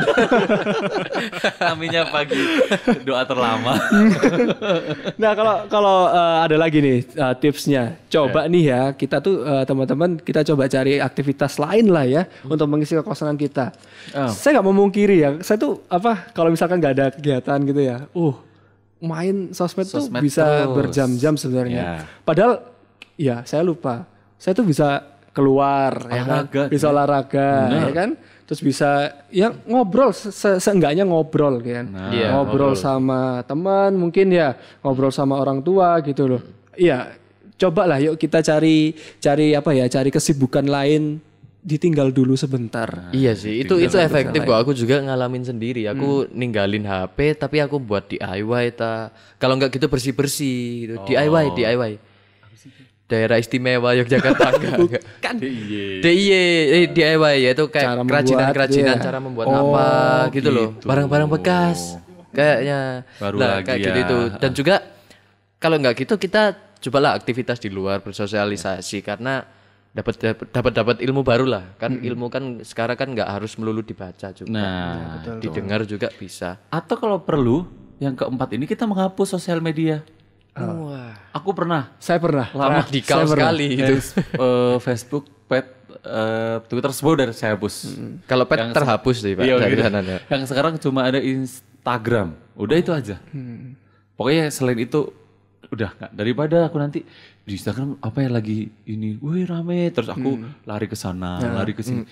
Aminnya 1.72 2.04
pagi. 2.12 2.36
Doa 3.08 3.24
terlama. 3.24 3.74
Nah 5.14 5.32
kalau 5.32 5.56
kalau 5.70 5.98
eh, 6.10 6.36
ada 6.44 6.56
lagi 6.60 6.78
nih 6.84 6.98
eh, 7.06 7.34
tipsnya, 7.40 7.96
coba 8.12 8.44
nih 8.50 8.64
ya 8.68 8.82
kita 8.92 9.20
tuh 9.24 9.40
eh, 9.46 9.64
teman-teman 9.64 10.20
kita 10.20 10.44
coba 10.52 10.68
cari 10.68 11.00
aktivitas 11.00 11.56
lain 11.56 11.88
lah 11.88 12.04
ya 12.04 12.22
untuk 12.44 12.68
mengisi 12.68 12.92
kekosongan 12.98 13.36
kita. 13.40 13.72
Oh. 14.12 14.28
Saya 14.28 14.60
nggak 14.60 14.68
memungkiri 14.68 15.16
ya, 15.16 15.30
saya 15.40 15.56
tuh 15.56 15.80
apa 15.88 16.28
kalau 16.36 16.52
misalkan 16.52 16.76
nggak 16.80 16.94
ada 16.98 17.06
kegiatan 17.14 17.58
gitu 17.64 17.80
ya, 17.80 18.04
uh 18.12 18.36
main 19.04 19.52
sosmed, 19.52 19.84
tuh 19.84 20.08
Sosmed 20.08 20.20
bisa 20.24 20.44
terus. 20.44 20.72
berjam-jam 20.72 21.34
sebenarnya. 21.36 21.82
Ya. 21.84 21.94
Padahal 22.24 22.52
ya 23.20 23.44
saya 23.44 23.60
lupa, 23.60 24.08
saya 24.40 24.56
tuh 24.56 24.64
bisa 24.64 25.13
keluar, 25.34 25.92
ya 26.06 26.22
kan? 26.22 26.46
Olahraga, 26.46 26.62
bisa 26.70 26.86
olahraga, 26.88 27.50
ya 27.68 27.90
kan? 27.90 28.10
Terus 28.44 28.60
bisa 28.60 28.90
ya 29.28 29.50
ngobrol, 29.64 30.12
se 30.12 30.28
se- 30.28 30.60
seenggaknya 30.60 31.02
ngobrol 31.02 31.58
kan, 31.58 31.88
Iya, 32.08 32.28
ngobrol 32.30 32.76
sama 32.76 33.40
teman 33.42 33.96
mungkin 33.96 34.28
ya 34.28 34.52
ngobrol 34.78 35.08
sama 35.08 35.34
orang 35.34 35.58
tua 35.58 35.96
gitu 36.00 36.28
loh 36.28 36.42
iya 36.74 37.16
coba 37.54 37.86
lah 37.86 37.96
yuk 37.96 38.14
kita 38.14 38.42
cari 38.42 38.92
cari 39.16 39.54
apa 39.54 39.72
ya 39.72 39.88
cari 39.88 40.10
kesibukan 40.10 40.66
lain 40.66 41.22
ditinggal 41.62 42.12
dulu 42.12 42.36
sebentar 42.36 43.08
Iya 43.10 43.32
sih, 43.32 43.64
itu 43.64 43.80
itu 43.80 43.96
efektif 43.96 44.44
kok. 44.44 44.58
Aku 44.60 44.76
juga 44.76 45.00
ngalamin 45.00 45.40
sendiri. 45.40 45.88
Aku 45.88 46.28
ninggalin 46.28 46.84
HP 46.84 47.40
tapi 47.40 47.56
aku 47.56 47.80
buat 47.80 48.04
DIY 48.04 48.76
ta. 48.76 49.08
Kalau 49.40 49.56
nggak 49.56 49.72
gitu 49.72 49.88
bersih-bersih 49.88 50.60
gitu. 50.84 50.94
DIY, 51.08 51.56
DIY. 51.56 51.92
Daerah 53.14 53.38
istimewa 53.38 53.94
Yogyakarta 53.94 54.48
enggak. 54.58 55.02
kan 55.22 55.38
DIY, 55.38 56.34
eh, 56.68 56.86
DIY 56.90 57.34
yaitu 57.40 57.64
kayak 57.66 57.86
Cara 57.86 57.94
membuat, 57.96 58.10
kerajinan-kerajinan 58.10 58.96
iya. 58.96 59.04
cara 59.04 59.18
membuat 59.18 59.46
Oh, 59.46 59.54
apa 59.70 59.86
gitu 60.34 60.50
loh. 60.50 60.68
gitu. 60.74 60.84
Barang-barang 60.84 61.30
bekas 61.30 61.94
kayaknya. 62.30 63.06
Baru 63.16 63.36
nah, 63.38 63.62
lagi 63.62 63.66
kayak 63.66 63.80
gitu 63.80 63.94
ya. 63.94 64.04
itu. 64.04 64.18
Dan 64.36 64.50
juga 64.52 64.74
kalau 65.56 65.76
nggak 65.78 65.94
gitu 65.96 66.14
kita 66.16 66.42
cobalah 66.82 67.14
aktivitas 67.14 67.56
di 67.56 67.70
luar 67.70 68.02
bersosialisasi 68.02 69.00
karena 69.00 69.46
dapat 69.88 70.18
dapat- 70.50 70.74
dapat 70.74 70.96
ilmu 71.00 71.22
baru 71.22 71.46
lah. 71.46 71.78
Kan 71.78 72.02
ilmu 72.02 72.26
kan 72.26 72.42
sekarang 72.60 72.98
kan 72.98 73.08
nggak 73.08 73.30
harus 73.30 73.54
melulu 73.54 73.80
dibaca 73.80 74.34
juga. 74.34 74.50
Nah, 74.50 75.22
didengar 75.38 75.86
juga 75.86 76.10
bisa. 76.10 76.58
atau 76.68 76.98
kalau 76.98 77.22
perlu 77.22 77.62
yang 77.96 78.12
keempat 78.12 78.50
ini 78.52 78.66
kita 78.66 78.84
menghapus 78.84 79.38
sosial 79.38 79.62
media. 79.62 80.02
Wah, 80.52 80.83
Aku 81.34 81.50
pernah. 81.50 81.90
Saya 81.98 82.22
pernah. 82.22 82.46
Lama 82.54 82.86
radikal 82.86 83.26
sekali 83.26 83.74
itu. 83.74 83.94
Eh, 84.44 84.76
Facebook, 84.78 85.26
pet, 85.50 85.66
eh, 85.90 86.56
Twitter 86.70 86.90
semua 86.94 87.12
udah 87.18 87.26
saya 87.34 87.58
hapus. 87.58 87.98
Kalau 88.24 88.46
pet 88.46 88.70
terhapus 88.70 89.16
deh 89.18 89.34
Pak. 89.34 89.42
Iya, 89.42 89.54
dari 89.58 89.74
gitu. 89.74 89.82
sananya. 89.82 90.16
Yang 90.30 90.42
sekarang 90.46 90.74
cuma 90.78 91.00
ada 91.02 91.18
Instagram. 91.18 92.38
Udah 92.54 92.76
itu 92.78 92.94
aja. 92.94 93.18
Pokoknya 94.14 94.46
selain 94.48 94.78
itu 94.78 95.10
udah 95.74 95.90
nggak 95.90 96.12
daripada 96.14 96.70
aku 96.70 96.78
nanti 96.78 97.02
di 97.42 97.52
Instagram 97.58 97.98
apa 97.98 98.18
ya 98.22 98.30
lagi? 98.30 98.70
Ini, 98.86 99.18
wih 99.18 99.42
rame. 99.42 99.90
Terus 99.90 100.14
aku 100.14 100.38
lari 100.64 100.86
ke 100.86 100.94
sana, 100.94 101.42
lari 101.42 101.74
ke 101.74 101.82
sini. 101.82 102.06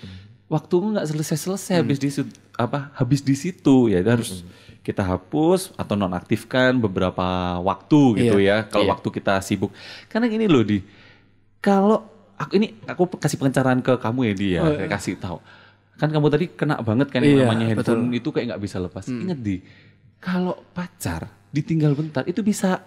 Waktumu 0.51 0.93
nggak 0.93 1.07
selesai-selesai 1.07 1.79
habis 1.79 1.97
di 1.97 2.11
situ- 2.11 2.35
apa? 2.59 2.91
Habis 2.93 3.23
di 3.23 3.33
situ 3.33 3.87
ya 3.87 4.03
itu 4.03 4.09
harus 4.11 4.29
kita 4.83 4.99
hapus 4.99 5.71
atau 5.79 5.95
nonaktifkan 5.95 6.75
beberapa 6.75 7.57
waktu 7.63 8.19
gitu 8.19 8.37
ya 8.43 8.67
kalau 8.67 8.91
waktu 8.91 9.07
kita 9.09 9.39
sibuk. 9.39 9.71
Karena 10.11 10.27
gini 10.27 10.45
loh 10.45 10.61
di. 10.61 10.83
Kalau 11.63 12.03
aku 12.35 12.59
ini 12.59 12.75
aku 12.83 13.07
kasih 13.15 13.39
pengecaran 13.39 13.79
ke 13.79 13.95
kamu 13.95 14.19
ya 14.27 14.33
dia 14.35 14.59
kayak 14.75 14.91
kasih 14.99 15.15
tahu. 15.15 15.39
Kan 15.95 16.11
kamu 16.11 16.27
tadi 16.27 16.45
kena 16.51 16.83
banget 16.83 17.07
kan 17.07 17.23
yang 17.23 17.39
Iya, 17.39 17.43
namanya 17.47 17.65
handphone 17.71 18.11
itu 18.11 18.27
kayak 18.35 18.45
nggak 18.53 18.61
bisa 18.61 18.77
lepas. 18.83 19.07
Ingat 19.07 19.39
di 19.39 19.63
kalau 20.19 20.59
pacar 20.75 21.31
ditinggal 21.55 21.95
bentar 21.95 22.27
itu 22.27 22.43
bisa 22.43 22.83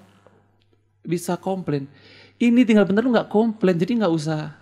bisa 1.00 1.40
komplain. 1.40 1.88
Ini 2.37 2.68
tinggal 2.68 2.85
bentar 2.85 3.00
lu 3.00 3.16
nggak 3.16 3.32
komplain 3.32 3.80
jadi 3.80 4.04
nggak 4.04 4.12
usah 4.12 4.52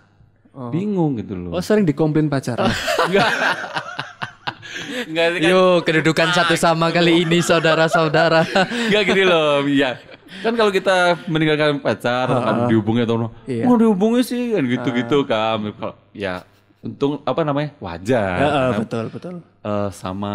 bingung 0.71 1.19
gitu 1.19 1.35
loh. 1.35 1.51
Oh 1.51 1.59
sering 1.59 1.83
dikomplain 1.83 2.31
pacaran 2.31 2.71
nggak 5.05 5.25
kan? 5.37 5.49
Yo, 5.49 5.61
kedudukan 5.81 6.29
satu 6.31 6.55
sama 6.55 6.89
kali 6.89 7.23
ini 7.23 7.39
saudara-saudara. 7.39 8.43
nggak 8.89 9.03
gini 9.05 9.23
loh 9.23 9.63
iya. 9.65 9.97
Kan 10.41 10.53
kalau 10.53 10.69
kita 10.69 11.15
meninggalkan 11.25 11.79
pacar 11.79 12.27
kan 12.27 12.67
dihubungi 12.67 13.05
atau 13.05 13.31
Iya. 13.45 13.63
mau 13.65 13.77
dihubungi 13.77 14.21
sih? 14.21 14.51
Kan 14.51 14.67
gitu-gitu 14.67 15.23
kan 15.23 15.71
kalau 15.71 15.95
ya 16.11 16.43
untung 16.85 17.17
apa 17.25 17.41
namanya? 17.41 17.73
Wajar. 17.81 18.29
Ya, 18.31 18.45
eh, 18.45 18.51
Karena, 18.53 18.77
betul 18.77 19.05
betul. 19.09 19.35
eh, 19.41 19.89
sama 19.89 20.33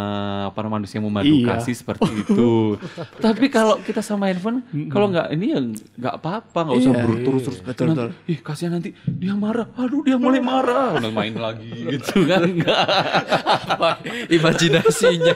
apa 0.50 0.58
namanya 0.60 0.82
manusia 0.82 0.98
yang 0.98 1.06
memadu 1.06 1.30
Iya. 1.30 1.46
kasih 1.54 1.74
seperti 1.78 2.10
itu. 2.10 2.74
Tapi 3.24 3.46
kalau 3.46 3.78
kita 3.78 4.02
sama 4.02 4.26
handphone, 4.26 4.66
kalau 4.90 5.06
nggak 5.08 5.30
ini 5.30 5.46
ya 5.54 5.60
nggak 5.62 6.14
apa-apa, 6.18 6.58
nggak 6.66 6.76
usah 6.76 6.90
Iya, 6.90 7.04
terus 7.22 7.42
terus. 7.46 7.58
betul, 7.62 7.86
nanti, 7.88 8.02
Ih 8.26 8.38
kasihan 8.42 8.74
nanti 8.74 8.90
dia 9.06 9.32
marah. 9.32 9.70
Aduh 9.78 10.02
dia 10.02 10.18
mulai 10.18 10.42
marah. 10.42 10.98
Udah 10.98 11.12
main 11.22 11.34
lagi 11.38 11.70
gitu 11.70 12.26
kan? 12.26 12.42
Enggak. 12.42 12.84
Imajinasinya. 14.34 15.34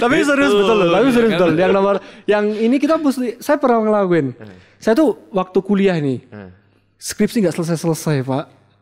Tapi 0.00 0.14
serius 0.24 0.52
betul 0.56 0.76
loh 0.80 0.88
tapi 0.90 1.08
serius 1.12 1.32
betul. 1.36 1.50
Yang 1.54 1.72
nomor 1.76 1.94
yang 2.24 2.44
ini 2.50 2.76
kita 2.80 2.96
mesti 2.96 3.36
saya 3.38 3.60
pernah 3.60 3.84
ngelakuin. 3.84 4.32
Saya 4.80 4.96
tuh 4.96 5.28
waktu 5.28 5.58
kuliah 5.60 6.00
nih 6.00 6.24
skripsi 6.96 7.44
nggak 7.44 7.52
selesai 7.52 7.76
selesai 7.76 8.16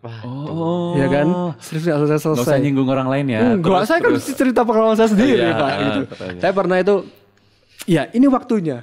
pak 0.02 0.26
Oh. 0.26 0.98
ya 0.98 1.06
kan 1.06 1.26
skripsi 1.62 1.86
nggak 1.86 1.98
selesai 2.02 2.10
Nggak 2.10 2.26
usah 2.26 2.34
selesai 2.34 2.58
nyinggung 2.58 2.88
orang 2.90 3.06
lain 3.06 3.26
ya. 3.28 3.40
Enggak, 3.54 3.86
saya 3.86 3.98
kan 3.98 4.10
mesti 4.12 4.32
cerita 4.34 4.60
pengalaman 4.62 4.96
saya 4.98 5.08
sendiri, 5.08 5.38
Iya, 5.38 5.54
Pak. 5.54 5.70
Gitu. 5.78 6.00
betul, 6.10 6.26
Saya 6.36 6.52
pernah 6.52 6.76
itu, 6.76 6.94
ya 7.86 8.02
ini 8.10 8.26
waktunya. 8.26 8.82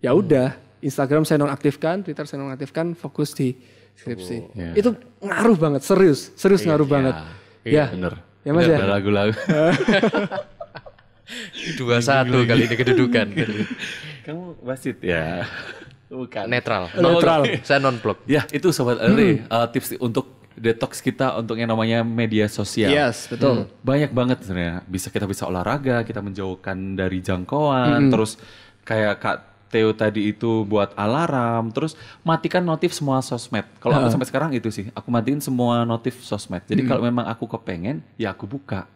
Ya 0.00 0.10
udah, 0.10 0.56
Instagram 0.80 1.22
saya 1.22 1.36
nonaktifkan, 1.38 2.00
Twitter 2.00 2.24
saya 2.24 2.40
nonaktifkan, 2.40 2.92
fokus 2.92 3.32
di 3.32 3.52
skripsi. 3.94 4.36
Iya. 4.52 4.72
Itu 4.74 4.90
ngaruh 5.20 5.56
banget, 5.56 5.84
serius, 5.84 6.32
serius 6.34 6.64
ngaruh 6.64 6.88
banget. 6.88 7.12
Iya, 7.62 7.84
Ya, 7.84 7.92
bener. 7.92 8.14
Ya, 8.40 8.50
Mas, 8.52 8.64
Bener, 8.64 8.72
ya? 8.72 8.78
ada 8.78 8.88
lagu-lagu. 8.90 9.32
Dua 11.76 11.96
satu 11.98 12.44
kali 12.44 12.68
ini 12.68 12.76
kedudukan. 12.76 13.26
Kamu 14.24 14.60
wasit 14.60 15.00
ya. 15.00 15.48
Bukan. 16.08 16.44
Netral. 16.46 16.92
Netral. 16.94 17.48
Saya 17.64 17.80
non 17.80 17.96
blok. 17.96 18.20
Ya 18.24 18.44
itu 18.48 18.68
sobat 18.70 19.00
Andre, 19.00 19.40
eh, 19.42 19.66
tips 19.72 19.96
untuk 19.98 20.43
detox 20.54 21.02
kita 21.02 21.34
untuk 21.38 21.58
yang 21.58 21.70
namanya 21.70 22.06
media 22.06 22.46
sosial. 22.46 22.90
Yes, 22.90 23.26
betul. 23.26 23.66
Banyak 23.82 24.10
banget 24.14 24.38
sebenarnya. 24.46 24.86
Bisa 24.86 25.10
kita 25.10 25.26
bisa 25.26 25.46
olahraga, 25.50 26.06
kita 26.06 26.22
menjauhkan 26.22 26.94
dari 26.94 27.18
jangkauan, 27.20 28.10
terus 28.10 28.38
kayak 28.86 29.14
Kak 29.18 29.36
Theo 29.74 29.90
tadi 29.90 30.30
itu 30.30 30.62
buat 30.62 30.94
alarm, 30.94 31.74
terus 31.74 31.98
matikan 32.22 32.62
notif 32.62 32.94
semua 32.94 33.18
sosmed. 33.18 33.66
Kalau 33.82 33.98
aku 33.98 34.06
sampai 34.14 34.28
sekarang 34.30 34.50
itu 34.54 34.70
sih, 34.70 34.86
aku 34.94 35.10
matiin 35.10 35.42
semua 35.42 35.82
notif 35.82 36.22
sosmed. 36.22 36.62
Jadi 36.62 36.86
kalau 36.86 37.02
memang 37.02 37.26
aku 37.26 37.50
kepengen, 37.50 37.98
ya 38.14 38.30
aku 38.30 38.46
buka. 38.46 38.86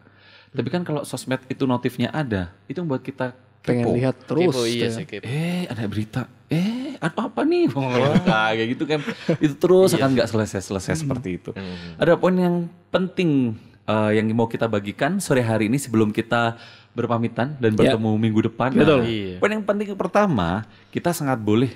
Tapi 0.55 0.67
kan 0.71 0.87
kalau 0.87 1.03
sosmed 1.03 1.43
itu 1.51 1.67
notifnya 1.67 2.07
ada, 2.15 2.55
itu 2.71 2.79
membuat 2.79 3.03
kita 3.03 3.35
Pengen 3.59 3.85
kepo. 3.85 3.95
lihat 3.99 4.15
terus. 4.23 4.55
Kepo, 4.55 4.63
iya 4.65 4.87
ya. 4.87 4.95
sih 4.95 5.05
kepo. 5.05 5.27
Eh, 5.27 5.67
ada 5.67 5.83
berita. 5.85 6.31
Eh 6.49 6.97
apa 6.97 7.29
apa 7.29 7.41
nih? 7.45 7.69
Wah, 7.71 8.19
kayak 8.53 8.67
gitu 8.75 8.83
kan. 8.89 8.99
Itu 9.37 9.55
terus 9.55 9.93
akan 9.95 10.17
nggak 10.17 10.29
selesai 10.29 10.61
selesai 10.65 11.05
seperti 11.05 11.37
itu. 11.37 11.51
Ada 11.95 12.17
poin 12.17 12.35
yang 12.35 12.65
penting 12.89 13.55
eh, 13.85 14.11
yang 14.17 14.25
mau 14.33 14.49
kita 14.49 14.65
bagikan 14.65 15.21
sore 15.21 15.45
hari 15.45 15.69
ini 15.69 15.77
sebelum 15.77 16.09
kita 16.09 16.57
berpamitan 16.97 17.55
dan 17.61 17.77
bertemu 17.77 18.11
minggu 18.17 18.49
depan. 18.51 18.73
Betul. 18.73 19.05
Nah, 19.05 19.37
poin 19.39 19.51
yang 19.53 19.63
penting 19.63 19.93
pertama 19.93 20.65
kita 20.89 21.13
sangat 21.13 21.37
boleh 21.37 21.71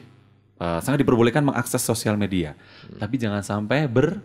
eh, 0.57 0.79
sangat 0.81 1.05
diperbolehkan 1.05 1.45
mengakses 1.45 1.79
sosial 1.79 2.17
media. 2.17 2.57
Tapi 2.97 3.15
jangan 3.21 3.45
sampai 3.45 3.85
ber 3.85 4.19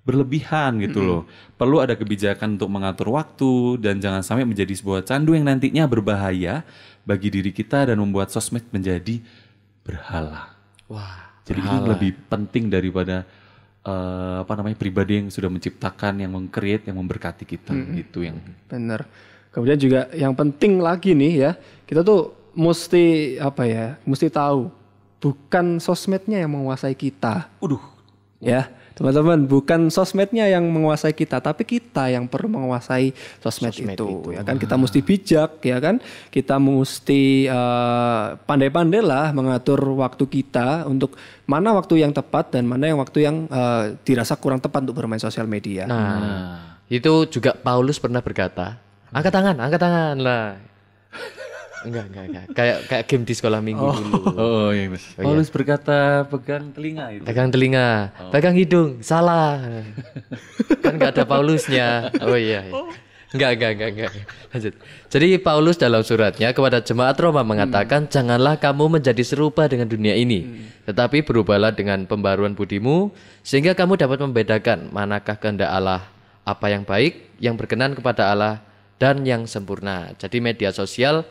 berlebihan 0.00 0.80
gitu 0.80 1.04
loh. 1.04 1.22
Perlu 1.60 1.84
ada 1.84 1.92
kebijakan 1.94 2.56
untuk 2.56 2.72
mengatur 2.72 3.14
waktu 3.14 3.78
dan 3.78 4.00
jangan 4.00 4.24
sampai 4.24 4.48
menjadi 4.48 4.72
sebuah 4.72 5.04
candu 5.04 5.36
yang 5.36 5.46
nantinya 5.46 5.84
berbahaya 5.84 6.64
bagi 7.04 7.28
diri 7.28 7.52
kita 7.52 7.92
dan 7.92 8.00
membuat 8.00 8.32
sosmed 8.32 8.64
menjadi 8.72 9.20
berhala. 9.84 10.54
Wah, 10.90 11.30
Jadi 11.46 11.60
ini 11.62 11.78
lebih 11.86 12.10
penting 12.30 12.70
daripada 12.70 13.26
eh, 13.86 14.36
apa 14.42 14.52
namanya 14.54 14.76
pribadi 14.78 15.18
yang 15.22 15.28
sudah 15.32 15.50
menciptakan, 15.50 16.20
yang 16.20 16.30
meng-create, 16.30 16.86
yang 16.86 16.98
memberkati 16.98 17.44
kita 17.46 17.72
gitu 17.96 18.22
yang 18.26 18.38
Bener. 18.66 19.06
Kemudian 19.50 19.78
juga 19.78 20.06
yang 20.14 20.30
penting 20.34 20.78
lagi 20.78 21.10
nih 21.10 21.32
ya, 21.34 21.50
kita 21.86 22.06
tuh 22.06 22.34
mesti 22.54 23.36
apa 23.42 23.66
ya, 23.66 23.86
mesti 24.06 24.30
tahu 24.30 24.70
bukan 25.18 25.82
sosmednya 25.82 26.38
yang 26.40 26.54
menguasai 26.54 26.94
kita. 26.94 27.50
Waduh, 27.58 27.82
Ya, 28.40 28.72
teman-teman, 29.00 29.48
bukan 29.48 29.88
sosmednya 29.88 30.44
yang 30.44 30.68
menguasai 30.68 31.16
kita, 31.16 31.40
tapi 31.40 31.64
kita 31.64 32.12
yang 32.12 32.28
perlu 32.28 32.52
menguasai 32.52 33.16
sosmed, 33.40 33.72
itu. 33.72 34.36
Ya 34.36 34.44
kan 34.44 34.60
kita 34.60 34.76
mesti 34.76 35.00
bijak, 35.00 35.64
ya 35.64 35.80
kan? 35.80 36.04
Kita 36.28 36.60
mesti 36.60 37.48
eh, 37.48 38.26
pandai-pandai 38.44 39.00
lah 39.00 39.32
mengatur 39.32 39.80
waktu 39.96 40.28
kita 40.28 40.84
untuk 40.84 41.16
mana 41.48 41.72
waktu 41.72 42.04
yang 42.04 42.12
tepat 42.12 42.52
dan 42.52 42.68
mana 42.68 42.92
yang 42.92 43.00
waktu 43.00 43.24
yang 43.24 43.48
eh, 43.48 43.96
dirasa 44.04 44.36
kurang 44.36 44.60
tepat 44.60 44.84
untuk 44.84 45.00
bermain 45.00 45.16
sosial 45.16 45.48
media. 45.48 45.88
Nah, 45.88 46.76
itu 46.92 47.24
juga 47.32 47.56
Paulus 47.56 47.96
pernah 47.96 48.20
berkata, 48.20 48.76
angkat 49.16 49.32
tangan, 49.32 49.56
angkat 49.64 49.80
tangan 49.80 50.16
lah. 50.20 50.69
Enggak, 51.80 52.04
enggak, 52.12 52.24
enggak. 52.28 52.44
Kayak 52.52 52.76
kayak 52.92 53.04
game 53.08 53.24
di 53.24 53.34
sekolah 53.34 53.60
minggu 53.64 53.86
dulu. 53.88 54.20
oh 54.36 54.68
iya. 54.74 54.92
Paulus 55.16 55.48
berkata 55.48 56.28
pegang 56.28 56.76
telinga 56.76 57.08
itu. 57.16 57.24
Pegang 57.24 57.48
telinga, 57.48 58.12
pegang 58.28 58.52
hidung, 58.52 59.00
salah. 59.00 59.64
kan 60.84 60.92
nggak 61.00 61.16
ada 61.16 61.24
Paulusnya. 61.24 62.12
Oh 62.20 62.36
iya. 62.36 62.68
iya. 62.68 62.84
Enggak, 63.30 63.50
enggak, 63.56 63.70
enggak, 63.78 63.90
enggak. 63.94 64.12
Lanjut. 64.50 64.74
Jadi 65.06 65.28
Paulus 65.38 65.76
dalam 65.78 66.02
suratnya 66.02 66.50
kepada 66.50 66.82
jemaat 66.82 67.14
Roma 67.22 67.46
mengatakan, 67.46 68.10
janganlah 68.10 68.58
kamu 68.58 68.98
menjadi 68.98 69.22
serupa 69.22 69.70
dengan 69.70 69.86
dunia 69.86 70.18
ini, 70.18 70.66
tetapi 70.82 71.22
berubahlah 71.22 71.70
dengan 71.70 72.10
pembaruan 72.10 72.58
budimu, 72.58 73.14
sehingga 73.46 73.78
kamu 73.78 74.02
dapat 74.02 74.18
membedakan 74.18 74.90
manakah 74.90 75.38
kehendak 75.38 75.70
Allah, 75.70 76.10
apa 76.42 76.74
yang 76.74 76.82
baik, 76.82 77.38
yang 77.38 77.54
berkenan 77.54 77.94
kepada 77.94 78.34
Allah, 78.34 78.66
dan 78.98 79.22
yang 79.22 79.46
sempurna. 79.46 80.10
Jadi 80.18 80.42
media 80.42 80.74
sosial 80.74 81.22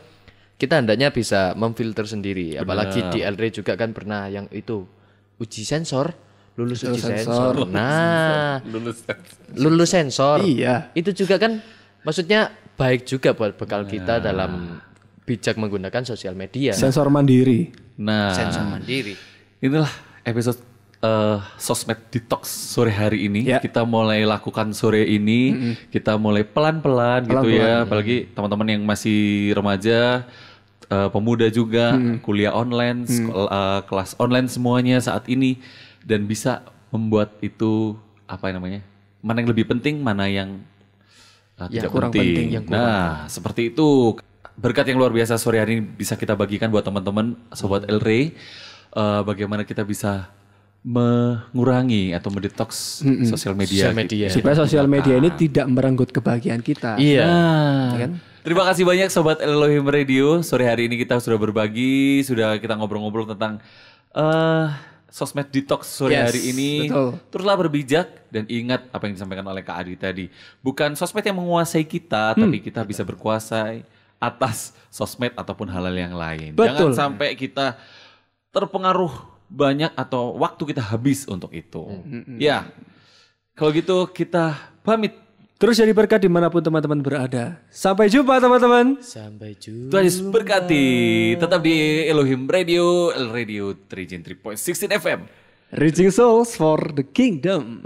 kita 0.59 0.83
hendaknya 0.83 1.07
bisa 1.09 1.55
memfilter 1.55 2.03
sendiri. 2.03 2.59
Apalagi 2.59 2.99
di 3.09 3.23
LRE 3.23 3.49
juga 3.49 3.79
kan 3.79 3.95
pernah 3.95 4.27
yang 4.27 4.51
itu 4.51 4.83
uji 5.39 5.63
sensor, 5.63 6.11
lulus 6.59 6.83
uji 6.83 6.99
sensor. 6.99 7.63
Nah, 7.71 8.59
Lulus. 8.67 9.07
lulus 9.55 9.89
sensor. 9.89 10.43
Iya. 10.43 10.91
Itu 10.91 11.15
juga 11.15 11.39
kan 11.39 11.63
maksudnya 12.03 12.51
baik 12.75 13.07
juga 13.07 13.31
buat 13.31 13.55
bekal 13.55 13.87
kita 13.87 14.19
dalam 14.19 14.83
bijak 15.23 15.55
menggunakan 15.55 16.03
sosial 16.03 16.35
media. 16.35 16.75
Sensor 16.75 17.07
mandiri. 17.07 17.71
Nah, 17.95 18.35
Sensor 18.35 18.67
mandiri. 18.67 19.15
inilah 19.59 19.91
episode 20.23 20.59
eh, 20.99 21.37
sosmed 21.55 21.99
detox 22.11 22.47
sore 22.51 22.91
hari 22.91 23.31
ini. 23.31 23.47
Ya. 23.47 23.59
Kita 23.63 23.87
mulai 23.87 24.27
lakukan 24.27 24.75
sore 24.75 25.07
ini. 25.07 25.75
Kita 25.87 26.19
mulai 26.19 26.43
pelan-pelan 26.43 27.23
gitu 27.27 27.47
ya. 27.47 27.87
Apalagi 27.87 28.27
teman-teman 28.35 28.67
yang 28.75 28.83
masih 28.83 29.51
remaja, 29.55 30.27
eh, 30.89 31.09
pemuda 31.13 31.47
juga, 31.47 31.95
kuliah 32.19 32.51
online, 32.51 33.05
sekol- 33.05 33.49
eh, 33.49 33.81
kelas 33.85 34.17
online 34.17 34.49
semuanya 34.49 34.97
saat 34.99 35.29
ini 35.29 35.61
dan 36.03 36.25
bisa 36.25 36.65
membuat 36.89 37.37
itu 37.39 37.93
apa 38.25 38.49
namanya? 38.49 38.81
Mana 39.21 39.43
yang 39.43 39.49
lebih 39.53 39.69
penting, 39.69 40.01
mana 40.01 40.25
yang 40.25 40.61
eh, 41.61 41.67
tidak 41.69 41.93
kurang 41.93 42.11
penting. 42.11 42.33
penting, 42.33 42.47
yang 42.57 42.65
Nah, 42.67 43.29
seperti 43.29 43.69
itu. 43.71 44.17
Berkat 44.59 44.91
yang 44.91 44.99
luar 44.99 45.15
biasa 45.15 45.39
sore 45.39 45.55
hari 45.55 45.79
ini 45.79 45.83
bisa 45.87 46.19
kita 46.19 46.35
bagikan 46.35 46.67
buat 46.67 46.83
teman-teman 46.83 47.39
sobat 47.55 47.87
El 47.87 48.03
Rey. 48.03 48.35
Eh, 48.91 49.21
bagaimana 49.23 49.63
kita 49.63 49.85
bisa 49.87 50.27
mengurangi 50.79 52.15
atau 52.15 52.31
mendetoks 52.31 53.03
sosial 53.27 53.51
media. 53.51 53.91
Sosial 53.91 53.95
media. 53.97 54.27
Supaya 54.31 54.55
sosial 54.55 54.87
media 54.87 55.19
ini 55.19 55.29
tidak 55.35 55.67
merenggut 55.67 56.09
kebahagiaan 56.15 56.63
kita. 56.63 56.95
Iya. 56.95 57.25
Nah, 57.27 57.91
kan? 57.99 58.11
terima 58.47 58.63
kasih 58.63 58.87
banyak 58.87 59.11
sobat 59.11 59.43
Elohim 59.43 59.83
Radio. 59.83 60.39
Sore 60.39 60.63
hari 60.63 60.87
ini 60.87 60.95
kita 60.95 61.19
sudah 61.19 61.35
berbagi, 61.35 62.23
sudah 62.23 62.55
kita 62.63 62.79
ngobrol-ngobrol 62.79 63.27
tentang 63.27 63.59
eh 64.15 64.67
sosmed 65.09 65.49
detox 65.49 65.89
sore 65.89 66.15
Yes, 66.15 66.31
hari 66.31 66.41
ini. 66.53 66.71
betul. 66.87 67.09
Teruslah 67.33 67.57
berbijak 67.59 68.07
dan 68.29 68.45
ingat 68.47 68.87
apa 68.93 69.03
yang 69.09 69.13
disampaikan 69.17 69.45
oleh 69.49 69.65
Kak 69.65 69.83
Adi 69.83 69.95
tadi. 69.99 70.25
Bukan 70.63 70.95
sosmed 70.95 71.25
yang 71.25 71.37
menguasai 71.37 71.83
kita, 71.83 72.37
tapi 72.37 72.61
kita 72.63 72.85
bisa 72.85 73.03
berkuasai 73.03 73.83
atas 74.21 74.71
sosmed 74.87 75.33
ataupun 75.35 75.67
hal-hal 75.67 75.95
yang 75.95 76.15
lain. 76.15 76.55
Betul. 76.55 76.93
Jangan 76.93 76.95
sampai 76.95 77.35
kita 77.35 77.75
terpengaruh 78.53 79.38
banyak 79.49 79.91
atau 79.97 80.37
waktu 80.37 80.73
kita 80.73 80.81
habis 80.85 81.25
untuk 81.25 81.51
itu. 81.51 82.05
Ya, 82.37 82.69
kalau 83.57 83.75
gitu 83.75 84.07
kita 84.07 84.55
pamit. 84.85 85.17
Terus 85.59 85.75
jadi 85.75 85.91
berkat 85.91 86.23
di 86.23 86.31
mana 86.31 86.47
pun 86.47 86.63
teman-teman 86.63 87.03
berada. 87.03 87.59
Sampai 87.67 88.07
jumpa 88.07 88.39
teman-teman. 88.39 89.03
Sampai 89.03 89.59
jumpa. 89.59 89.91
Tuhan 89.91 90.07
Yesus 90.07 90.23
berkati. 90.23 90.85
Tetap 91.35 91.59
di 91.59 92.07
Elohim 92.07 92.47
Radio, 92.47 93.11
El 93.11 93.27
Radio 93.27 93.75
3 93.75 94.39
3.16 94.39 94.87
FM. 94.87 95.27
Reaching 95.75 96.15
souls 96.15 96.55
for 96.55 96.79
the 96.95 97.03
kingdom. 97.03 97.83